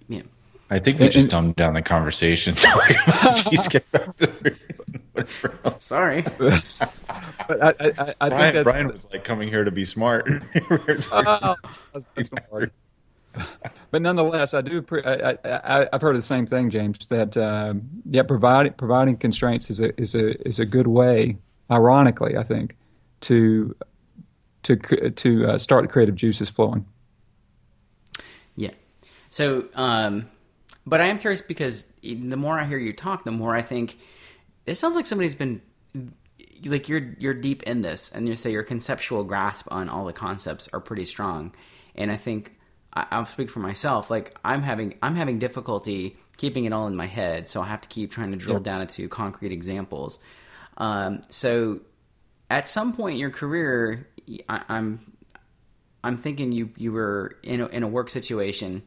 Yeah. 0.09 0.23
I 0.71 0.79
think 0.79 0.99
we 0.99 1.07
And- 1.07 1.13
just 1.13 1.25
and- 1.25 1.31
dumbed 1.31 1.57
down 1.57 1.75
the 1.75 1.83
conversation. 1.83 2.55
talking 2.57 2.97
about 3.07 3.47
Cheesecake 3.51 3.85
Factory. 3.91 4.57
Whatever 5.13 5.55
else. 5.65 5.85
Sorry. 5.85 6.25
But 7.49 7.63
I, 7.63 7.69
I, 7.69 7.73
I, 7.81 8.15
I 8.21 8.29
think 8.53 8.53
Brian, 8.53 8.63
Brian 8.65 8.89
was 8.89 9.11
like 9.11 9.25
coming 9.25 9.49
here 9.49 9.65
to 9.65 9.71
be 9.71 9.85
smart. 9.87 10.27
We 10.55 10.61
were 10.77 10.97
talking 10.97 11.27
Oh, 11.27 11.37
about 11.39 11.63
that's- 11.63 12.09
that's 12.15 12.29
gonna 12.29 12.45
work. 12.51 12.73
But 13.91 14.03
nonetheless, 14.03 14.53
I 14.53 14.61
do. 14.61 14.83
Pre- 14.83 15.03
I, 15.03 15.31
I, 15.31 15.39
I, 15.45 15.89
I've 15.93 16.03
heard 16.03 16.15
the 16.17 16.21
same 16.23 16.45
thing, 16.45 16.69
James. 16.69 17.07
That 17.07 17.37
um, 17.39 17.89
yeah, 18.11 18.23
providing 18.23 18.75
providing 18.75 19.17
constraints 19.17 19.71
is 19.71 19.81
a 19.81 19.99
is 19.99 20.15
a 20.15 20.47
is 20.47 20.59
a 20.61 20.67
good 20.67 20.89
way. 20.89 21.39
Ironically, 21.71 22.37
I 22.37 22.43
think 22.43 22.77
to 23.23 23.75
to 24.65 24.77
to 24.77 25.47
uh, 25.47 25.59
start 25.59 25.89
creative 25.91 26.15
juices 26.15 26.51
flowing. 26.51 26.87
Yeah. 28.57 28.73
So, 29.31 29.69
um, 29.75 30.29
but 30.87 31.01
I 31.01 31.07
am 31.07 31.19
curious 31.19 31.41
because 31.41 31.87
the 32.03 32.37
more 32.37 32.59
I 32.59 32.65
hear 32.65 32.79
you 32.79 32.93
talk, 32.93 33.25
the 33.25 33.31
more 33.31 33.55
I 33.55 33.63
think 33.63 33.99
it 34.67 34.77
sounds 34.77 34.97
like 34.97 35.07
somebody's 35.07 35.35
been 35.35 35.63
like 36.65 36.89
you're 36.89 37.15
you're 37.19 37.35
deep 37.35 37.63
in 37.65 37.83
this, 37.83 38.11
and 38.11 38.29
you 38.29 38.35
say 38.35 38.51
your 38.51 38.65
conceptual 38.65 39.25
grasp 39.25 39.69
on 39.71 39.89
all 39.89 40.05
the 40.05 40.13
concepts 40.13 40.69
are 40.73 40.81
pretty 40.81 41.05
strong. 41.05 41.55
And 41.95 42.11
I 42.11 42.17
think 42.17 42.57
I, 42.93 43.07
I'll 43.11 43.25
speak 43.25 43.51
for 43.51 43.61
myself. 43.61 44.11
Like 44.11 44.37
I'm 44.45 44.63
having 44.63 44.99
I'm 45.03 45.15
having 45.15 45.39
difficulty 45.39 46.17
keeping 46.39 46.65
it 46.65 46.73
all 46.73 46.87
in 46.87 46.97
my 46.97 47.07
head, 47.07 47.49
so 47.49 47.61
I 47.61 47.67
have 47.67 47.83
to 47.83 47.89
keep 47.89 48.11
trying 48.11 48.31
to 48.31 48.39
drill 48.39 48.61
down 48.61 48.81
into 48.81 49.09
concrete 49.09 49.53
examples. 49.53 50.19
Um, 50.79 51.21
so, 51.29 51.81
at 52.51 52.69
some 52.69 52.93
point 52.93 53.15
in 53.15 53.21
your 53.21 53.31
career, 53.31 54.09
I, 54.49 54.63
I'm 54.69 55.01
I'm 56.03 56.17
thinking 56.17 56.53
you 56.53 56.71
you 56.77 56.93
were 56.93 57.37
in 57.43 57.61
a, 57.61 57.67
in 57.67 57.83
a 57.83 57.89
work 57.89 58.09
situation, 58.09 58.83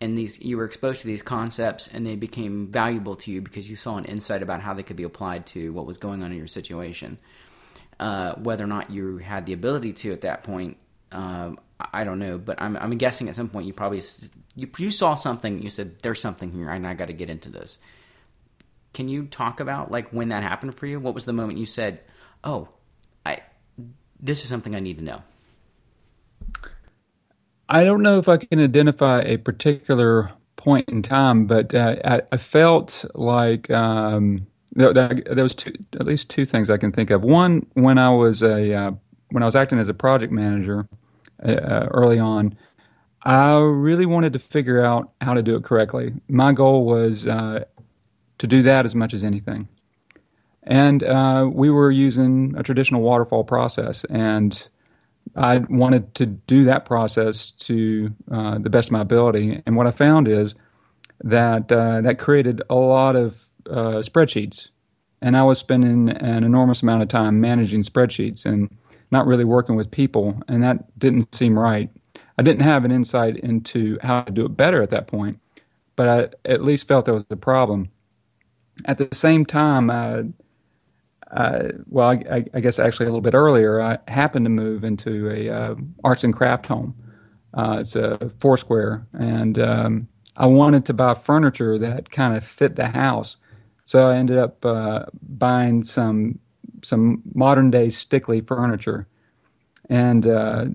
and 0.00 0.16
these 0.16 0.40
you 0.40 0.56
were 0.56 0.64
exposed 0.64 1.00
to 1.02 1.06
these 1.06 1.22
concepts, 1.22 1.88
and 1.88 2.06
they 2.06 2.16
became 2.16 2.70
valuable 2.70 3.16
to 3.16 3.30
you 3.30 3.40
because 3.40 3.68
you 3.68 3.76
saw 3.76 3.96
an 3.96 4.04
insight 4.04 4.42
about 4.42 4.60
how 4.60 4.74
they 4.74 4.82
could 4.82 4.96
be 4.96 5.02
applied 5.02 5.46
to 5.46 5.72
what 5.72 5.86
was 5.86 5.98
going 5.98 6.22
on 6.22 6.30
in 6.30 6.38
your 6.38 6.46
situation. 6.46 7.18
Uh, 7.98 8.34
whether 8.36 8.64
or 8.64 8.68
not 8.68 8.90
you 8.90 9.18
had 9.18 9.44
the 9.44 9.52
ability 9.52 9.92
to 9.92 10.12
at 10.12 10.22
that 10.22 10.42
point, 10.42 10.78
um, 11.12 11.58
I 11.92 12.04
don't 12.04 12.18
know, 12.18 12.38
but 12.38 12.60
I'm 12.60 12.76
I'm 12.76 12.96
guessing 12.96 13.28
at 13.28 13.36
some 13.36 13.48
point 13.48 13.66
you 13.66 13.72
probably 13.72 14.02
you 14.54 14.68
you 14.78 14.90
saw 14.90 15.14
something, 15.14 15.62
you 15.62 15.70
said 15.70 16.00
there's 16.02 16.20
something 16.20 16.52
here, 16.52 16.70
and 16.70 16.86
I 16.86 16.94
got 16.94 17.06
to 17.06 17.12
get 17.12 17.30
into 17.30 17.50
this. 17.50 17.78
Can 18.92 19.08
you 19.08 19.26
talk 19.26 19.60
about 19.60 19.90
like 19.90 20.10
when 20.10 20.28
that 20.28 20.42
happened 20.42 20.74
for 20.74 20.86
you? 20.86 21.00
What 21.00 21.14
was 21.14 21.24
the 21.24 21.32
moment 21.32 21.58
you 21.58 21.66
said, 21.66 22.00
"Oh, 22.44 22.68
this 24.22 24.42
is 24.42 24.48
something 24.48 24.74
I 24.74 24.80
need 24.80 24.98
to 24.98 25.04
know." 25.04 25.22
I 27.68 27.84
don't 27.84 28.02
know 28.02 28.18
if 28.18 28.28
I 28.28 28.36
can 28.36 28.60
identify 28.60 29.20
a 29.20 29.36
particular 29.36 30.32
point 30.56 30.88
in 30.88 31.02
time, 31.02 31.46
but 31.46 31.72
uh, 31.72 31.96
I, 32.04 32.22
I 32.32 32.36
felt 32.36 33.04
like 33.14 33.70
um, 33.70 34.46
there, 34.72 34.92
there, 34.92 35.42
was 35.42 35.54
two, 35.54 35.72
at 35.94 36.04
least 36.04 36.28
two 36.28 36.44
things 36.44 36.68
I 36.68 36.76
can 36.76 36.92
think 36.92 37.10
of. 37.10 37.22
One, 37.22 37.66
when 37.74 37.96
I 37.96 38.10
was 38.10 38.42
a 38.42 38.74
uh, 38.74 38.90
when 39.30 39.42
I 39.42 39.46
was 39.46 39.56
acting 39.56 39.78
as 39.78 39.88
a 39.88 39.94
project 39.94 40.32
manager 40.32 40.88
uh, 41.44 41.86
early 41.92 42.18
on, 42.18 42.56
I 43.22 43.56
really 43.56 44.06
wanted 44.06 44.32
to 44.32 44.38
figure 44.38 44.84
out 44.84 45.12
how 45.20 45.34
to 45.34 45.42
do 45.42 45.54
it 45.56 45.64
correctly. 45.64 46.12
My 46.28 46.52
goal 46.52 46.84
was 46.84 47.26
uh, 47.26 47.64
to 48.38 48.46
do 48.46 48.62
that 48.62 48.84
as 48.84 48.94
much 48.94 49.14
as 49.14 49.22
anything. 49.22 49.68
And 50.62 51.02
uh, 51.02 51.48
we 51.52 51.70
were 51.70 51.90
using 51.90 52.54
a 52.56 52.62
traditional 52.62 53.00
waterfall 53.02 53.44
process, 53.44 54.04
and 54.04 54.68
I 55.34 55.58
wanted 55.58 56.14
to 56.16 56.26
do 56.26 56.64
that 56.64 56.84
process 56.84 57.50
to 57.52 58.14
uh, 58.30 58.58
the 58.58 58.70
best 58.70 58.88
of 58.88 58.92
my 58.92 59.00
ability. 59.00 59.62
And 59.64 59.76
what 59.76 59.86
I 59.86 59.90
found 59.90 60.28
is 60.28 60.54
that 61.22 61.70
uh, 61.72 62.02
that 62.02 62.18
created 62.18 62.62
a 62.68 62.74
lot 62.74 63.16
of 63.16 63.46
uh, 63.68 64.02
spreadsheets, 64.02 64.68
and 65.22 65.36
I 65.36 65.42
was 65.42 65.58
spending 65.58 66.10
an 66.10 66.44
enormous 66.44 66.82
amount 66.82 67.02
of 67.02 67.08
time 67.08 67.40
managing 67.40 67.82
spreadsheets 67.82 68.44
and 68.44 68.74
not 69.10 69.26
really 69.26 69.44
working 69.44 69.76
with 69.76 69.90
people, 69.90 70.40
and 70.46 70.62
that 70.62 70.98
didn't 70.98 71.34
seem 71.34 71.58
right. 71.58 71.90
I 72.38 72.42
didn't 72.42 72.62
have 72.62 72.84
an 72.84 72.90
insight 72.90 73.36
into 73.38 73.98
how 74.02 74.22
to 74.22 74.32
do 74.32 74.46
it 74.46 74.56
better 74.56 74.82
at 74.82 74.90
that 74.90 75.06
point, 75.06 75.38
but 75.96 76.08
I 76.08 76.50
at 76.50 76.62
least 76.62 76.88
felt 76.88 77.04
there 77.04 77.14
was 77.14 77.24
a 77.30 77.36
problem. 77.36 77.90
At 78.86 78.98
the 78.98 79.08
same 79.12 79.44
time, 79.44 79.90
uh, 79.90 80.22
uh, 81.30 81.68
well, 81.88 82.10
I, 82.10 82.44
I, 82.52 82.60
guess 82.60 82.78
actually 82.78 83.06
a 83.06 83.08
little 83.10 83.20
bit 83.20 83.34
earlier, 83.34 83.80
I 83.80 83.98
happened 84.08 84.46
to 84.46 84.50
move 84.50 84.82
into 84.82 85.30
a 85.30 85.48
uh, 85.48 85.74
arts 86.02 86.24
and 86.24 86.34
craft 86.34 86.66
home. 86.66 86.94
Uh, 87.54 87.78
it's 87.80 87.94
a 87.94 88.30
Foursquare, 88.40 89.06
and 89.18 89.58
um, 89.58 90.08
I 90.36 90.46
wanted 90.46 90.84
to 90.86 90.94
buy 90.94 91.14
furniture 91.14 91.78
that 91.78 92.10
kind 92.10 92.36
of 92.36 92.44
fit 92.44 92.76
the 92.76 92.88
house. 92.88 93.36
So 93.84 94.08
I 94.08 94.16
ended 94.16 94.38
up 94.38 94.64
uh, 94.64 95.04
buying 95.22 95.84
some 95.84 96.38
some 96.82 97.22
modern 97.34 97.70
day 97.70 97.88
Stickley 97.88 98.44
furniture, 98.44 99.06
and 99.88 100.26
uh, 100.26 100.66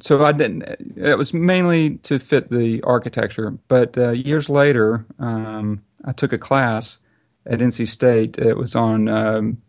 so 0.00 0.24
I 0.24 0.32
didn't. 0.32 0.62
It 0.96 1.18
was 1.18 1.34
mainly 1.34 1.96
to 1.98 2.18
fit 2.18 2.50
the 2.50 2.82
architecture. 2.82 3.58
But 3.68 3.96
uh, 3.98 4.10
years 4.10 4.48
later, 4.48 5.04
um, 5.18 5.82
I 6.04 6.12
took 6.12 6.32
a 6.32 6.38
class 6.38 6.98
at 7.46 7.60
NC 7.60 7.88
State. 7.88 8.38
It 8.38 8.56
was 8.56 8.74
on 8.74 9.08
um, 9.08 9.62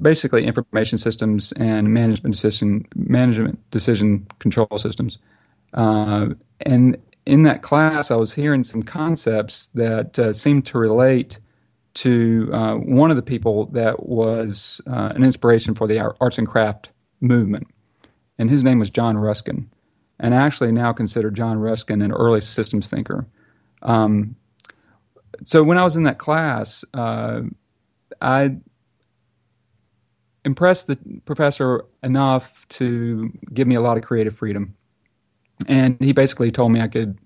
basically 0.00 0.46
information 0.46 0.98
systems 0.98 1.52
and 1.52 1.92
management 1.92 2.34
decision 2.34 2.86
management 2.94 3.58
decision 3.70 4.26
control 4.38 4.68
systems. 4.76 5.18
Uh, 5.74 6.28
and 6.60 6.96
in 7.26 7.42
that 7.44 7.62
class, 7.62 8.10
I 8.10 8.16
was 8.16 8.32
hearing 8.32 8.64
some 8.64 8.82
concepts 8.82 9.66
that 9.74 10.18
uh, 10.18 10.32
seemed 10.32 10.66
to 10.66 10.78
relate 10.78 11.38
to 11.94 12.50
uh, 12.52 12.74
one 12.74 13.10
of 13.10 13.16
the 13.16 13.22
people 13.22 13.66
that 13.66 14.06
was 14.06 14.80
uh, 14.86 15.12
an 15.14 15.24
inspiration 15.24 15.74
for 15.74 15.86
the 15.86 15.98
arts 15.98 16.38
and 16.38 16.46
craft 16.46 16.90
movement, 17.20 17.66
and 18.38 18.48
his 18.48 18.64
name 18.64 18.78
was 18.78 18.90
John 18.90 19.18
Ruskin. 19.18 19.70
And 20.18 20.34
I 20.34 20.38
actually 20.38 20.72
now 20.72 20.92
consider 20.92 21.30
John 21.30 21.58
Ruskin 21.58 22.02
an 22.02 22.12
early 22.12 22.40
systems 22.40 22.88
thinker. 22.88 23.26
Um, 23.82 24.36
so 25.44 25.62
when 25.62 25.78
I 25.78 25.84
was 25.84 25.96
in 25.96 26.04
that 26.04 26.18
class, 26.18 26.84
uh, 26.94 27.42
I 28.20 28.56
impressed 30.44 30.86
the 30.86 30.98
professor 31.24 31.84
enough 32.02 32.66
to 32.70 33.32
give 33.52 33.66
me 33.66 33.74
a 33.74 33.80
lot 33.80 33.96
of 33.96 34.04
creative 34.04 34.36
freedom, 34.36 34.74
and 35.66 35.96
he 36.00 36.12
basically 36.12 36.50
told 36.50 36.72
me 36.72 36.80
I 36.80 36.88
could. 36.88 37.18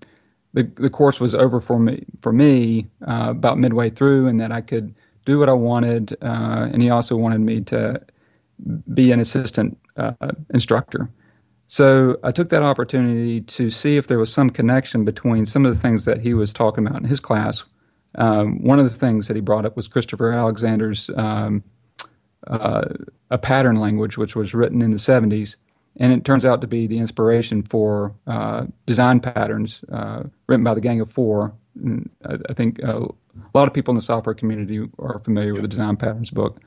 The, 0.53 0.63
the 0.75 0.89
course 0.89 1.19
was 1.19 1.35
over 1.35 1.59
for 1.59 1.77
me 1.77 2.05
for 2.21 2.31
me 2.31 2.87
uh, 3.05 3.27
about 3.31 3.57
midway 3.57 3.89
through, 3.89 4.27
and 4.27 4.39
that 4.39 4.51
I 4.51 4.61
could 4.61 4.95
do 5.25 5.39
what 5.39 5.49
I 5.49 5.53
wanted. 5.53 6.15
Uh, 6.21 6.69
and 6.71 6.81
he 6.81 6.89
also 6.89 7.17
wanted 7.17 7.41
me 7.41 7.61
to 7.61 8.01
be 8.93 9.11
an 9.11 9.19
assistant 9.19 9.77
uh, 9.97 10.13
instructor. 10.53 11.09
So 11.67 12.17
I 12.23 12.31
took 12.31 12.49
that 12.49 12.61
opportunity 12.61 13.41
to 13.41 13.69
see 13.69 13.97
if 13.97 14.07
there 14.07 14.19
was 14.19 14.31
some 14.31 14.49
connection 14.49 15.03
between 15.03 15.45
some 15.45 15.65
of 15.65 15.73
the 15.73 15.81
things 15.81 16.05
that 16.05 16.21
he 16.21 16.33
was 16.33 16.53
talking 16.53 16.85
about 16.85 17.01
in 17.01 17.07
his 17.07 17.19
class. 17.19 17.63
Um, 18.17 18.63
one 18.63 18.79
of 18.79 18.89
the 18.89 18.97
things 18.97 19.27
that 19.27 19.35
he 19.35 19.41
brought 19.41 19.65
up 19.65 19.75
was 19.75 19.87
Christopher 19.87 20.31
Alexander's 20.31 21.09
um, 21.15 21.63
uh, 22.47 22.85
a 23.31 23.37
pattern 23.37 23.77
language, 23.77 24.17
which 24.17 24.35
was 24.35 24.53
written 24.53 24.81
in 24.81 24.91
the 24.91 24.97
70s, 24.97 25.55
and 25.97 26.13
it 26.13 26.25
turns 26.25 26.45
out 26.45 26.61
to 26.61 26.67
be 26.67 26.87
the 26.87 26.97
inspiration 26.97 27.63
for 27.63 28.13
uh, 28.27 28.65
design 28.85 29.19
patterns 29.19 29.83
uh, 29.91 30.23
written 30.47 30.63
by 30.63 30.73
the 30.73 30.81
Gang 30.81 31.01
of 31.01 31.11
Four. 31.11 31.53
And 31.83 32.09
I, 32.25 32.37
I 32.49 32.53
think 32.53 32.83
uh, 32.83 32.99
a 32.99 33.57
lot 33.57 33.67
of 33.67 33.73
people 33.73 33.91
in 33.93 33.95
the 33.95 34.01
software 34.01 34.35
community 34.35 34.87
are 34.99 35.19
familiar 35.19 35.53
with 35.53 35.61
the 35.61 35.67
Design 35.67 35.95
Patterns 35.95 36.31
book. 36.31 36.61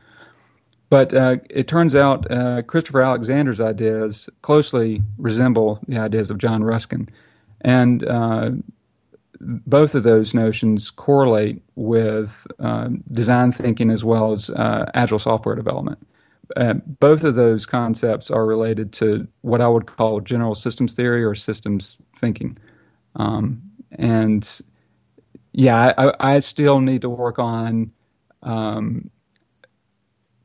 But 0.91 1.13
uh, 1.13 1.37
it 1.51 1.69
turns 1.69 1.95
out 1.95 2.31
uh, 2.31 2.63
Christopher 2.63 3.03
Alexander's 3.03 3.61
ideas 3.61 4.31
closely 4.41 5.03
resemble 5.19 5.81
the 5.87 5.99
ideas 5.99 6.31
of 6.31 6.39
John 6.39 6.65
Ruskin. 6.65 7.11
And 7.61 8.03
both 9.41 9.95
of 9.95 10.03
those 10.03 10.35
notions 10.35 10.91
correlate 10.91 11.63
with 11.77 12.47
uh, 12.59 12.89
design 13.13 13.53
thinking 13.53 13.91
as 13.91 14.05
well 14.05 14.33
as 14.33 14.51
uh, 14.51 14.91
agile 14.95 15.19
software 15.19 15.55
development. 15.55 15.99
uh, 16.57 16.75
both 16.75 17.25
of 17.25 17.35
those 17.35 17.67
concepts 17.67 18.31
are 18.31 18.47
related 18.47 18.93
to 18.95 19.29
what 19.43 19.61
I 19.61 19.69
would 19.69 19.87
call 19.87 20.21
general 20.21 20.55
systems 20.55 20.95
theory 20.95 21.25
or 21.25 21.35
systems 21.35 21.99
thinking. 22.17 22.59
Um, 23.17 23.63
and 23.93 24.61
yeah, 25.53 25.93
I, 25.97 26.13
I, 26.21 26.39
still 26.41 26.81
need 26.81 27.03
to 27.03 27.09
work 27.09 27.39
on 27.39 27.91
um, 28.43 29.11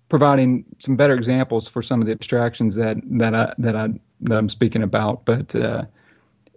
providing 0.09 0.65
some 0.79 0.95
better 0.95 1.13
examples 1.13 1.67
for 1.67 1.81
some 1.81 2.01
of 2.01 2.07
the 2.07 2.13
abstractions 2.13 2.75
that 2.75 2.97
that 3.03 3.35
I 3.35 3.53
that 3.57 3.75
I 3.75 3.89
that 4.21 4.37
I'm 4.37 4.49
speaking 4.49 4.81
about. 4.81 5.25
But 5.25 5.55
uh, 5.55 5.85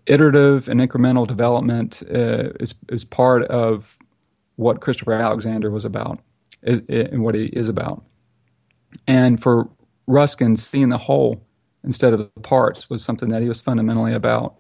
iterative 0.07 0.69
and 0.69 0.81
incremental 0.81 1.27
development 1.27 2.03
uh, 2.13 2.51
is 2.61 2.75
is 2.89 3.05
part 3.05 3.45
of 3.45 3.99
what 4.57 4.81
Christopher 4.81 5.13
Alexander 5.13 5.71
was 5.71 5.85
about 5.85 6.21
and 6.63 7.23
what 7.23 7.35
he 7.35 7.47
is 7.47 7.69
about. 7.69 8.03
And 9.07 9.43
for 9.43 9.69
Ruskin, 10.07 10.57
seeing 10.57 10.89
the 10.89 10.99
whole 10.99 11.47
instead 11.85 12.13
of 12.13 12.19
the 12.19 12.41
parts 12.41 12.91
was 12.91 13.03
something 13.03 13.29
that 13.31 13.43
he 13.43 13.49
was 13.49 13.61
fundamentally 13.61 14.13
about. 14.13 14.57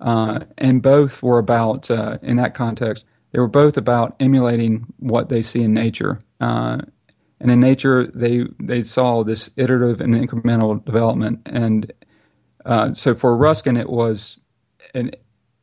Uh, 0.00 0.40
and 0.58 0.82
both 0.82 1.22
were 1.22 1.38
about, 1.38 1.90
uh, 1.90 2.18
in 2.22 2.36
that 2.36 2.54
context, 2.54 3.04
they 3.32 3.38
were 3.38 3.48
both 3.48 3.76
about 3.76 4.16
emulating 4.20 4.86
what 4.98 5.28
they 5.28 5.40
see 5.40 5.62
in 5.62 5.72
nature. 5.72 6.18
Uh, 6.40 6.78
and 7.40 7.50
in 7.50 7.60
nature, 7.60 8.06
they 8.14 8.44
they 8.58 8.82
saw 8.82 9.22
this 9.22 9.50
iterative 9.56 10.00
and 10.00 10.14
incremental 10.14 10.82
development. 10.84 11.40
And 11.46 11.92
uh, 12.64 12.94
so 12.94 13.14
for 13.14 13.36
Ruskin, 13.36 13.76
it 13.76 13.90
was 13.90 14.38
an 14.94 15.12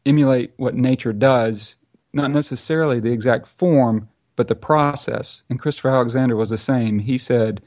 emulate 0.06 0.54
what 0.58 0.76
nature 0.76 1.14
does, 1.14 1.76
not 2.14 2.32
necessarily 2.32 3.00
the 3.00 3.12
exact 3.12 3.48
form, 3.48 4.10
but 4.36 4.48
the 4.48 4.56
process. 4.56 5.44
And 5.50 5.60
Christopher 5.60 5.90
Alexander 5.90 6.36
was 6.36 6.50
the 6.50 6.58
same. 6.58 7.00
He 7.00 7.18
said 7.18 7.62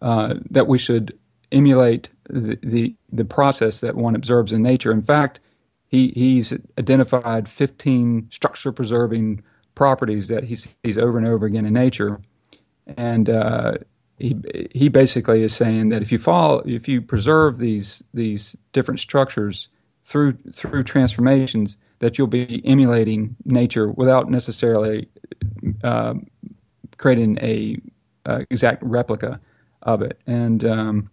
uh, 0.00 0.34
that 0.50 0.66
we 0.66 0.78
should 0.78 1.18
emulate 1.50 2.10
the, 2.28 2.58
the, 2.62 2.96
the 3.10 3.24
process 3.24 3.80
that 3.80 3.94
one 3.94 4.14
observes 4.14 4.52
in 4.52 4.62
nature. 4.62 4.90
In 4.90 5.02
fact, 5.02 5.40
he 5.92 6.08
he's 6.16 6.54
identified 6.78 7.48
15 7.48 8.28
structure 8.30 8.72
preserving 8.72 9.42
properties 9.74 10.28
that 10.28 10.44
he 10.44 10.56
sees 10.56 10.96
over 10.96 11.18
and 11.18 11.26
over 11.26 11.44
again 11.44 11.66
in 11.66 11.74
nature, 11.74 12.22
and 12.96 13.28
uh, 13.28 13.74
he 14.18 14.34
he 14.70 14.88
basically 14.88 15.42
is 15.42 15.54
saying 15.54 15.90
that 15.90 16.00
if 16.00 16.10
you 16.10 16.18
follow 16.18 16.60
if 16.60 16.88
you 16.88 17.02
preserve 17.02 17.58
these 17.58 18.02
these 18.14 18.56
different 18.72 19.00
structures 19.00 19.68
through 20.04 20.36
through 20.52 20.82
transformations 20.82 21.78
that 22.00 22.18
you'll 22.18 22.26
be 22.26 22.60
emulating 22.66 23.36
nature 23.44 23.88
without 23.90 24.28
necessarily 24.28 25.08
uh, 25.84 26.14
creating 26.96 27.38
a 27.40 27.76
uh, 28.26 28.40
exact 28.50 28.82
replica 28.82 29.40
of 29.82 30.02
it. 30.02 30.20
And 30.26 30.64
um, 30.64 31.10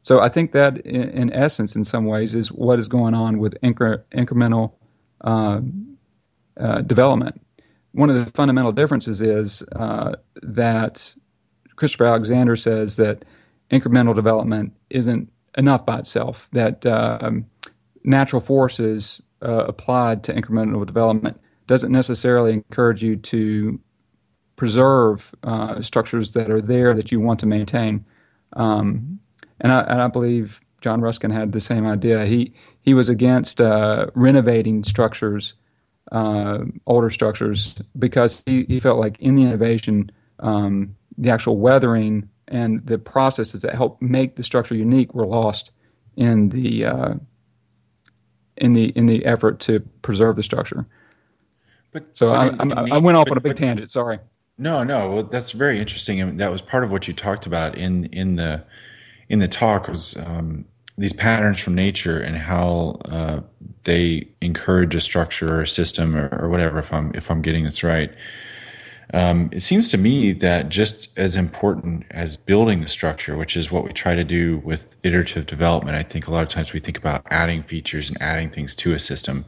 so 0.00 0.20
I 0.20 0.28
think 0.28 0.52
that, 0.52 0.78
in, 0.78 1.08
in, 1.10 1.32
essence, 1.32 1.76
in 1.76 1.84
some 1.84 2.04
ways, 2.04 2.34
is 2.34 2.52
what 2.52 2.78
is 2.78 2.88
going 2.88 3.14
on 3.14 3.38
with 3.38 3.58
incre- 3.62 4.02
incremental 4.12 4.72
uh, 5.22 5.60
uh 6.58 6.80
development. 6.82 7.40
One 7.92 8.10
of 8.10 8.16
the 8.24 8.30
fundamental 8.32 8.72
differences 8.72 9.20
is 9.20 9.62
uh, 9.76 10.16
that 10.42 11.14
Christopher 11.76 12.06
Alexander 12.06 12.56
says 12.56 12.96
that 12.96 13.24
incremental 13.70 14.14
development 14.14 14.74
isn't 14.90 15.30
enough 15.56 15.84
by 15.84 15.98
itself. 15.98 16.48
That 16.52 16.84
um, 16.86 17.46
natural 18.08 18.40
forces 18.40 19.22
uh, 19.42 19.64
applied 19.66 20.24
to 20.24 20.32
incremental 20.32 20.84
development 20.84 21.38
doesn't 21.66 21.92
necessarily 21.92 22.52
encourage 22.54 23.02
you 23.02 23.16
to 23.16 23.78
preserve 24.56 25.32
uh, 25.44 25.80
structures 25.80 26.32
that 26.32 26.50
are 26.50 26.60
there 26.60 26.94
that 26.94 27.12
you 27.12 27.20
want 27.20 27.38
to 27.40 27.46
maintain. 27.46 28.04
Um, 28.54 29.20
and, 29.60 29.70
I, 29.70 29.80
and 29.82 30.02
I 30.02 30.08
believe 30.08 30.60
John 30.80 31.00
Ruskin 31.00 31.30
had 31.30 31.52
the 31.52 31.60
same 31.60 31.86
idea. 31.86 32.26
He 32.26 32.52
he 32.80 32.94
was 32.94 33.08
against 33.08 33.60
uh, 33.60 34.06
renovating 34.14 34.82
structures, 34.84 35.54
uh, 36.10 36.60
older 36.86 37.10
structures, 37.10 37.74
because 37.98 38.42
he, 38.46 38.64
he 38.64 38.80
felt 38.80 38.98
like 38.98 39.20
in 39.20 39.34
the 39.34 39.42
innovation, 39.42 40.10
um, 40.38 40.96
the 41.18 41.28
actual 41.28 41.58
weathering 41.58 42.30
and 42.46 42.86
the 42.86 42.98
processes 42.98 43.60
that 43.62 43.74
help 43.74 44.00
make 44.00 44.36
the 44.36 44.42
structure 44.42 44.74
unique 44.74 45.14
were 45.14 45.26
lost 45.26 45.70
in 46.16 46.48
the 46.48 46.86
uh, 46.86 47.14
in 48.60 48.72
the 48.72 48.86
in 48.90 49.06
the 49.06 49.24
effort 49.24 49.60
to 49.60 49.80
preserve 50.02 50.36
the 50.36 50.42
structure. 50.42 50.86
But 51.92 52.16
so 52.16 52.30
but 52.30 52.60
I, 52.60 52.82
I, 52.82 52.88
I, 52.96 52.98
went 52.98 53.16
off 53.16 53.26
but, 53.26 53.32
on 53.32 53.38
a 53.38 53.40
big 53.40 53.56
tangent. 53.56 53.90
Sorry. 53.90 54.18
No, 54.58 54.84
no. 54.84 55.10
Well, 55.10 55.22
that's 55.22 55.52
very 55.52 55.78
interesting, 55.78 56.20
and 56.20 56.38
that 56.40 56.50
was 56.50 56.60
part 56.60 56.84
of 56.84 56.90
what 56.90 57.08
you 57.08 57.14
talked 57.14 57.46
about 57.46 57.78
in 57.78 58.04
in 58.06 58.36
the 58.36 58.64
in 59.28 59.38
the 59.38 59.48
talk 59.48 59.88
was 59.88 60.16
um, 60.18 60.64
these 60.96 61.12
patterns 61.12 61.60
from 61.60 61.74
nature 61.74 62.20
and 62.20 62.36
how 62.36 63.00
uh, 63.04 63.40
they 63.84 64.28
encourage 64.40 64.94
a 64.94 65.00
structure 65.00 65.56
or 65.56 65.62
a 65.62 65.68
system 65.68 66.16
or, 66.16 66.28
or, 66.32 66.48
whatever. 66.48 66.78
If 66.78 66.92
I'm 66.92 67.12
if 67.14 67.30
I'm 67.30 67.40
getting 67.40 67.64
this 67.64 67.84
right, 67.84 68.12
um, 69.14 69.48
it 69.52 69.60
seems 69.60 69.90
to 69.90 69.98
me 69.98 70.32
that 70.32 70.68
just 70.68 71.08
as 71.16 71.34
important 71.36 72.04
as 72.10 72.36
building 72.36 72.82
the 72.82 72.88
structure, 72.88 73.36
which 73.36 73.56
is 73.56 73.70
what 73.70 73.84
we 73.84 73.92
try 73.92 74.14
to 74.14 74.24
do 74.24 74.58
with 74.58 74.96
iterative 75.02 75.46
development, 75.46 75.96
I 75.96 76.02
think 76.02 76.26
a 76.26 76.30
lot 76.30 76.42
of 76.42 76.48
times 76.48 76.72
we 76.72 76.80
think 76.80 76.98
about 76.98 77.22
adding 77.30 77.62
features 77.62 78.10
and 78.10 78.20
adding 78.20 78.50
things 78.50 78.74
to 78.76 78.92
a 78.92 78.98
system. 78.98 79.46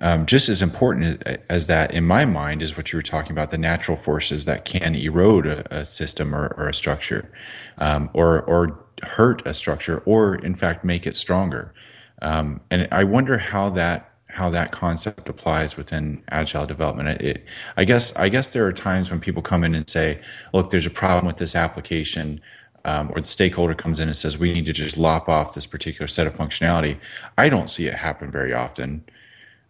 Um, 0.00 0.26
just 0.26 0.48
as 0.48 0.60
important 0.62 1.26
as 1.48 1.66
that, 1.68 1.92
in 1.92 2.04
my 2.04 2.26
mind, 2.26 2.62
is 2.62 2.76
what 2.76 2.92
you 2.92 2.98
were 2.98 3.02
talking 3.02 3.32
about 3.32 3.50
the 3.50 3.58
natural 3.58 3.96
forces 3.96 4.44
that 4.44 4.64
can 4.64 4.94
erode 4.94 5.46
a, 5.46 5.74
a 5.74 5.86
system 5.86 6.34
or, 6.34 6.54
or, 6.58 6.68
a 6.68 6.74
structure, 6.74 7.30
um, 7.78 8.10
or 8.12 8.42
or 8.42 8.78
hurt 9.02 9.46
a 9.46 9.54
structure, 9.54 10.02
or 10.04 10.34
in 10.34 10.54
fact 10.54 10.84
make 10.84 11.06
it 11.06 11.16
stronger. 11.16 11.72
Um, 12.20 12.60
and 12.70 12.88
I 12.92 13.04
wonder 13.04 13.38
how 13.38 13.70
that 13.70 14.15
how 14.36 14.50
that 14.50 14.70
concept 14.70 15.30
applies 15.30 15.78
within 15.78 16.22
agile 16.28 16.66
development. 16.66 17.22
It, 17.22 17.46
I 17.78 17.86
guess 17.86 18.14
I 18.16 18.28
guess 18.28 18.52
there 18.52 18.66
are 18.66 18.72
times 18.72 19.10
when 19.10 19.18
people 19.18 19.40
come 19.40 19.64
in 19.64 19.74
and 19.74 19.88
say, 19.88 20.20
"Look, 20.52 20.68
there's 20.68 20.84
a 20.84 20.90
problem 20.90 21.24
with 21.26 21.38
this 21.38 21.54
application." 21.56 22.40
Um, 22.84 23.10
or 23.12 23.20
the 23.20 23.26
stakeholder 23.26 23.74
comes 23.74 23.98
in 23.98 24.08
and 24.08 24.16
says, 24.16 24.36
"We 24.36 24.52
need 24.52 24.66
to 24.66 24.74
just 24.74 24.98
lop 24.98 25.28
off 25.30 25.54
this 25.54 25.66
particular 25.66 26.06
set 26.06 26.26
of 26.26 26.34
functionality." 26.36 26.98
I 27.38 27.48
don't 27.48 27.70
see 27.70 27.86
it 27.86 27.94
happen 27.94 28.30
very 28.30 28.52
often. 28.52 29.04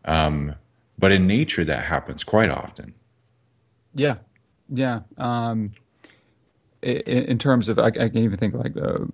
Um, 0.05 0.57
but 0.99 1.13
in 1.13 1.29
nature, 1.29 1.65
that 1.65 1.85
happens 1.85 2.25
quite 2.25 2.51
often. 2.51 2.93
Yeah, 3.95 4.17
yeah. 4.69 5.01
Um, 5.17 5.73
in, 6.83 7.25
in, 7.33 7.39
terms 7.39 7.69
of, 7.69 7.79
I, 7.79 7.87
I, 7.87 8.09
can 8.09 8.19
even 8.19 8.37
think 8.37 8.55
like 8.55 8.77
uh, 8.77 9.05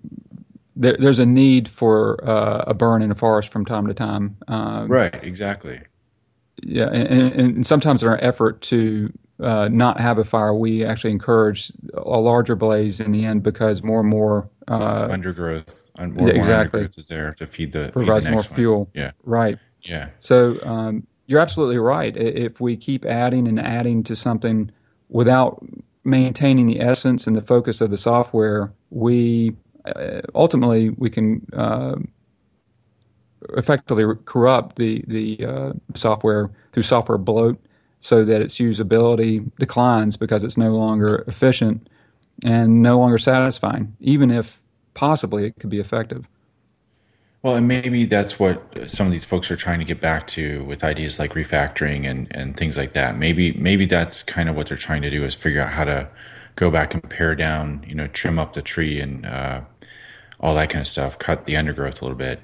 there, 0.75 0.97
there's 0.99 1.19
a 1.19 1.25
need 1.25 1.69
for 1.69 2.23
uh, 2.27 2.63
a 2.67 2.73
burn 2.73 3.01
in 3.01 3.11
a 3.11 3.15
forest 3.15 3.49
from 3.49 3.65
time 3.65 3.87
to 3.87 3.93
time. 3.93 4.37
Um, 4.47 4.87
right. 4.87 5.23
Exactly. 5.23 5.81
Yeah, 6.61 6.89
and, 6.89 7.33
and, 7.33 7.67
sometimes 7.67 8.03
in 8.03 8.09
our 8.09 8.23
effort 8.23 8.61
to 8.61 9.11
uh, 9.39 9.67
not 9.69 9.99
have 9.99 10.17
a 10.17 10.23
fire, 10.23 10.53
we 10.53 10.85
actually 10.85 11.11
encourage 11.11 11.73
a 11.93 12.19
larger 12.19 12.55
blaze 12.55 13.01
in 13.01 13.11
the 13.11 13.25
end 13.25 13.43
because 13.43 13.83
more 13.83 13.99
and 13.99 14.09
more 14.09 14.49
uh, 14.67 15.07
undergrowth, 15.09 15.91
more, 15.99 16.27
yeah, 16.27 16.35
exactly, 16.35 16.45
more 16.45 16.59
undergrowth 16.59 16.97
is 16.97 17.07
there 17.07 17.33
to 17.33 17.45
feed 17.45 17.71
the 17.71 17.89
provides 17.91 18.23
feed 18.23 18.29
the 18.29 18.33
more 18.33 18.43
fuel. 18.43 18.89
Yeah, 18.93 19.11
right. 19.23 19.57
Yeah. 19.81 20.09
So 20.19 20.57
um, 20.63 21.07
you're 21.25 21.41
absolutely 21.41 21.79
right. 21.79 22.15
If 22.15 22.61
we 22.61 22.77
keep 22.77 23.03
adding 23.03 23.47
and 23.47 23.59
adding 23.59 24.03
to 24.03 24.15
something 24.15 24.71
without 25.09 25.65
maintaining 26.03 26.67
the 26.67 26.79
essence 26.79 27.27
and 27.27 27.35
the 27.35 27.41
focus 27.41 27.81
of 27.81 27.89
the 27.89 27.97
software, 27.97 28.71
we 28.89 29.55
ultimately 30.33 30.89
we 30.91 31.09
can 31.09 31.45
uh, 31.53 31.95
effectively 33.57 34.05
corrupt 34.25 34.77
the 34.77 35.03
the 35.07 35.45
uh, 35.45 35.73
software 35.93 36.49
through 36.71 36.83
software 36.83 37.17
bloat, 37.17 37.59
so 37.99 38.23
that 38.23 38.41
its 38.41 38.55
usability 38.55 39.49
declines 39.59 40.17
because 40.17 40.43
it's 40.43 40.57
no 40.57 40.75
longer 40.75 41.23
efficient 41.27 41.89
and 42.43 42.81
no 42.81 42.99
longer 42.99 43.17
satisfying, 43.17 43.95
even 43.99 44.31
if 44.31 44.59
possibly 44.93 45.45
it 45.45 45.55
could 45.59 45.69
be 45.69 45.79
effective. 45.79 46.27
Well, 47.43 47.55
and 47.55 47.67
maybe 47.67 48.05
that's 48.05 48.39
what 48.39 48.89
some 48.89 49.05
of 49.05 49.11
these 49.11 49.25
folks 49.25 49.51
are 49.51 49.57
trying 49.57 49.79
to 49.79 49.85
get 49.85 49.99
back 49.99 50.27
to 50.27 50.63
with 50.63 50.81
ideas 50.81 51.19
like 51.19 51.33
refactoring 51.33 52.09
and, 52.09 52.27
and 52.31 52.55
things 52.55 52.77
like 52.77 52.93
that. 52.93 53.17
Maybe 53.17 53.51
maybe 53.53 53.85
that's 53.85 54.23
kind 54.23 54.47
of 54.47 54.55
what 54.55 54.67
they're 54.67 54.77
trying 54.77 55.01
to 55.01 55.09
do 55.09 55.25
is 55.25 55.33
figure 55.33 55.61
out 55.61 55.69
how 55.69 55.83
to 55.83 56.07
go 56.55 56.71
back 56.71 56.93
and 56.93 57.03
pare 57.09 57.35
down, 57.35 57.83
you 57.85 57.95
know, 57.95 58.07
trim 58.07 58.39
up 58.39 58.53
the 58.53 58.61
tree 58.61 58.99
and 58.99 59.25
uh, 59.25 59.61
all 60.43 60.53
that 60.55 60.69
kind 60.69 60.81
of 60.81 60.87
stuff, 60.87 61.17
cut 61.17 61.45
the 61.45 61.55
undergrowth 61.55 62.01
a 62.01 62.05
little 62.05 62.17
bit. 62.17 62.39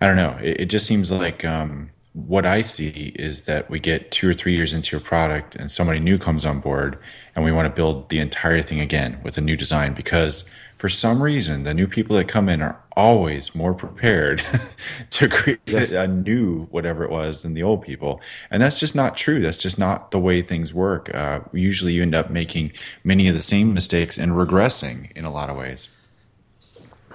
I 0.00 0.06
don't 0.06 0.16
know. 0.16 0.38
It, 0.40 0.62
it 0.62 0.66
just 0.66 0.86
seems 0.86 1.10
like 1.10 1.44
um, 1.44 1.90
what 2.12 2.46
I 2.46 2.62
see 2.62 3.12
is 3.16 3.46
that 3.46 3.68
we 3.68 3.80
get 3.80 4.12
two 4.12 4.30
or 4.30 4.34
three 4.34 4.54
years 4.54 4.72
into 4.72 4.96
a 4.96 5.00
product 5.00 5.56
and 5.56 5.70
somebody 5.70 5.98
new 5.98 6.18
comes 6.18 6.46
on 6.46 6.60
board 6.60 6.98
and 7.34 7.44
we 7.44 7.50
want 7.50 7.66
to 7.66 7.74
build 7.74 8.08
the 8.10 8.20
entire 8.20 8.62
thing 8.62 8.80
again 8.80 9.20
with 9.24 9.36
a 9.38 9.40
new 9.40 9.56
design 9.56 9.92
because 9.92 10.48
for 10.76 10.88
some 10.88 11.22
reason, 11.22 11.64
the 11.64 11.74
new 11.74 11.86
people 11.86 12.16
that 12.16 12.28
come 12.28 12.48
in 12.48 12.62
are 12.62 12.80
always 12.96 13.54
more 13.54 13.74
prepared 13.74 14.44
to 15.10 15.28
create 15.28 15.60
yes. 15.66 15.90
a 15.90 16.06
new 16.06 16.66
whatever 16.66 17.04
it 17.04 17.10
was 17.10 17.42
than 17.42 17.54
the 17.54 17.62
old 17.62 17.82
people. 17.82 18.20
And 18.50 18.62
that's 18.62 18.78
just 18.78 18.94
not 18.94 19.16
true. 19.16 19.40
That's 19.40 19.58
just 19.58 19.78
not 19.78 20.10
the 20.10 20.18
way 20.18 20.42
things 20.42 20.72
work. 20.72 21.12
Uh, 21.14 21.40
usually 21.52 21.92
you 21.92 22.02
end 22.02 22.14
up 22.14 22.30
making 22.30 22.72
many 23.04 23.26
of 23.26 23.34
the 23.34 23.42
same 23.42 23.74
mistakes 23.74 24.18
and 24.18 24.32
regressing 24.32 25.10
in 25.12 25.24
a 25.24 25.32
lot 25.32 25.50
of 25.50 25.56
ways. 25.56 25.88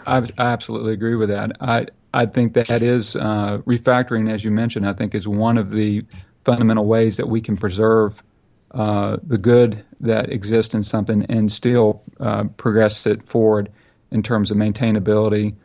I, 0.07 0.17
I 0.37 0.47
absolutely 0.47 0.93
agree 0.93 1.15
with 1.15 1.29
that. 1.29 1.57
I 1.59 1.87
I 2.13 2.25
think 2.25 2.53
that 2.53 2.81
is 2.81 3.15
uh, 3.15 3.59
refactoring, 3.65 4.31
as 4.31 4.43
you 4.43 4.51
mentioned. 4.51 4.87
I 4.87 4.93
think 4.93 5.13
is 5.13 5.27
one 5.27 5.57
of 5.57 5.71
the 5.71 6.03
fundamental 6.45 6.85
ways 6.85 7.17
that 7.17 7.27
we 7.27 7.41
can 7.41 7.57
preserve 7.57 8.23
uh, 8.71 9.17
the 9.21 9.37
good 9.37 9.83
that 9.99 10.31
exists 10.31 10.73
in 10.73 10.83
something 10.83 11.25
and 11.29 11.51
still 11.51 12.01
uh, 12.19 12.45
progress 12.55 13.05
it 13.05 13.27
forward 13.27 13.71
in 14.11 14.23
terms 14.23 14.51
of 14.51 14.57
maintainability 14.57 15.55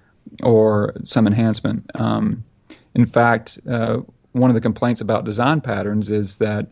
or 0.43 0.95
some 1.05 1.27
enhancement. 1.27 1.89
Um, 1.95 2.45
in 2.95 3.07
fact, 3.07 3.59
uh, 3.69 3.99
one 4.33 4.51
of 4.51 4.55
the 4.55 4.61
complaints 4.61 5.01
about 5.01 5.25
design 5.25 5.61
patterns 5.61 6.11
is 6.11 6.37
that 6.37 6.67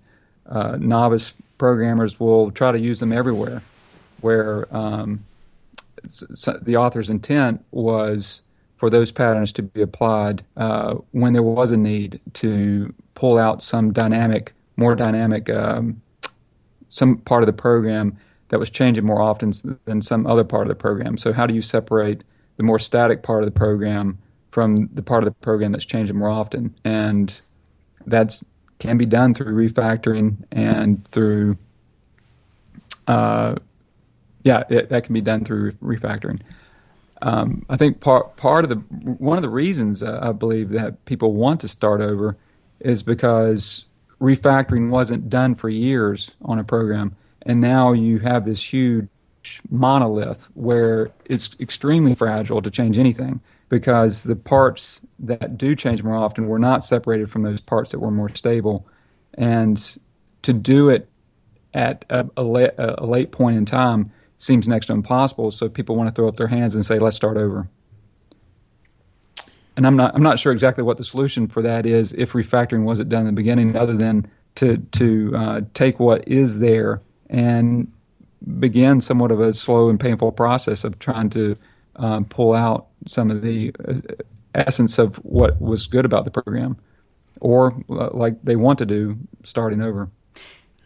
uh, 0.47 0.77
novice 0.81 1.33
programmers 1.59 2.19
will 2.19 2.51
try 2.51 2.73
to 2.73 2.79
use 2.79 3.01
them 3.01 3.13
everywhere, 3.13 3.63
where 4.21 4.67
um, 4.75 5.25
the 6.63 6.77
author's 6.77 7.11
intent 7.11 7.65
was 7.71 8.43
for 8.77 8.89
those 8.89 9.11
patterns 9.13 9.53
to 9.53 9.63
be 9.63 9.83
applied 9.83 10.45
uh, 10.57 10.95
when 11.13 11.33
there 11.33 11.43
was 11.43 11.71
a 11.71 11.77
need 11.77 12.21
to 12.35 12.95
pull 13.15 13.37
out 13.39 13.63
some 13.63 13.93
dynamic, 13.93 14.55
more 14.77 14.95
dynamic, 14.95 15.51
um, 15.51 16.01
some 16.89 17.19
part 17.19 17.43
of 17.43 17.47
the 17.47 17.53
program 17.53 18.17
that 18.49 18.59
was 18.59 18.71
changing 18.71 19.05
more 19.05 19.21
often 19.21 19.53
than 19.85 20.03
some 20.03 20.27
other 20.27 20.45
part 20.45 20.63
of 20.63 20.69
the 20.69 20.75
program. 20.75 21.17
So, 21.17 21.33
how 21.33 21.47
do 21.47 21.55
you 21.55 21.63
separate 21.63 22.25
the 22.57 22.63
more 22.63 22.79
static 22.79 23.23
part 23.23 23.43
of 23.43 23.47
the 23.47 23.59
program 23.59 24.19
from 24.51 24.89
the 24.93 25.03
part 25.03 25.23
of 25.23 25.27
the 25.27 25.39
program 25.41 25.73
that's 25.73 25.85
changing 25.85 26.17
more 26.17 26.31
often? 26.31 26.75
And 26.85 27.41
that's 28.07 28.43
can 28.79 28.97
be 28.97 29.07
done 29.07 29.35
through 29.35 29.55
refactoring 29.55 30.37
and 30.51 31.07
through, 31.09 31.59
uh, 33.07 33.57
yeah, 34.43 34.65
it, 34.69 34.89
that 34.89 35.05
can 35.05 35.15
be 35.15 35.21
done 35.21 35.45
through 35.45 35.73
refactoring. 35.73 36.41
Um, 37.23 37.67
I 37.69 37.77
think 37.77 38.01
part 38.01 38.37
part 38.37 38.65
of 38.65 38.71
the 38.71 38.77
one 38.77 39.37
of 39.37 39.43
the 39.43 39.51
reasons 39.51 40.03
uh, 40.03 40.21
I 40.23 40.33
believe 40.33 40.71
that 40.71 41.05
people 41.05 41.35
want 41.35 41.61
to 41.61 41.69
start 41.69 42.01
over 42.01 42.37
is 42.81 43.03
because 43.03 43.85
refactoring 44.21 44.89
wasn't 44.89 45.29
done 45.29 45.55
for 45.55 45.69
years 45.69 46.31
on 46.43 46.59
a 46.59 46.65
program, 46.65 47.15
and 47.43 47.61
now 47.61 47.93
you 47.93 48.19
have 48.21 48.47
this 48.47 48.73
huge 48.73 49.09
monolith 49.71 50.49
where 50.55 51.11
it's 51.27 51.57
extremely 51.61 52.15
fragile 52.15 52.63
to 52.63 52.71
change 52.71 52.99
anything 52.99 53.41
because 53.69 54.23
the 54.23 54.37
parts 54.37 55.01
that 55.19 55.59
do 55.59 55.77
change 55.77 56.03
more 56.03 56.17
often 56.17 56.47
were 56.47 56.59
not 56.59 56.83
separated 56.83 57.31
from 57.31 57.43
those 57.43 57.61
parts 57.61 57.91
that 57.91 57.99
were 57.99 58.11
more 58.11 58.35
stable, 58.35 58.87
and 59.35 59.99
to 60.41 60.55
do 60.55 60.89
it 60.89 61.07
at 61.75 62.05
a, 62.09 62.27
a, 62.39 62.43
late, 62.43 62.73
a 62.79 63.07
late 63.07 63.31
point 63.31 63.57
in 63.57 63.67
time 63.67 64.11
seems 64.41 64.67
next 64.67 64.87
to 64.87 64.95
impossible. 64.95 65.53
So 65.53 65.69
people 65.69 65.95
want 65.95 66.09
to 66.09 66.15
throw 66.15 66.27
up 66.27 66.37
their 66.37 66.49
hands 66.49 66.75
and 66.75 66.85
say, 66.85 66.99
"Let's 66.99 67.15
start 67.15 67.37
over." 67.37 67.69
And 69.77 69.87
I'm 69.87 69.97
not 69.97 70.15
I'm 70.15 70.23
not 70.23 70.39
sure 70.41 70.53
exactly 70.53 70.83
what 70.83 70.97
the 70.97 71.05
solution 71.05 71.47
for 71.47 71.63
that 71.63 71.87
is 71.87 72.13
if 72.15 72.33
refactoring 72.33 72.83
wasn't 72.83 73.11
done 73.11 73.21
in 73.21 73.27
the 73.27 73.33
beginning, 73.33 73.77
other 73.77 73.95
than 73.95 74.29
to 74.57 74.79
to 74.79 75.37
uh, 75.37 75.61
take 75.75 76.01
what 76.01 76.27
is 76.27 76.59
there 76.59 77.03
and 77.29 77.93
begin 78.59 79.01
somewhat 79.01 79.31
of 79.31 79.41
a 79.41 79.53
slow 79.53 79.89
and 79.89 80.01
painful 80.01 80.33
process 80.33 80.83
of 80.83 80.99
trying 80.99 81.31
to 81.31 81.57
um, 81.97 82.25
pull 82.25 82.55
out 82.55 82.89
some 83.07 83.31
of 83.31 83.43
the 83.43 83.73
uh, 83.87 84.01
essence 84.55 84.99
of 84.99 85.17
what 85.17 85.61
was 85.61 85.87
good 85.87 86.07
about 86.07 86.25
the 86.25 86.31
program, 86.31 86.77
or 87.41 87.75
uh, 87.91 88.09
like 88.13 88.43
they 88.43 88.57
want 88.57 88.79
to 88.79 88.87
do, 88.87 89.19
starting 89.45 89.83
over. 89.83 90.11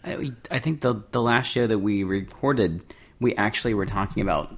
I, 0.03 0.33
I 0.51 0.59
think 0.59 0.81
the 0.81 1.03
the 1.13 1.23
last 1.23 1.47
show 1.47 1.67
that 1.67 1.79
we 1.79 2.05
recorded 2.05 2.85
we 3.21 3.35
actually 3.35 3.75
were 3.75 3.87
talking 3.87 4.23
about 4.23 4.55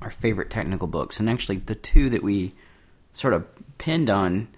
our 0.00 0.10
favorite 0.10 0.50
technical 0.50 0.88
books, 0.88 1.20
and 1.20 1.30
actually 1.30 1.56
the 1.56 1.74
two 1.74 2.10
that 2.10 2.22
we 2.22 2.54
sort 3.12 3.34
of 3.34 3.46
pinned 3.78 4.10
on 4.10 4.48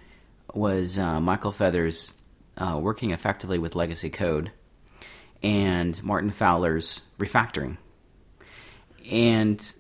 was 0.55 0.99
uh, 0.99 1.21
Michael 1.21 1.53
Feathers' 1.53 2.15
uh, 2.57 2.79
Working 2.81 3.11
Effectively 3.11 3.59
with 3.59 3.75
Legacy 3.75 4.11
Code 4.11 4.51
and 5.43 6.03
Martin 6.03 6.31
Fowler's 6.31 7.03
Refactoring. 7.19 7.77
And 9.11 9.75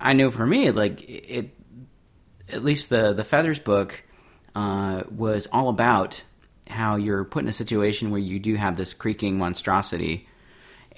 I 0.00 0.14
know 0.14 0.30
for 0.30 0.46
me, 0.46 0.70
like 0.70 1.08
it, 1.08 1.50
at 2.48 2.64
least 2.64 2.88
the 2.88 3.12
the 3.12 3.24
Feathers 3.24 3.58
book 3.58 4.02
uh, 4.54 5.02
was 5.10 5.46
all 5.52 5.68
about 5.68 6.22
how 6.66 6.96
you're 6.96 7.24
put 7.24 7.42
in 7.42 7.48
a 7.48 7.52
situation 7.52 8.10
where 8.10 8.20
you 8.20 8.38
do 8.38 8.54
have 8.54 8.76
this 8.76 8.94
creaking 8.94 9.36
monstrosity 9.36 10.26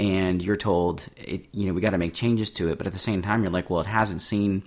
and 0.03 0.43
you're 0.43 0.57
told, 0.57 1.07
it, 1.17 1.47
you 1.53 1.67
know, 1.67 1.73
we 1.73 1.81
got 1.81 1.91
to 1.91 1.99
make 1.99 2.13
changes 2.13 2.51
to 2.51 2.71
it. 2.71 2.79
But 2.79 2.89
at 2.89 2.93
the 2.93 2.99
same 2.99 3.23
time, 3.23 3.45
you're 3.45 3.53
like, 3.53 3.71
well, 3.71 3.81
it 3.81 3.87
hasn't 3.87 4.21
seen, 4.21 4.65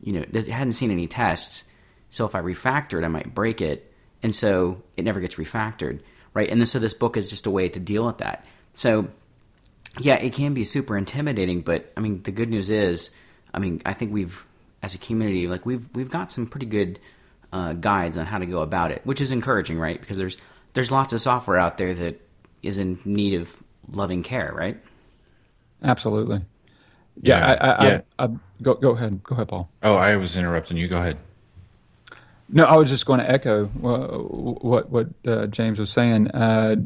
you 0.00 0.12
know, 0.12 0.24
it 0.32 0.48
hadn't 0.48 0.72
seen 0.72 0.90
any 0.90 1.06
tests. 1.06 1.62
So 2.10 2.26
if 2.26 2.34
I 2.34 2.40
refactor 2.40 2.98
it, 2.98 3.04
I 3.04 3.08
might 3.08 3.32
break 3.32 3.60
it. 3.60 3.92
And 4.24 4.34
so 4.34 4.82
it 4.96 5.04
never 5.04 5.20
gets 5.20 5.36
refactored, 5.36 6.00
right? 6.34 6.48
And 6.48 6.68
so 6.68 6.80
this 6.80 6.94
book 6.94 7.16
is 7.16 7.30
just 7.30 7.46
a 7.46 7.50
way 7.50 7.68
to 7.68 7.78
deal 7.78 8.04
with 8.04 8.18
that. 8.18 8.44
So 8.72 9.06
yeah, 10.00 10.14
it 10.14 10.32
can 10.32 10.52
be 10.52 10.64
super 10.64 10.96
intimidating, 10.96 11.60
but 11.60 11.92
I 11.96 12.00
mean, 12.00 12.20
the 12.22 12.32
good 12.32 12.48
news 12.48 12.68
is, 12.68 13.10
I 13.54 13.60
mean, 13.60 13.82
I 13.86 13.92
think 13.92 14.12
we've, 14.12 14.44
as 14.82 14.96
a 14.96 14.98
community, 14.98 15.46
like 15.46 15.64
we've 15.64 15.86
we've 15.94 16.10
got 16.10 16.32
some 16.32 16.48
pretty 16.48 16.66
good 16.66 16.98
uh, 17.52 17.74
guides 17.74 18.16
on 18.16 18.26
how 18.26 18.38
to 18.38 18.46
go 18.46 18.62
about 18.62 18.90
it, 18.90 19.02
which 19.04 19.20
is 19.20 19.30
encouraging, 19.30 19.78
right? 19.78 20.00
Because 20.00 20.18
there's 20.18 20.36
there's 20.72 20.90
lots 20.90 21.12
of 21.12 21.20
software 21.20 21.58
out 21.58 21.78
there 21.78 21.94
that 21.94 22.20
is 22.62 22.80
in 22.80 22.98
need 23.04 23.34
of 23.34 23.61
loving 23.90 24.22
care, 24.22 24.52
right? 24.54 24.76
Absolutely. 25.82 26.42
Yeah, 27.20 27.38
yeah, 27.38 27.46
I, 27.46 27.68
I, 27.68 27.88
yeah. 27.88 28.00
I, 28.18 28.28
go 28.62 28.74
go 28.74 28.90
ahead, 28.92 29.22
go 29.22 29.34
ahead, 29.34 29.48
Paul. 29.48 29.68
Oh, 29.82 29.96
I 29.96 30.16
was 30.16 30.36
interrupting 30.36 30.76
you. 30.76 30.88
Go 30.88 30.98
ahead. 30.98 31.18
No, 32.48 32.64
I 32.64 32.76
was 32.76 32.90
just 32.90 33.06
going 33.06 33.20
to 33.20 33.30
echo 33.30 33.66
what 33.66 34.90
what 34.90 35.08
uh, 35.26 35.46
James 35.46 35.78
was 35.78 35.90
saying. 35.90 36.30
Uh, 36.30 36.76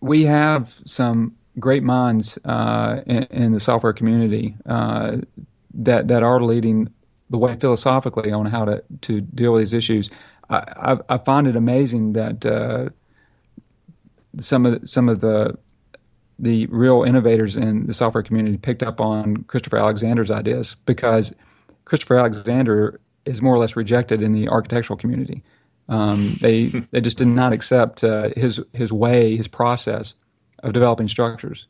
we 0.00 0.24
have 0.24 0.74
some 0.86 1.36
great 1.58 1.82
minds 1.82 2.38
uh, 2.44 3.00
in, 3.06 3.22
in, 3.24 3.52
the 3.52 3.60
software 3.60 3.92
community 3.92 4.56
uh, 4.66 5.18
that 5.72 6.08
that 6.08 6.22
are 6.22 6.42
leading 6.42 6.92
the 7.30 7.38
way 7.38 7.56
philosophically 7.56 8.32
on 8.32 8.46
how 8.46 8.64
to 8.64 8.82
to 9.02 9.20
deal 9.20 9.52
with 9.52 9.62
these 9.62 9.72
issues. 9.72 10.10
I, 10.50 10.56
I, 10.56 11.14
I 11.14 11.18
find 11.18 11.46
it 11.46 11.56
amazing 11.56 12.12
that 12.14 12.44
uh, 12.44 12.90
some 14.40 14.66
of 14.66 14.80
the, 14.80 14.86
some 14.86 15.08
of 15.08 15.20
the 15.20 15.56
the 16.44 16.66
real 16.66 17.02
innovators 17.02 17.56
in 17.56 17.86
the 17.86 17.94
software 17.94 18.22
community 18.22 18.58
picked 18.58 18.82
up 18.82 19.00
on 19.00 19.38
Christopher 19.44 19.78
Alexander's 19.78 20.30
ideas 20.30 20.76
because 20.84 21.32
Christopher 21.86 22.18
Alexander 22.18 23.00
is 23.24 23.40
more 23.40 23.54
or 23.54 23.58
less 23.58 23.76
rejected 23.76 24.20
in 24.20 24.32
the 24.32 24.48
architectural 24.48 24.98
community. 24.98 25.42
Um, 25.88 26.36
they 26.40 26.66
they 26.90 27.00
just 27.00 27.18
did 27.18 27.28
not 27.28 27.52
accept 27.52 28.04
uh, 28.04 28.30
his 28.36 28.60
his 28.74 28.92
way, 28.92 29.36
his 29.36 29.48
process 29.48 30.14
of 30.62 30.74
developing 30.74 31.08
structures. 31.08 31.66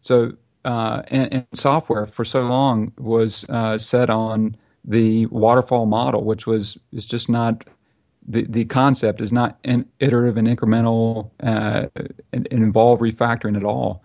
So 0.00 0.32
uh, 0.64 1.02
and, 1.08 1.32
and, 1.34 1.46
software 1.52 2.06
for 2.06 2.24
so 2.24 2.42
long 2.42 2.92
was 2.98 3.44
uh, 3.50 3.76
set 3.76 4.08
on 4.08 4.56
the 4.86 5.26
waterfall 5.26 5.84
model, 5.84 6.24
which 6.24 6.46
was 6.46 6.78
is 6.92 7.06
just 7.06 7.28
not 7.28 7.64
the 8.26 8.46
the 8.48 8.64
concept 8.64 9.20
is 9.20 9.32
not 9.32 9.58
iterative 10.00 10.38
and 10.38 10.48
incremental 10.48 11.30
uh, 11.42 11.88
and, 12.32 12.48
and 12.50 12.62
involve 12.62 13.00
refactoring 13.00 13.56
at 13.56 13.64
all. 13.64 14.02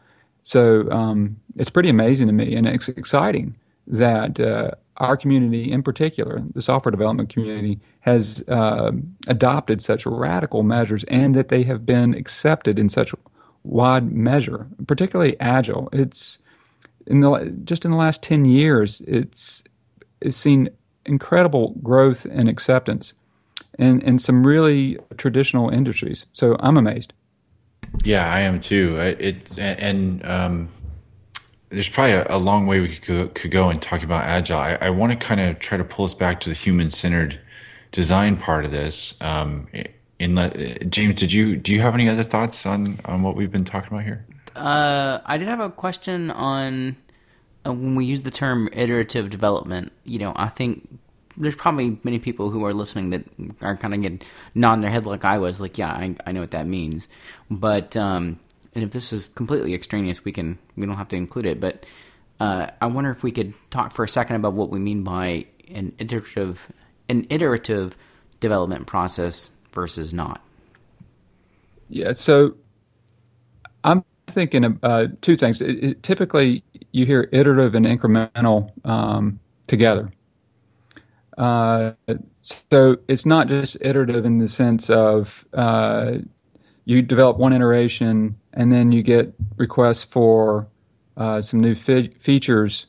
So 0.49 0.89
um, 0.89 1.39
it's 1.57 1.69
pretty 1.69 1.89
amazing 1.89 2.25
to 2.25 2.33
me, 2.33 2.55
and 2.55 2.65
it's 2.65 2.89
exciting 2.89 3.55
that 3.85 4.39
uh, 4.39 4.71
our 4.97 5.15
community, 5.15 5.71
in 5.71 5.83
particular, 5.83 6.41
the 6.55 6.61
software 6.63 6.89
development 6.89 7.29
community, 7.29 7.79
has 7.99 8.43
uh, 8.47 8.91
adopted 9.27 9.79
such 9.79 10.07
radical 10.07 10.63
measures, 10.63 11.03
and 11.03 11.35
that 11.35 11.49
they 11.49 11.61
have 11.65 11.85
been 11.85 12.15
accepted 12.15 12.79
in 12.79 12.89
such 12.89 13.13
wide 13.63 14.11
measure, 14.11 14.65
particularly 14.87 15.39
agile. 15.39 15.87
It's 15.93 16.39
in 17.05 17.19
the 17.19 17.55
just 17.63 17.85
in 17.85 17.91
the 17.91 17.97
last 17.97 18.23
ten 18.23 18.45
years, 18.45 19.01
it's 19.01 19.63
it's 20.19 20.35
seen 20.35 20.69
incredible 21.05 21.75
growth 21.83 22.25
and 22.25 22.49
acceptance 22.49 23.13
in 23.77 24.01
in 24.01 24.17
some 24.17 24.47
really 24.47 24.97
traditional 25.15 25.69
industries. 25.69 26.25
So 26.33 26.55
I'm 26.59 26.75
amazed. 26.75 27.13
Yeah, 28.03 28.31
I 28.31 28.41
am 28.41 28.59
too. 28.59 28.97
It's 28.99 29.57
and 29.57 30.25
um, 30.25 30.69
there's 31.69 31.89
probably 31.89 32.13
a, 32.13 32.25
a, 32.29 32.37
long 32.37 32.65
way 32.65 32.79
we 32.79 32.95
could 32.95 33.05
go, 33.05 33.27
could 33.29 33.51
go 33.51 33.69
in 33.69 33.79
talking 33.79 34.05
about 34.05 34.25
agile. 34.25 34.57
I, 34.57 34.77
I 34.81 34.89
want 34.89 35.11
to 35.11 35.17
kind 35.17 35.39
of 35.39 35.59
try 35.59 35.77
to 35.77 35.83
pull 35.83 36.05
us 36.05 36.13
back 36.13 36.39
to 36.41 36.49
the 36.49 36.55
human 36.55 36.89
centered 36.89 37.39
design 37.91 38.37
part 38.37 38.65
of 38.65 38.71
this. 38.71 39.13
Um, 39.21 39.67
in 40.19 40.35
let 40.35 40.89
James, 40.89 41.15
did 41.15 41.31
you 41.31 41.55
do 41.55 41.73
you 41.73 41.81
have 41.81 41.93
any 41.93 42.09
other 42.09 42.23
thoughts 42.23 42.65
on 42.65 42.99
on 43.05 43.21
what 43.21 43.35
we've 43.35 43.51
been 43.51 43.65
talking 43.65 43.89
about 43.91 44.03
here? 44.03 44.25
Uh, 44.55 45.19
I 45.25 45.37
did 45.37 45.47
have 45.47 45.59
a 45.59 45.69
question 45.69 46.31
on 46.31 46.97
uh, 47.65 47.71
when 47.71 47.95
we 47.95 48.05
use 48.05 48.23
the 48.23 48.31
term 48.31 48.69
iterative 48.73 49.29
development. 49.29 49.91
You 50.03 50.19
know, 50.19 50.33
I 50.35 50.49
think 50.49 50.99
there's 51.39 51.55
probably 51.55 51.97
many 52.03 52.19
people 52.19 52.49
who 52.49 52.65
are 52.65 52.73
listening 52.73 53.09
that 53.11 53.23
are 53.61 53.77
kind 53.77 53.93
of 53.93 54.01
getting 54.01 54.21
nodding 54.53 54.81
their 54.81 54.91
head 54.91 55.05
like 55.05 55.25
I 55.25 55.37
was, 55.37 55.59
like, 55.59 55.77
yeah, 55.77 55.91
I, 55.91 56.15
I 56.25 56.31
know 56.31 56.41
what 56.41 56.51
that 56.51 56.67
means. 56.67 57.07
But 57.49 57.95
um, 57.97 58.39
and 58.75 58.83
if 58.83 58.91
this 58.91 59.11
is 59.13 59.29
completely 59.35 59.73
extraneous, 59.73 60.23
we 60.23 60.31
can 60.31 60.59
we 60.75 60.85
don't 60.85 60.97
have 60.97 61.07
to 61.09 61.15
include 61.15 61.45
it. 61.45 61.59
But 61.59 61.85
uh, 62.39 62.67
I 62.81 62.87
wonder 62.87 63.09
if 63.09 63.23
we 63.23 63.31
could 63.31 63.53
talk 63.71 63.91
for 63.91 64.03
a 64.03 64.09
second 64.09 64.35
about 64.35 64.53
what 64.53 64.69
we 64.69 64.79
mean 64.79 65.03
by 65.03 65.45
an 65.69 65.93
iterative 65.97 66.71
an 67.09 67.25
iterative 67.29 67.97
development 68.39 68.87
process 68.87 69.51
versus 69.71 70.13
not? 70.13 70.41
Yeah, 71.89 72.11
so 72.11 72.55
I'm 73.83 74.03
thinking 74.27 74.63
of 74.63 74.79
uh, 74.83 75.07
two 75.21 75.35
things. 75.35 75.61
It, 75.61 75.83
it, 75.83 76.03
typically, 76.03 76.63
you 76.91 77.05
hear 77.05 77.27
iterative 77.31 77.75
and 77.75 77.85
incremental 77.85 78.71
um, 78.85 79.39
together. 79.67 80.11
Uh, 81.39 81.93
so 82.41 82.97
it's 83.07 83.25
not 83.25 83.47
just 83.47 83.77
iterative 83.79 84.25
in 84.25 84.39
the 84.39 84.47
sense 84.47 84.89
of 84.89 85.45
uh, 85.53 86.17
you 86.83 87.01
develop 87.01 87.37
one 87.37 87.53
iteration 87.53 88.35
and 88.53 88.73
then 88.73 88.91
you 88.91 89.01
get 89.01 89.33
requests 89.55 90.03
for 90.03 90.67
uh, 91.15 91.41
some 91.41 91.59
new 91.59 91.75
features, 91.75 92.87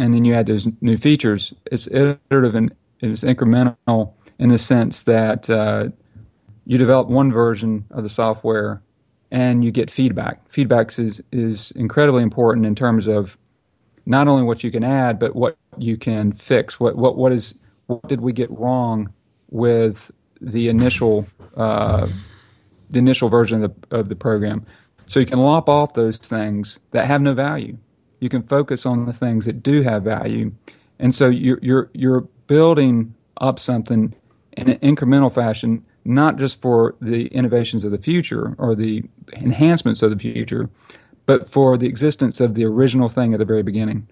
and 0.00 0.14
then 0.14 0.24
you 0.24 0.34
add 0.34 0.46
those 0.46 0.66
new 0.80 0.96
features. 0.96 1.52
It's 1.70 1.86
iterative 1.88 2.54
and 2.54 2.74
it's 3.00 3.22
incremental 3.22 4.12
in 4.38 4.48
the 4.48 4.58
sense 4.58 5.02
that 5.04 5.50
uh, 5.50 5.88
you 6.66 6.78
develop 6.78 7.08
one 7.08 7.30
version 7.30 7.84
of 7.90 8.02
the 8.02 8.08
software 8.08 8.82
and 9.30 9.64
you 9.64 9.70
get 9.70 9.90
feedback. 9.90 10.40
Feedback 10.50 10.98
is 10.98 11.22
is 11.32 11.70
incredibly 11.72 12.22
important 12.22 12.64
in 12.66 12.74
terms 12.74 13.06
of 13.06 13.36
not 14.06 14.28
only 14.28 14.42
what 14.42 14.62
you 14.64 14.70
can 14.70 14.84
add, 14.84 15.18
but 15.18 15.34
what 15.36 15.56
you 15.76 15.96
can 15.96 16.32
fix. 16.32 16.78
What 16.78 16.96
what 16.96 17.16
what 17.16 17.32
is 17.32 17.58
what 17.86 18.06
did 18.08 18.20
we 18.20 18.32
get 18.32 18.50
wrong 18.50 19.12
with 19.50 20.10
the 20.40 20.68
initial 20.68 21.26
uh, 21.56 22.06
the 22.90 22.98
initial 22.98 23.28
version 23.28 23.64
of 23.64 23.74
the, 23.88 23.96
of 23.96 24.08
the 24.08 24.16
program? 24.16 24.66
So 25.06 25.20
you 25.20 25.26
can 25.26 25.38
lop 25.38 25.68
off 25.68 25.94
those 25.94 26.16
things 26.16 26.78
that 26.92 27.06
have 27.06 27.20
no 27.20 27.34
value. 27.34 27.76
You 28.20 28.28
can 28.28 28.42
focus 28.42 28.86
on 28.86 29.06
the 29.06 29.12
things 29.12 29.44
that 29.44 29.62
do 29.62 29.82
have 29.82 30.02
value, 30.02 30.52
and 30.98 31.14
so 31.14 31.28
you're 31.28 31.58
you're 31.60 31.90
you're 31.92 32.22
building 32.46 33.14
up 33.38 33.58
something 33.58 34.14
in 34.52 34.70
an 34.70 34.78
incremental 34.78 35.32
fashion 35.32 35.84
not 36.04 36.36
just 36.36 36.60
for 36.60 36.94
the 37.00 37.26
innovations 37.28 37.84
of 37.84 37.90
the 37.90 37.98
future 37.98 38.54
or 38.58 38.74
the 38.74 39.02
enhancements 39.32 40.02
of 40.02 40.10
the 40.10 40.18
future, 40.18 40.68
but 41.26 41.50
for 41.50 41.78
the 41.78 41.86
existence 41.86 42.40
of 42.40 42.54
the 42.54 42.64
original 42.64 43.08
thing 43.08 43.32
at 43.32 43.38
the 43.38 43.44
very 43.44 43.62
beginning. 43.62 44.06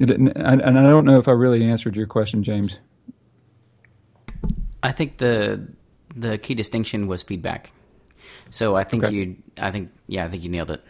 And 0.00 0.78
I 0.78 0.82
don't 0.82 1.04
know 1.04 1.18
if 1.18 1.28
I 1.28 1.32
really 1.32 1.64
answered 1.64 1.94
your 1.94 2.06
question, 2.06 2.42
James. 2.42 2.78
I 4.82 4.92
think 4.92 5.18
the 5.18 5.68
the 6.16 6.38
key 6.38 6.54
distinction 6.54 7.06
was 7.06 7.22
feedback. 7.22 7.72
So 8.50 8.74
I 8.76 8.84
think 8.84 9.04
okay. 9.04 9.14
you, 9.14 9.36
I 9.60 9.70
think, 9.70 9.90
yeah, 10.08 10.24
I 10.24 10.28
think 10.28 10.42
you 10.42 10.48
nailed 10.48 10.70
it. 10.70 10.82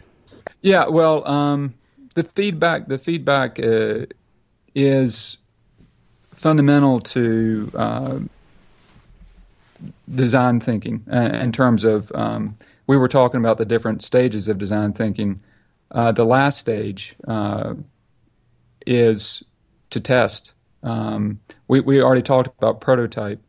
Yeah, 0.61 0.87
well, 0.87 1.27
um, 1.27 1.75
the 2.15 2.23
feedback, 2.23 2.87
the 2.87 2.97
feedback 2.97 3.59
uh, 3.59 4.07
is 4.73 5.37
fundamental 6.33 6.99
to 6.99 7.71
uh, 7.75 8.19
design 10.13 10.59
thinking 10.59 11.05
uh, 11.11 11.17
in 11.17 11.51
terms 11.51 11.83
of 11.83 12.11
um, 12.15 12.57
we 12.87 12.97
were 12.97 13.07
talking 13.07 13.39
about 13.39 13.57
the 13.57 13.65
different 13.65 14.01
stages 14.01 14.47
of 14.47 14.57
design 14.57 14.93
thinking. 14.93 15.41
Uh, 15.91 16.11
the 16.11 16.23
last 16.23 16.57
stage 16.57 17.15
uh, 17.27 17.73
is 18.85 19.43
to 19.89 19.99
test. 19.99 20.53
Um, 20.83 21.39
we 21.67 21.79
we 21.79 22.01
already 22.01 22.21
talked 22.21 22.47
about 22.57 22.81
prototype 22.81 23.41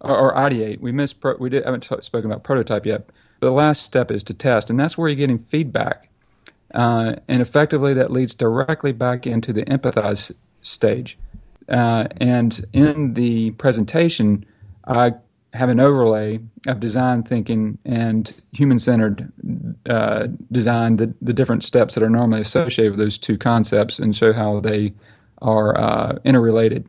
or, 0.00 0.16
or 0.16 0.34
ideate. 0.34 0.80
We 0.80 0.92
missed 0.92 1.20
pro, 1.20 1.36
we 1.36 1.50
did, 1.50 1.64
haven't 1.64 1.82
t- 1.82 1.96
spoken 2.00 2.30
about 2.30 2.42
prototype 2.42 2.86
yet. 2.86 3.06
But 3.38 3.48
the 3.48 3.52
last 3.52 3.84
step 3.84 4.10
is 4.10 4.22
to 4.24 4.34
test, 4.34 4.70
and 4.70 4.78
that's 4.78 4.98
where 4.98 5.08
you're 5.08 5.16
getting 5.16 5.38
feedback. 5.38 6.08
Uh, 6.74 7.16
and 7.26 7.42
effectively, 7.42 7.94
that 7.94 8.10
leads 8.10 8.34
directly 8.34 8.92
back 8.92 9.26
into 9.26 9.52
the 9.52 9.64
empathize 9.64 10.32
stage. 10.62 11.18
Uh, 11.68 12.06
and 12.18 12.64
in 12.72 13.14
the 13.14 13.52
presentation, 13.52 14.44
I 14.86 15.14
have 15.52 15.68
an 15.68 15.80
overlay 15.80 16.38
of 16.68 16.78
design 16.78 17.22
thinking 17.22 17.78
and 17.84 18.34
human 18.52 18.78
centered 18.78 19.32
uh, 19.88 20.28
design, 20.52 20.96
the, 20.96 21.12
the 21.20 21.32
different 21.32 21.64
steps 21.64 21.94
that 21.94 22.02
are 22.02 22.10
normally 22.10 22.40
associated 22.40 22.92
with 22.92 23.00
those 23.00 23.18
two 23.18 23.36
concepts, 23.36 23.98
and 23.98 24.14
show 24.14 24.32
how 24.32 24.60
they 24.60 24.92
are 25.42 25.76
uh, 25.76 26.18
interrelated. 26.24 26.86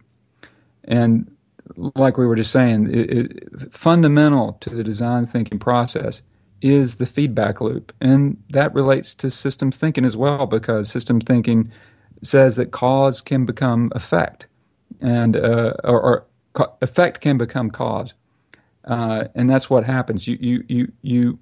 And 0.84 1.32
like 1.76 2.18
we 2.18 2.28
were 2.28 2.36
just 2.36 2.52
saying, 2.52 2.94
it, 2.94 3.10
it, 3.12 3.74
fundamental 3.74 4.54
to 4.62 4.70
the 4.70 4.84
design 4.84 5.26
thinking 5.26 5.58
process 5.58 6.22
is 6.62 6.98
the 6.98 7.06
feedback 7.06 7.62
loop. 7.62 7.92
And 8.00 8.38
that 8.50 8.74
relates 8.76 9.16
to 9.16 9.32
systems 9.32 9.78
thinking 9.78 10.06
as 10.06 10.16
well, 10.16 10.46
because 10.46 10.92
systems 10.92 11.24
thinking 11.26 11.72
says 12.22 12.56
that 12.58 12.70
cause 12.70 13.22
can 13.22 13.46
become 13.46 13.92
effect, 13.96 14.46
and 15.00 15.36
uh, 15.36 15.74
or, 15.84 16.02
or 16.02 16.26
effect 16.82 17.22
can 17.22 17.38
become 17.38 17.72
cause 17.72 18.14
uh, 18.86 19.26
and 19.36 19.50
that's 19.50 19.70
what 19.70 19.84
happens. 19.86 20.28
You 20.28 20.38
you 20.40 20.64
you 20.68 20.92
you 21.02 21.40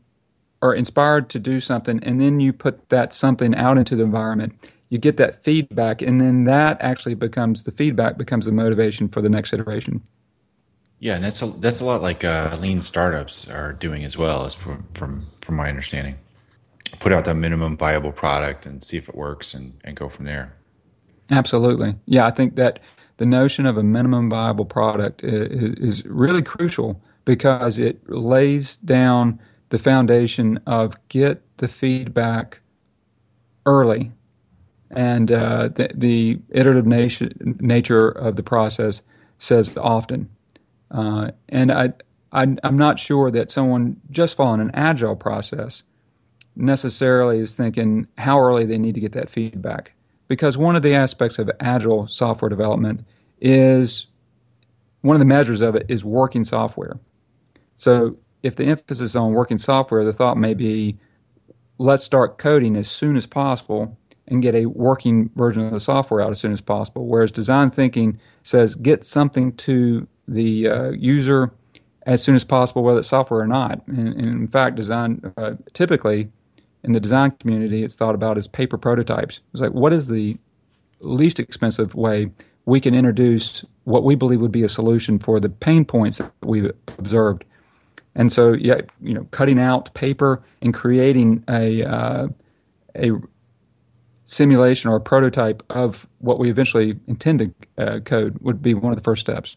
are 0.62 0.74
inspired 0.74 1.30
to 1.30 1.40
do 1.40 1.60
something, 1.62 2.04
and 2.04 2.20
then 2.20 2.40
you 2.40 2.52
put 2.52 2.90
that 2.90 3.14
something 3.14 3.56
out 3.56 3.78
into 3.78 3.96
the 3.96 4.04
environment. 4.04 4.54
You 4.90 4.98
get 4.98 5.18
that 5.18 5.44
feedback, 5.44 6.02
and 6.02 6.20
then 6.20 6.46
that 6.46 6.82
actually 6.82 7.16
becomes 7.16 7.64
the 7.64 7.72
feedback 7.72 8.18
becomes 8.18 8.46
the 8.46 8.52
motivation 8.52 9.08
for 9.08 9.22
the 9.22 9.30
next 9.30 9.54
iteration. 9.54 10.02
Yeah, 11.00 11.16
and 11.16 11.24
that's 11.24 11.42
a 11.42 11.48
that's 11.48 11.80
a 11.80 11.86
lot 11.86 12.02
like 12.02 12.24
uh, 12.26 12.58
lean 12.60 12.82
startups 12.82 13.50
are 13.50 13.74
doing 13.74 14.04
as 14.04 14.18
well, 14.18 14.46
as 14.46 14.54
from 14.54 14.84
from 14.94 15.22
from 15.42 15.56
my 15.56 15.70
understanding. 15.70 16.18
Put 17.00 17.14
out 17.14 17.26
that 17.26 17.36
minimum 17.36 17.78
viable 17.78 18.12
product 18.12 18.66
and 18.66 18.84
see 18.84 18.98
if 18.98 19.08
it 19.08 19.16
works, 19.16 19.54
and 19.54 19.80
and 19.84 19.96
go 19.96 20.10
from 20.10 20.26
there. 20.26 20.56
Absolutely, 21.32 21.96
yeah. 22.06 22.26
I 22.26 22.32
think 22.32 22.56
that 22.56 22.80
the 23.18 23.26
notion 23.26 23.66
of 23.66 23.78
a 23.78 23.84
minimum 23.84 24.30
viable 24.30 24.66
product 24.66 25.24
is, 25.24 26.00
is 26.00 26.06
really 26.06 26.42
crucial 26.42 27.02
because 27.30 27.78
it 27.78 28.10
lays 28.10 28.78
down 28.78 29.40
the 29.70 29.78
foundation 29.78 30.60
of 30.66 30.98
get 31.10 31.44
the 31.58 31.68
feedback 31.68 32.60
early. 33.68 34.12
And 34.90 35.32
uh, 35.32 35.68
the, 35.68 35.92
the, 35.94 36.40
iterative 36.50 36.88
nature, 36.88 37.30
nature 37.40 38.10
of 38.10 38.36
the 38.36 38.42
process 38.42 39.04
says 39.38 39.78
often. 39.78 40.28
Uh, 40.90 41.30
and 41.48 41.72
I, 41.72 41.94
I, 42.32 42.48
I'm 42.64 42.78
not 42.80 42.98
sure 42.98 43.30
that 43.30 43.52
someone 43.52 44.02
just 44.10 44.36
following 44.36 44.62
an 44.62 44.72
agile 44.74 45.16
process 45.16 45.84
necessarily 46.56 47.38
is 47.38 47.56
thinking 47.56 48.08
how 48.18 48.40
early 48.40 48.66
they 48.66 48.80
need 48.80 48.96
to 48.96 49.02
get 49.02 49.12
that 49.12 49.30
feedback. 49.30 49.92
Because 50.28 50.58
one 50.58 50.76
of 50.76 50.82
the 50.82 50.96
aspects 50.96 51.38
of 51.38 51.52
agile 51.60 52.08
software 52.08 52.50
development 52.50 53.06
is 53.40 54.08
one 55.02 55.16
of 55.16 55.20
the 55.20 55.26
measures 55.26 55.62
of 55.62 55.76
it 55.76 55.86
is 55.90 56.04
working 56.04 56.44
software. 56.44 56.98
So 57.80 58.18
if 58.44 58.58
the 58.58 58.66
emphasis 58.66 59.00
is 59.00 59.16
on 59.16 59.32
working 59.32 59.58
software, 59.58 60.04
the 60.04 60.12
thought 60.12 60.38
may 60.38 60.54
be 60.54 60.98
let's 61.78 62.04
start 62.04 62.38
coding 62.38 62.76
as 62.76 62.92
soon 62.92 63.16
as 63.16 63.26
possible 63.26 63.98
and 64.28 64.42
get 64.42 64.54
a 64.54 64.66
working 64.66 65.30
version 65.36 65.66
of 65.66 65.72
the 65.72 65.80
software 65.80 66.20
out 66.20 66.32
as 66.32 66.42
soon 66.42 66.52
as 66.52 66.60
possible. 66.60 67.08
Whereas 67.08 67.32
design 67.32 67.72
thinking 67.72 68.20
says 68.44 68.76
get 68.76 69.06
something 69.06 69.56
to 69.58 70.06
the 70.28 70.68
uh, 70.68 70.90
user 70.90 71.54
as 72.06 72.22
soon 72.22 72.36
as 72.36 72.44
possible, 72.44 72.84
whether 72.84 73.00
it's 73.00 73.08
software 73.08 73.40
or 73.40 73.48
not. 73.48 73.88
And, 73.88 74.10
and 74.10 74.26
in 74.26 74.48
fact, 74.50 74.76
design 74.76 75.34
uh, 75.38 75.54
typically 75.74 76.30
in 76.84 76.92
the 76.92 77.00
design 77.00 77.32
community, 77.40 77.84
it's 77.86 77.96
thought 77.96 78.14
about 78.14 78.38
as 78.38 78.46
paper 78.46 78.78
prototypes. 78.78 79.40
It's 79.54 79.62
like 79.62 79.72
what 79.72 79.94
is 79.94 80.08
the 80.08 80.38
least 81.00 81.40
expensive 81.40 81.96
way 81.96 82.30
we 82.66 82.82
can 82.82 82.94
introduce 82.94 83.64
what 83.86 84.04
we 84.04 84.16
believe 84.16 84.42
would 84.42 84.52
be 84.52 84.64
a 84.64 84.70
solution 84.70 85.18
for 85.18 85.40
the 85.40 85.48
pain 85.48 85.86
points 85.86 86.18
that 86.18 86.32
we've 86.42 86.72
observed 86.98 87.46
and 88.20 88.30
so, 88.34 88.52
yeah, 88.52 88.82
you 89.02 89.14
know, 89.14 89.26
cutting 89.32 89.58
out 89.58 89.94
paper 89.94 90.44
and 90.62 90.74
creating 90.74 91.42
a 91.48 91.86
uh, 91.86 92.28
a 92.98 93.12
simulation 94.26 94.90
or 94.90 94.98
a 94.98 95.02
prototype 95.02 95.64
of 95.70 96.06
what 96.18 96.38
we 96.38 96.50
eventually 96.50 97.00
intend 97.08 97.40
to 97.40 97.54
uh, 97.78 98.00
code 98.02 98.38
would 98.42 98.62
be 98.62 98.74
one 98.74 98.92
of 98.92 98.98
the 98.98 99.04
first 99.04 99.22
steps. 99.22 99.56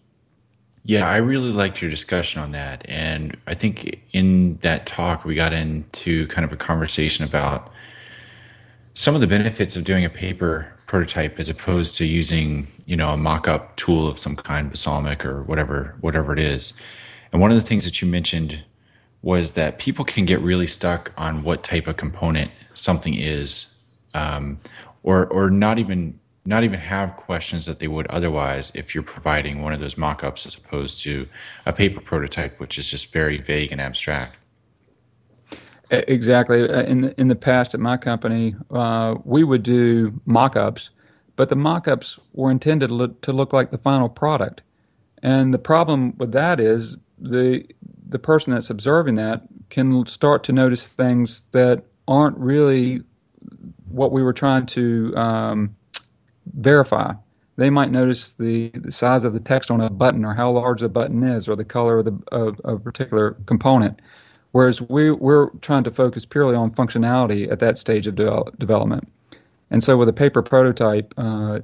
Yeah, 0.84 1.08
I 1.08 1.16
really 1.16 1.50
liked 1.50 1.82
your 1.82 1.90
discussion 1.90 2.40
on 2.40 2.52
that. 2.52 2.88
And 2.88 3.36
I 3.48 3.54
think 3.54 4.00
in 4.12 4.58
that 4.58 4.86
talk, 4.86 5.24
we 5.24 5.34
got 5.34 5.52
into 5.52 6.28
kind 6.28 6.44
of 6.44 6.52
a 6.52 6.56
conversation 6.56 7.24
about 7.24 7.68
some 8.94 9.16
of 9.16 9.20
the 9.20 9.26
benefits 9.26 9.74
of 9.74 9.82
doing 9.82 10.04
a 10.04 10.10
paper 10.10 10.72
prototype 10.86 11.40
as 11.40 11.48
opposed 11.48 11.96
to 11.96 12.04
using, 12.04 12.68
you 12.86 12.94
know, 12.96 13.08
a 13.08 13.16
mock-up 13.16 13.74
tool 13.74 14.06
of 14.06 14.20
some 14.20 14.36
kind, 14.36 14.70
Balsamiq 14.70 15.24
or 15.24 15.42
whatever, 15.42 15.96
whatever 16.00 16.32
it 16.32 16.38
is. 16.38 16.74
And 17.32 17.40
one 17.40 17.50
of 17.50 17.56
the 17.56 17.62
things 17.62 17.84
that 17.84 18.02
you 18.02 18.08
mentioned 18.08 18.62
was 19.22 19.54
that 19.54 19.78
people 19.78 20.04
can 20.04 20.26
get 20.26 20.40
really 20.40 20.66
stuck 20.66 21.12
on 21.16 21.42
what 21.42 21.62
type 21.62 21.86
of 21.86 21.96
component 21.96 22.50
something 22.74 23.14
is, 23.14 23.74
um, 24.14 24.58
or 25.02 25.26
or 25.26 25.50
not 25.50 25.78
even 25.78 26.18
not 26.44 26.64
even 26.64 26.78
have 26.78 27.16
questions 27.16 27.66
that 27.66 27.78
they 27.78 27.86
would 27.86 28.06
otherwise 28.08 28.72
if 28.74 28.94
you're 28.94 29.04
providing 29.04 29.62
one 29.62 29.72
of 29.72 29.80
those 29.80 29.96
mock-ups 29.96 30.44
as 30.44 30.56
opposed 30.56 31.00
to 31.00 31.26
a 31.66 31.72
paper 31.72 32.00
prototype, 32.00 32.58
which 32.58 32.78
is 32.78 32.90
just 32.90 33.12
very 33.12 33.38
vague 33.38 33.70
and 33.70 33.80
abstract. 33.80 34.36
Exactly. 35.90 36.68
Uh, 36.68 36.82
in 36.82 37.02
the, 37.02 37.20
in 37.20 37.28
the 37.28 37.36
past 37.36 37.74
at 37.74 37.80
my 37.80 37.96
company, 37.96 38.56
uh, 38.70 39.14
we 39.24 39.44
would 39.44 39.62
do 39.62 40.20
mock-ups, 40.24 40.90
but 41.36 41.48
the 41.48 41.54
mock-ups 41.54 42.18
were 42.32 42.50
intended 42.50 42.88
to 42.88 42.94
look, 42.94 43.20
to 43.20 43.32
look 43.32 43.52
like 43.52 43.70
the 43.70 43.78
final 43.78 44.08
product. 44.08 44.62
And 45.22 45.54
the 45.54 45.58
problem 45.58 46.16
with 46.16 46.32
that 46.32 46.58
is 46.58 46.96
the 47.22 47.64
the 48.08 48.18
person 48.18 48.52
that's 48.52 48.68
observing 48.68 49.14
that 49.14 49.42
can 49.70 50.06
start 50.06 50.44
to 50.44 50.52
notice 50.52 50.86
things 50.86 51.42
that 51.52 51.84
aren't 52.06 52.36
really 52.36 53.02
what 53.88 54.12
we 54.12 54.22
were 54.22 54.32
trying 54.32 54.66
to 54.66 55.16
um, 55.16 55.76
verify. 56.54 57.14
They 57.56 57.70
might 57.70 57.90
notice 57.90 58.32
the, 58.32 58.70
the 58.74 58.92
size 58.92 59.24
of 59.24 59.32
the 59.32 59.40
text 59.40 59.70
on 59.70 59.80
a 59.80 59.90
button, 59.90 60.24
or 60.24 60.34
how 60.34 60.50
large 60.50 60.80
the 60.80 60.88
button 60.88 61.22
is, 61.22 61.48
or 61.48 61.56
the 61.56 61.64
color 61.64 61.98
of, 61.98 62.04
the, 62.06 62.18
of, 62.32 62.60
of 62.60 62.76
a 62.76 62.78
particular 62.80 63.36
component. 63.46 64.00
Whereas 64.52 64.82
we, 64.82 65.10
we're 65.10 65.50
trying 65.60 65.84
to 65.84 65.90
focus 65.90 66.24
purely 66.24 66.54
on 66.54 66.70
functionality 66.70 67.50
at 67.50 67.58
that 67.60 67.78
stage 67.78 68.06
of 68.06 68.16
de- 68.16 68.44
development. 68.58 69.10
And 69.70 69.82
so 69.82 69.96
with 69.96 70.08
a 70.08 70.12
paper 70.12 70.42
prototype, 70.42 71.14
uh, 71.16 71.60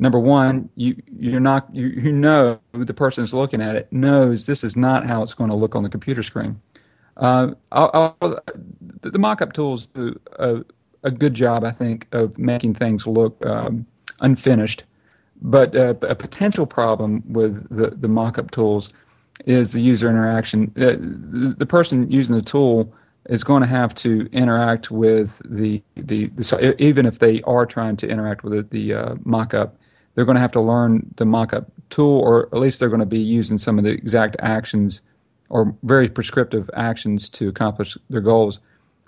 number 0.00 0.18
one, 0.18 0.68
you 0.74 1.00
you're 1.18 1.38
not 1.38 1.72
you, 1.72 1.88
you 1.88 2.10
know 2.10 2.58
the 2.72 2.94
person 2.94 3.22
who's 3.22 3.34
looking 3.34 3.60
at 3.60 3.76
it 3.76 3.92
knows 3.92 4.46
this 4.46 4.64
is 4.64 4.76
not 4.76 5.06
how 5.06 5.22
it's 5.22 5.34
going 5.34 5.50
to 5.50 5.56
look 5.56 5.76
on 5.76 5.84
the 5.84 5.88
computer 5.88 6.22
screen. 6.22 6.60
Uh, 7.16 7.52
I'll, 7.70 8.16
I'll, 8.22 8.40
the 9.02 9.18
mock-up 9.18 9.52
tools 9.52 9.86
do 9.88 10.18
a, 10.38 10.64
a, 11.02 11.10
good 11.10 11.34
job, 11.34 11.64
I 11.64 11.70
think, 11.70 12.06
of 12.12 12.38
making 12.38 12.74
things 12.76 13.06
look 13.06 13.44
um, 13.44 13.86
unfinished. 14.20 14.84
But 15.42 15.76
uh, 15.76 15.94
a 16.02 16.14
potential 16.14 16.64
problem 16.64 17.22
with 17.26 17.68
the, 17.68 17.90
the 17.90 18.08
mock-up 18.08 18.52
tools 18.52 18.90
is 19.44 19.72
the 19.72 19.82
user 19.82 20.08
interaction. 20.08 20.72
Uh, 20.76 20.96
the, 20.98 21.54
the, 21.58 21.66
person 21.66 22.10
using 22.10 22.36
the 22.36 22.42
tool 22.42 22.90
is 23.28 23.44
going 23.44 23.60
to 23.60 23.68
have 23.68 23.94
to 23.96 24.26
interact 24.32 24.90
with 24.90 25.42
the, 25.44 25.82
the, 25.96 26.26
the 26.28 26.74
even 26.78 27.04
if 27.04 27.18
they 27.18 27.42
are 27.42 27.66
trying 27.66 27.96
to 27.98 28.08
interact 28.08 28.44
with 28.44 28.54
the, 28.54 28.62
the 28.70 28.94
uh, 28.94 29.14
mock-up, 29.24 29.76
they're 30.14 30.24
going 30.24 30.36
to 30.36 30.40
have 30.40 30.52
to 30.52 30.60
learn 30.60 31.12
the 31.16 31.24
mock-up 31.24 31.70
tool, 31.90 32.20
or 32.20 32.46
at 32.46 32.58
least 32.58 32.80
they're 32.80 32.88
going 32.88 33.00
to 33.00 33.06
be 33.06 33.20
using 33.20 33.58
some 33.58 33.78
of 33.78 33.84
the 33.84 33.90
exact 33.90 34.36
actions 34.40 35.00
or 35.48 35.74
very 35.82 36.08
prescriptive 36.08 36.70
actions 36.74 37.28
to 37.30 37.48
accomplish 37.48 37.96
their 38.08 38.20
goals. 38.20 38.60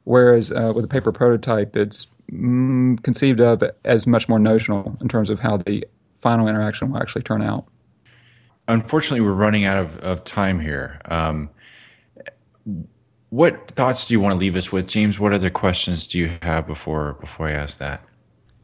Whereas 0.04 0.50
uh, 0.50 0.72
with 0.74 0.84
a 0.84 0.88
paper 0.88 1.12
prototype, 1.12 1.76
it's 1.76 2.08
mm, 2.30 3.00
conceived 3.02 3.40
of 3.40 3.62
as 3.84 4.06
much 4.06 4.28
more 4.28 4.38
notional 4.38 4.96
in 5.00 5.08
terms 5.08 5.30
of 5.30 5.40
how 5.40 5.58
the 5.58 5.86
final 6.20 6.48
interaction 6.48 6.90
will 6.90 6.98
actually 6.98 7.22
turn 7.22 7.42
out. 7.42 7.66
Unfortunately, 8.68 9.20
we're 9.20 9.32
running 9.32 9.64
out 9.64 9.76
of, 9.76 9.96
of 9.98 10.24
time 10.24 10.60
here. 10.60 11.00
Um, 11.06 11.50
what 13.30 13.70
thoughts 13.70 14.06
do 14.06 14.14
you 14.14 14.20
want 14.20 14.34
to 14.34 14.38
leave 14.38 14.56
us 14.56 14.70
with, 14.70 14.86
James? 14.86 15.18
What 15.18 15.32
other 15.32 15.50
questions 15.50 16.06
do 16.06 16.18
you 16.18 16.38
have 16.42 16.66
before 16.66 17.14
before 17.14 17.48
I 17.48 17.52
ask 17.52 17.78
that? 17.78 18.02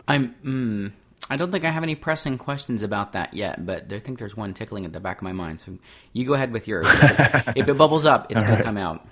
I'm. 0.06 0.34
Mm, 0.44 0.92
I 1.30 1.36
don't 1.36 1.52
think 1.52 1.64
I 1.64 1.70
have 1.70 1.82
any 1.82 1.94
pressing 1.94 2.38
questions 2.38 2.82
about 2.82 3.12
that 3.12 3.34
yet, 3.34 3.64
but 3.64 3.92
I 3.92 3.98
think 3.98 4.18
there's 4.18 4.36
one 4.36 4.54
tickling 4.54 4.84
at 4.84 4.92
the 4.92 5.00
back 5.00 5.18
of 5.18 5.22
my 5.22 5.32
mind. 5.32 5.60
So 5.60 5.78
you 6.12 6.24
go 6.26 6.34
ahead 6.34 6.52
with 6.52 6.66
yours. 6.66 6.86
if 6.90 7.68
it 7.68 7.76
bubbles 7.76 8.06
up, 8.06 8.30
it's 8.30 8.40
going 8.40 8.52
right. 8.52 8.58
to 8.58 8.64
come 8.64 8.76
out. 8.76 9.06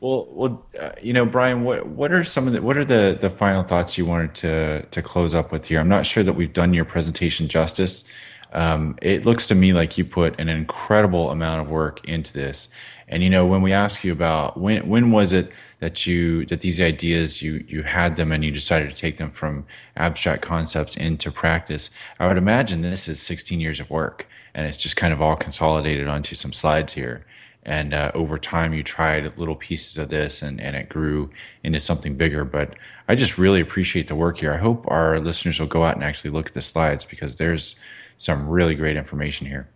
Well, 0.00 0.28
well, 0.30 0.66
uh, 0.80 0.90
you 1.02 1.12
know, 1.12 1.26
Brian, 1.26 1.64
what 1.64 1.88
what 1.88 2.12
are 2.12 2.22
some 2.22 2.46
of 2.46 2.52
the 2.52 2.62
what 2.62 2.76
are 2.76 2.84
the 2.84 3.18
the 3.20 3.30
final 3.30 3.64
thoughts 3.64 3.98
you 3.98 4.06
wanted 4.06 4.34
to 4.36 4.82
to 4.82 5.02
close 5.02 5.34
up 5.34 5.50
with 5.50 5.66
here? 5.66 5.80
I'm 5.80 5.88
not 5.88 6.06
sure 6.06 6.22
that 6.22 6.34
we've 6.34 6.52
done 6.52 6.72
your 6.72 6.84
presentation 6.84 7.48
justice. 7.48 8.04
Um, 8.52 8.96
it 9.02 9.26
looks 9.26 9.46
to 9.48 9.54
me 9.54 9.72
like 9.72 9.98
you 9.98 10.04
put 10.04 10.38
an 10.40 10.48
incredible 10.48 11.30
amount 11.30 11.60
of 11.60 11.68
work 11.68 12.06
into 12.08 12.32
this, 12.32 12.68
and 13.08 13.22
you 13.22 13.30
know, 13.30 13.46
when 13.46 13.62
we 13.62 13.72
ask 13.72 14.04
you 14.04 14.12
about 14.12 14.58
when 14.58 14.88
when 14.88 15.10
was 15.10 15.32
it 15.32 15.50
that 15.80 16.06
you 16.06 16.44
that 16.46 16.60
these 16.60 16.80
ideas 16.80 17.42
you 17.42 17.64
you 17.68 17.82
had 17.82 18.16
them 18.16 18.32
and 18.32 18.44
you 18.44 18.50
decided 18.50 18.90
to 18.90 18.96
take 18.96 19.16
them 19.16 19.30
from 19.30 19.66
abstract 19.96 20.42
concepts 20.42 20.96
into 20.96 21.30
practice, 21.30 21.90
I 22.18 22.26
would 22.26 22.36
imagine 22.38 22.82
this 22.82 23.08
is 23.08 23.20
16 23.20 23.60
years 23.60 23.80
of 23.80 23.90
work, 23.90 24.26
and 24.54 24.66
it's 24.66 24.78
just 24.78 24.96
kind 24.96 25.12
of 25.12 25.22
all 25.22 25.36
consolidated 25.36 26.06
onto 26.06 26.34
some 26.34 26.52
slides 26.52 26.94
here. 26.94 27.24
And 27.64 27.92
uh, 27.92 28.12
over 28.14 28.38
time, 28.38 28.72
you 28.72 28.82
tried 28.82 29.36
little 29.36 29.56
pieces 29.56 29.98
of 29.98 30.08
this, 30.08 30.42
and 30.42 30.60
and 30.60 30.76
it 30.76 30.88
grew 30.88 31.30
into 31.62 31.80
something 31.80 32.14
bigger. 32.14 32.44
But 32.44 32.74
I 33.08 33.14
just 33.14 33.38
really 33.38 33.60
appreciate 33.60 34.08
the 34.08 34.14
work 34.14 34.38
here. 34.38 34.52
I 34.52 34.58
hope 34.58 34.84
our 34.88 35.18
listeners 35.18 35.60
will 35.60 35.66
go 35.66 35.82
out 35.82 35.96
and 35.96 36.04
actually 36.04 36.30
look 36.30 36.48
at 36.48 36.54
the 36.54 36.62
slides 36.62 37.04
because 37.04 37.36
there's 37.36 37.74
some 38.18 38.48
really 38.48 38.74
great 38.74 38.96
information 38.96 39.46
here. 39.46 39.68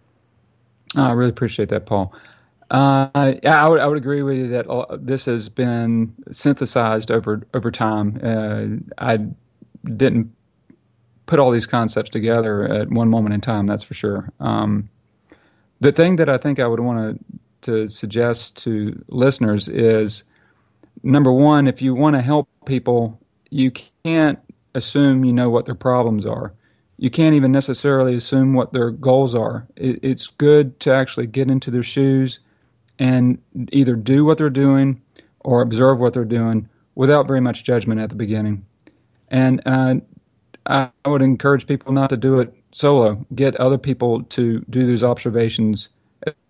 Oh, 0.95 1.05
I 1.05 1.13
really 1.13 1.31
appreciate 1.31 1.71
that, 1.71 1.87
Paul. 1.87 2.15
Uh, 2.71 3.35
yeah, 3.43 3.65
I 3.65 3.69
would, 3.69 3.81
I 3.81 3.87
would 3.87 3.99
agree 3.99 4.23
with 4.23 4.37
you 4.37 4.49
that 4.49 4.99
this 5.01 5.27
has 5.27 5.49
been 5.49 6.15
synthesized 6.31 7.11
over 7.11 7.43
over 7.55 7.71
time. 7.71 8.21
Uh, 8.23 9.03
I 9.03 9.19
didn't 9.85 10.35
put 11.27 11.39
all 11.39 11.51
these 11.51 11.67
concepts 11.67 12.11
together 12.11 12.65
at 12.65 12.91
one 12.91 13.09
moment 13.09 13.35
in 13.35 13.41
time. 13.41 13.67
That's 13.67 13.85
for 13.85 13.95
sure. 13.95 14.33
Um, 14.41 14.89
the 15.81 15.93
thing 15.93 16.17
that 16.17 16.29
I 16.29 16.39
think 16.39 16.59
I 16.59 16.67
would 16.67 16.81
want 16.81 17.19
to 17.19 17.41
to 17.63 17.89
suggest 17.89 18.57
to 18.65 19.05
listeners 19.09 19.69
is 19.69 20.25
number 21.03 21.33
one, 21.33 21.69
if 21.69 21.81
you 21.81 21.95
want 21.95 22.17
to 22.17 22.23
help 22.23 22.49
people, 22.67 23.21
you 23.51 23.71
can't 24.05 24.39
assume 24.75 25.25
you 25.25 25.33
know 25.33 25.51
what 25.51 25.67
their 25.67 25.75
problems 25.75 26.27
are. 26.27 26.55
You 26.99 27.11
can't 27.11 27.35
even 27.35 27.53
necessarily 27.53 28.15
assume 28.15 28.55
what 28.55 28.73
their 28.73 28.91
goals 28.91 29.35
are. 29.35 29.67
It, 29.77 29.99
it's 30.03 30.27
good 30.29 30.79
to 30.81 30.93
actually 30.93 31.27
get 31.27 31.51
into 31.51 31.71
their 31.71 31.83
shoes 31.83 32.41
and 32.99 33.39
either 33.73 33.97
do 33.97 34.25
what 34.25 34.39
they're 34.39 34.51
doing 34.51 35.01
or 35.41 35.63
observe 35.63 35.99
what 35.99 36.13
they're 36.13 36.25
doing 36.25 36.69
without 36.95 37.27
very 37.27 37.41
much 37.41 37.65
judgment 37.65 38.01
at 38.01 38.11
the 38.11 38.15
beginning. 38.15 38.65
And 39.29 39.63
uh, 39.67 39.97
I 40.67 40.91
would 41.07 41.23
encourage 41.23 41.67
people 41.67 41.93
not 41.93 42.11
to 42.11 42.17
do 42.17 42.39
it 42.39 42.55
solo. 42.73 43.25
Get 43.35 43.57
other 43.57 43.79
people 43.79 44.23
to 44.25 44.61
do 44.71 44.87
those 44.87 45.03
observations 45.03 45.89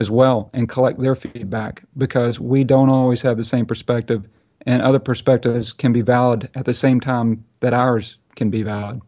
as 0.01 0.11
well 0.11 0.51
and 0.53 0.69
collect 0.69 1.01
their 1.01 1.15
feedback 1.15 1.85
because 1.97 2.39
we 2.39 2.65
don't 2.65 2.91
always 2.91 3.23
have 3.23 3.37
the 3.37 3.45
same 3.45 3.65
perspective, 3.65 4.29
and 4.67 4.83
other 4.83 4.99
perspectives 4.99 5.73
can 5.73 5.93
be 5.93 6.03
valid 6.03 6.51
at 6.55 6.67
the 6.67 6.75
same 6.75 7.01
time 7.01 7.45
that 7.61 7.73
ours 7.73 8.19
can 8.37 8.51
be 8.51 8.63
valid. 8.63 9.01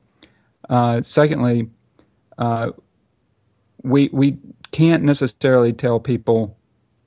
Uh, 0.68 1.02
secondly, 1.02 1.68
uh, 2.38 2.70
we 3.82 4.08
we 4.12 4.38
can't 4.72 5.04
necessarily 5.04 5.72
tell 5.72 6.00
people 6.00 6.56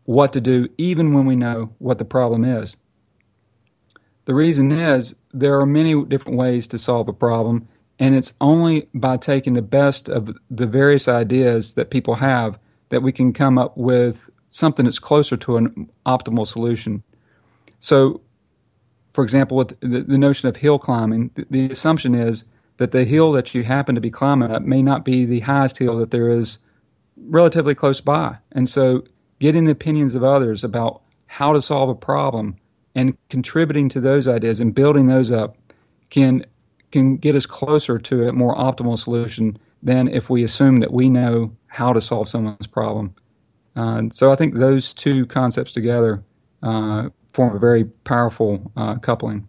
what 0.06 0.32
to 0.34 0.40
do, 0.40 0.70
even 0.78 1.14
when 1.14 1.26
we 1.26 1.36
know 1.36 1.74
what 1.80 1.98
the 1.98 2.06
problem 2.06 2.46
is. 2.46 2.78
The 4.26 4.34
reason 4.34 4.72
is 4.72 5.16
there 5.34 5.60
are 5.60 5.66
many 5.66 6.04
different 6.06 6.38
ways 6.38 6.68
to 6.68 6.78
solve 6.78 7.10
a 7.10 7.14
problem, 7.14 7.68
and 8.00 8.16
it's 8.16 8.34
only 8.40 8.88
by 8.94 9.18
taking 9.18 9.54
the 9.54 9.62
best 9.62 10.08
of 10.08 10.38
the 10.50 10.68
various 10.68 11.08
ideas 11.08 11.74
that 11.74 11.90
people 11.90 12.16
have 12.16 12.60
that 12.90 13.02
we 13.02 13.12
can 13.12 13.34
come 13.34 13.58
up 13.58 13.76
with 13.78 14.30
something 14.50 14.86
that's 14.86 15.00
closer 15.00 15.36
to 15.38 15.58
an 15.58 15.90
optimal 16.06 16.48
solution. 16.48 17.04
So, 17.80 18.22
for 19.14 19.24
example, 19.24 19.58
with 19.58 19.80
the, 19.82 20.04
the 20.08 20.18
notion 20.18 20.48
of 20.48 20.56
hill 20.56 20.80
climbing, 20.80 21.32
the, 21.36 21.46
the 21.50 21.72
assumption 21.72 22.16
is 22.16 22.46
that 22.78 22.92
the 22.92 23.06
hill 23.06 23.32
that 23.32 23.54
you 23.54 23.64
happen 23.64 23.96
to 23.96 24.02
be 24.02 24.12
climbing 24.12 24.52
up 24.52 24.62
may 24.64 24.82
not 24.82 25.04
be 25.04 25.26
the 25.26 25.42
highest 25.42 25.78
hill 25.78 25.98
that 25.98 26.12
there 26.12 26.30
is 26.30 26.60
relatively 27.18 27.76
close 27.76 28.02
by. 28.02 28.38
And 28.52 28.70
so 28.70 29.04
getting 29.40 29.66
the 29.66 29.72
opinions 29.72 30.16
of 30.16 30.24
others 30.24 30.64
about 30.64 31.02
how 31.26 31.54
to 31.54 31.62
solve 31.62 31.90
a 31.90 31.96
problem 31.96 32.56
and 32.96 33.18
contributing 33.30 33.90
to 33.90 34.00
those 34.00 34.28
ideas 34.28 34.60
and 34.60 34.74
building 34.74 35.08
those 35.08 35.32
up 35.32 35.58
can 36.10 36.46
can 36.92 37.18
get 37.18 37.36
us 37.36 37.46
closer 37.46 38.00
to 38.00 38.30
a 38.30 38.32
more 38.32 38.56
optimal 38.56 38.98
solution 38.98 39.58
than 39.84 40.08
if 40.08 40.30
we 40.30 40.44
assume 40.44 40.78
that 40.78 40.94
we 40.94 41.10
know 41.10 41.54
how 41.68 41.92
to 41.92 42.00
solve 42.00 42.30
someone's 42.30 42.66
problem. 42.66 43.14
Uh, 43.76 44.04
so 44.12 44.32
I 44.32 44.36
think 44.36 44.56
those 44.56 44.94
two 44.94 45.26
concepts 45.26 45.74
together 45.74 46.24
uh, 46.64 47.10
form 47.34 47.56
a 47.56 47.60
very 47.60 47.84
powerful 47.84 48.72
uh, 48.78 48.96
coupling. 48.96 49.48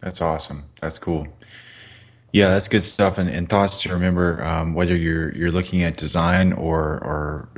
That's 0.00 0.20
awesome. 0.20 0.64
That's 0.80 0.98
cool. 0.98 1.26
Yeah, 2.32 2.48
that's 2.50 2.68
good 2.68 2.82
stuff. 2.82 3.18
And, 3.18 3.28
and 3.28 3.48
thoughts 3.48 3.82
to 3.82 3.92
remember 3.92 4.44
um, 4.44 4.74
whether 4.74 4.94
you're 4.94 5.32
you're 5.34 5.50
looking 5.50 5.82
at 5.82 5.96
design 5.96 6.52
or 6.52 6.78
or 7.02 7.48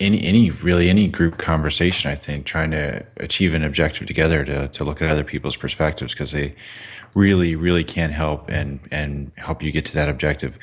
any 0.00 0.24
any 0.24 0.50
really 0.50 0.88
any 0.88 1.06
group 1.06 1.38
conversation. 1.38 2.10
I 2.10 2.16
think 2.16 2.46
trying 2.46 2.72
to 2.72 3.06
achieve 3.18 3.54
an 3.54 3.62
objective 3.62 4.06
together 4.06 4.44
to 4.44 4.68
to 4.68 4.84
look 4.84 5.00
at 5.00 5.08
other 5.08 5.24
people's 5.24 5.56
perspectives 5.56 6.12
because 6.12 6.32
they 6.32 6.54
really 7.14 7.54
really 7.54 7.84
can 7.84 8.10
help 8.10 8.48
and 8.48 8.80
and 8.90 9.30
help 9.36 9.62
you 9.62 9.70
get 9.70 9.84
to 9.86 9.94
that 9.94 10.08
objective. 10.08 10.58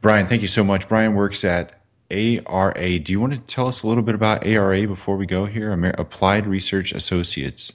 Brian, 0.00 0.26
thank 0.26 0.42
you 0.42 0.48
so 0.48 0.64
much. 0.64 0.88
Brian 0.88 1.14
works 1.14 1.44
at 1.44 1.80
ARA. 2.10 2.98
Do 2.98 3.12
you 3.12 3.20
want 3.20 3.32
to 3.32 3.38
tell 3.38 3.66
us 3.68 3.82
a 3.82 3.86
little 3.86 4.02
bit 4.02 4.14
about 4.14 4.46
ARA 4.46 4.86
before 4.86 5.16
we 5.16 5.26
go 5.26 5.46
here? 5.46 5.72
Applied 5.98 6.46
Research 6.46 6.92
Associates. 6.92 7.72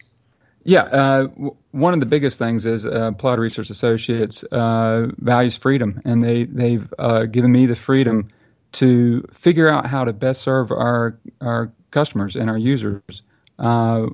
Yeah, 0.68 0.82
uh, 0.86 1.28
w- 1.28 1.56
one 1.72 1.94
of 1.94 2.00
the 2.00 2.08
biggest 2.08 2.40
things 2.40 2.66
is 2.66 2.88
uh, 2.88 3.12
Research 3.38 3.70
Associates 3.70 4.44
uh, 4.46 5.10
values 5.20 5.56
freedom, 5.56 6.02
and 6.06 6.24
they 6.24 6.46
they've 6.46 6.92
uh, 6.98 7.26
given 7.26 7.52
me 7.52 7.68
the 7.68 7.76
freedom 7.76 8.30
to 8.74 9.24
figure 9.32 9.70
out 9.70 9.86
how 9.86 10.04
to 10.04 10.12
best 10.12 10.42
serve 10.42 10.72
our 10.72 11.20
our 11.40 11.72
customers 11.92 12.36
and 12.36 12.50
our 12.50 12.58
users. 12.58 13.22
Uh, 13.60 14.08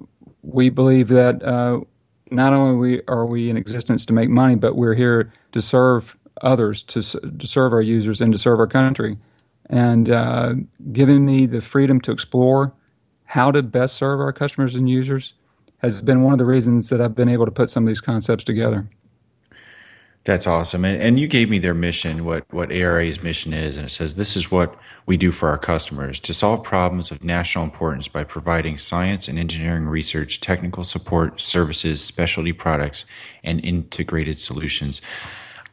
we 0.43 0.69
believe 0.69 1.07
that 1.07 1.41
uh, 1.41 1.79
not 2.31 2.51
only 2.51 2.75
we 2.75 3.01
are 3.07 3.25
we 3.25 3.49
in 3.49 3.55
existence 3.55 4.05
to 4.07 4.13
make 4.13 4.29
money, 4.29 4.55
but 4.55 4.75
we're 4.75 4.93
here 4.93 5.31
to 5.53 5.61
serve 5.61 6.17
others 6.41 6.83
to, 6.83 7.01
to 7.01 7.47
serve 7.47 7.71
our 7.71 7.81
users 7.81 8.19
and 8.19 8.33
to 8.33 8.37
serve 8.37 8.59
our 8.59 8.67
country. 8.67 9.17
And 9.69 10.67
giving 10.91 11.25
me 11.25 11.45
the 11.45 11.61
freedom 11.61 12.01
to 12.01 12.11
explore 12.11 12.73
how 13.23 13.51
to 13.51 13.63
best 13.63 13.95
serve 13.95 14.19
our 14.19 14.33
customers 14.33 14.75
and 14.75 14.89
users 14.89 15.33
has 15.81 16.01
been 16.01 16.23
one 16.23 16.33
of 16.33 16.39
the 16.39 16.45
reasons 16.45 16.89
that 16.89 17.01
I've 17.01 17.15
been 17.15 17.29
able 17.29 17.45
to 17.45 17.51
put 17.51 17.69
some 17.69 17.83
of 17.83 17.87
these 17.87 18.01
concepts 18.01 18.43
together. 18.43 18.87
That's 20.23 20.45
awesome. 20.45 20.85
And, 20.85 21.01
and 21.01 21.19
you 21.19 21.27
gave 21.27 21.49
me 21.49 21.57
their 21.57 21.73
mission, 21.73 22.25
what, 22.25 22.45
what 22.53 22.71
ARA's 22.71 23.23
mission 23.23 23.53
is. 23.53 23.75
And 23.75 23.87
it 23.87 23.89
says, 23.89 24.15
this 24.15 24.35
is 24.35 24.51
what 24.51 24.75
we 25.07 25.17
do 25.17 25.31
for 25.31 25.49
our 25.49 25.57
customers 25.57 26.19
to 26.19 26.33
solve 26.33 26.63
problems 26.63 27.09
of 27.09 27.23
national 27.23 27.63
importance 27.63 28.07
by 28.07 28.23
providing 28.23 28.77
science 28.77 29.27
and 29.27 29.39
engineering 29.39 29.87
research, 29.87 30.39
technical 30.39 30.83
support, 30.83 31.41
services, 31.41 32.03
specialty 32.03 32.53
products, 32.53 33.05
and 33.43 33.65
integrated 33.65 34.39
solutions. 34.39 35.01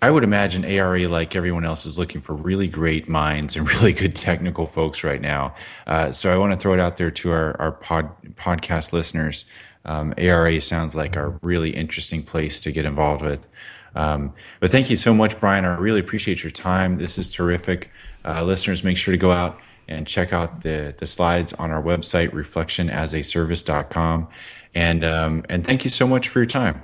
I 0.01 0.11
would 0.11 0.25
imagine 0.25 0.65
ARA, 0.65 1.09
like 1.09 1.37
everyone 1.37 1.65
else, 1.65 1.85
is 1.85 1.99
looking 1.99 2.21
for 2.21 2.33
really 2.33 2.69
great 2.69 3.07
minds 3.07 3.55
and 3.55 3.69
really 3.75 3.93
good 3.93 4.17
technical 4.17 4.67
folks 4.67 5.05
right 5.05 5.21
now. 5.21 5.55
Uh, 5.87 6.13
so 6.13 6.33
I 6.33 6.39
want 6.39 6.55
to 6.55 6.59
throw 6.59 6.73
it 6.73 6.81
out 6.81 6.97
there 6.97 7.11
to 7.11 7.31
our, 7.33 7.61
our 7.61 7.73
pod, 7.73 8.11
podcast 8.37 8.95
listeners. 8.95 9.45
Um, 9.89 10.13
ARA 10.19 10.61
sounds 10.61 10.95
like 10.95 11.17
a 11.17 11.31
really 11.41 11.71
interesting 11.71 12.23
place 12.23 12.61
to 12.61 12.71
get 12.71 12.85
involved 12.85 13.23
with. 13.23 13.47
Um, 13.95 14.35
but 14.61 14.71
thank 14.71 14.91
you 14.91 14.97
so 14.97 15.15
much, 15.15 15.41
Brian. 15.41 15.65
I 15.65 15.75
really 15.77 16.01
appreciate 16.01 16.45
your 16.45 16.51
time. 16.51 16.99
This 16.99 17.17
is 17.17 17.33
terrific. 17.33 17.91
Uh, 18.23 18.45
listeners, 18.45 18.85
make 18.85 18.99
sure 18.99 19.13
to 19.13 19.19
go 19.19 19.33
out 19.33 19.59
and 19.89 20.07
check 20.07 20.35
out 20.35 20.61
the, 20.61 20.95
the 20.99 21.07
slides 21.07 21.55
on 21.55 21.71
our 21.71 21.83
website, 21.83 22.33
reflectionasaservice.com. 22.33 24.29
And, 24.75 25.05
um, 25.05 25.45
and 25.49 25.67
thank 25.67 25.85
you 25.85 25.91
so 25.91 26.07
much 26.07 26.29
for 26.29 26.41
your 26.41 26.47
time. 26.47 26.83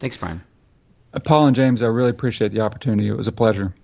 Thanks, 0.00 0.16
Brian. 0.16 0.42
Uh, 1.12 1.20
Paul 1.20 1.46
and 1.46 1.54
James, 1.54 1.84
I 1.84 1.86
really 1.86 2.10
appreciate 2.10 2.50
the 2.50 2.62
opportunity. 2.62 3.08
It 3.08 3.16
was 3.16 3.28
a 3.28 3.32
pleasure. 3.32 3.76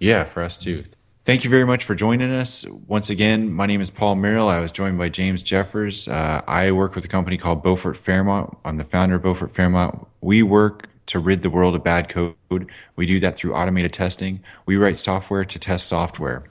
Yeah, 0.00 0.24
for 0.24 0.42
us 0.42 0.56
too. 0.56 0.82
Thank 1.28 1.44
you 1.44 1.50
very 1.50 1.66
much 1.66 1.84
for 1.84 1.94
joining 1.94 2.30
us. 2.30 2.64
Once 2.86 3.10
again, 3.10 3.52
my 3.52 3.66
name 3.66 3.82
is 3.82 3.90
Paul 3.90 4.14
Merrill. 4.14 4.48
I 4.48 4.60
was 4.60 4.72
joined 4.72 4.96
by 4.96 5.10
James 5.10 5.42
Jeffers. 5.42 6.08
Uh, 6.08 6.42
I 6.46 6.72
work 6.72 6.94
with 6.94 7.04
a 7.04 7.08
company 7.08 7.36
called 7.36 7.62
Beaufort 7.62 7.98
Fairmont. 7.98 8.56
I'm 8.64 8.78
the 8.78 8.84
founder 8.84 9.16
of 9.16 9.22
Beaufort 9.24 9.50
Fairmont. 9.50 10.06
We 10.22 10.42
work 10.42 10.88
to 11.04 11.18
rid 11.18 11.42
the 11.42 11.50
world 11.50 11.74
of 11.74 11.84
bad 11.84 12.08
code. 12.08 12.34
We 12.96 13.04
do 13.04 13.20
that 13.20 13.36
through 13.36 13.52
automated 13.52 13.92
testing. 13.92 14.40
We 14.64 14.78
write 14.78 14.96
software 14.96 15.44
to 15.44 15.58
test 15.58 15.86
software. 15.86 16.44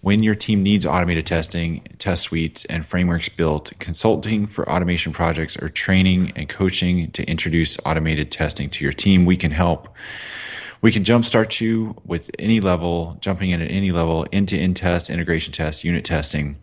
When 0.00 0.20
your 0.24 0.34
team 0.34 0.64
needs 0.64 0.84
automated 0.84 1.24
testing, 1.24 1.86
test 1.98 2.24
suites, 2.24 2.64
and 2.64 2.84
frameworks 2.84 3.28
built, 3.28 3.70
consulting 3.78 4.48
for 4.48 4.68
automation 4.68 5.12
projects, 5.12 5.56
or 5.56 5.68
training 5.68 6.32
and 6.34 6.48
coaching 6.48 7.12
to 7.12 7.22
introduce 7.30 7.78
automated 7.86 8.32
testing 8.32 8.68
to 8.70 8.84
your 8.84 8.92
team, 8.92 9.26
we 9.26 9.36
can 9.36 9.52
help. 9.52 9.94
We 10.82 10.90
can 10.90 11.04
jumpstart 11.04 11.60
you 11.60 11.94
with 12.04 12.28
any 12.40 12.58
level, 12.58 13.16
jumping 13.20 13.50
in 13.50 13.62
at 13.62 13.70
any 13.70 13.92
level, 13.92 14.26
end 14.32 14.48
to 14.48 14.58
end 14.58 14.76
test, 14.76 15.10
integration 15.10 15.52
test, 15.52 15.84
unit 15.84 16.04
testing. 16.04 16.58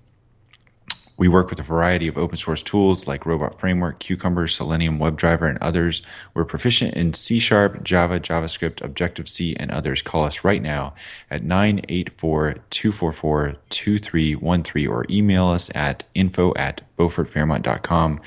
We 1.16 1.30
work 1.30 1.50
with 1.50 1.60
a 1.60 1.64
variety 1.64 2.10
of 2.10 2.18
open 2.18 2.38
source 2.38 2.62
tools 2.62 3.08
like 3.08 3.26
Robot 3.26 3.62
Framework, 3.62 4.00
Cucumber, 4.00 4.48
Selenium 4.48 5.00
WebDriver, 5.00 5.50
and 5.50 5.58
others. 5.60 6.02
We're 6.34 6.44
proficient 6.44 6.96
in 6.96 7.14
C 7.14 7.40
Sharp, 7.40 7.82
Java, 7.82 8.20
JavaScript, 8.20 8.84
Objective 8.84 9.30
C, 9.30 9.56
and 9.56 9.72
others. 9.72 10.02
Call 10.02 10.26
us 10.26 10.44
right 10.44 10.62
now 10.62 10.96
at 11.32 11.42
984 11.42 12.56
244 12.70 13.56
2313 13.70 14.88
or 14.88 15.06
email 15.10 15.48
us 15.48 15.70
at 15.74 16.04
info 16.14 16.54
at 16.56 16.82
beaufortfairmont.com 16.98 18.20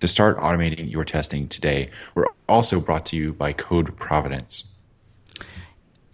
to 0.00 0.08
start 0.08 0.36
automating 0.38 0.90
your 0.90 1.06
testing 1.06 1.48
today. 1.48 1.88
We're 2.14 2.26
also 2.50 2.80
brought 2.80 3.06
to 3.06 3.16
you 3.16 3.32
by 3.32 3.54
Code 3.54 3.96
Providence. 3.96 4.71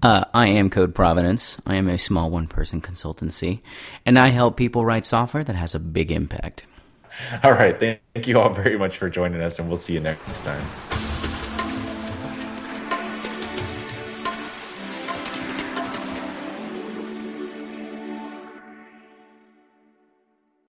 Uh, 0.03 0.25
I 0.33 0.47
am 0.49 0.71
Code 0.71 0.95
Providence. 0.95 1.59
I 1.67 1.75
am 1.75 1.89
a 1.89 1.99
small 1.99 2.31
one 2.31 2.47
person 2.47 2.81
consultancy, 2.81 3.61
and 4.07 4.19
I 4.19 4.29
help 4.29 4.57
people 4.57 4.85
write 4.85 5.05
software 5.05 5.43
that 5.43 5.57
has 5.57 5.75
a 5.75 5.81
big 5.81 6.13
impact. 6.13 6.65
All 7.43 7.53
right. 7.53 7.79
Thank 7.79 8.27
you 8.27 8.39
all 8.39 8.53
very 8.53 8.79
much 8.79 8.97
for 8.97 9.11
joining 9.11 9.41
us, 9.41 9.59
and 9.59 9.69
we'll 9.69 9.79
see 9.79 9.95
you 9.95 10.01
next 10.01 10.45
time. 10.45 10.98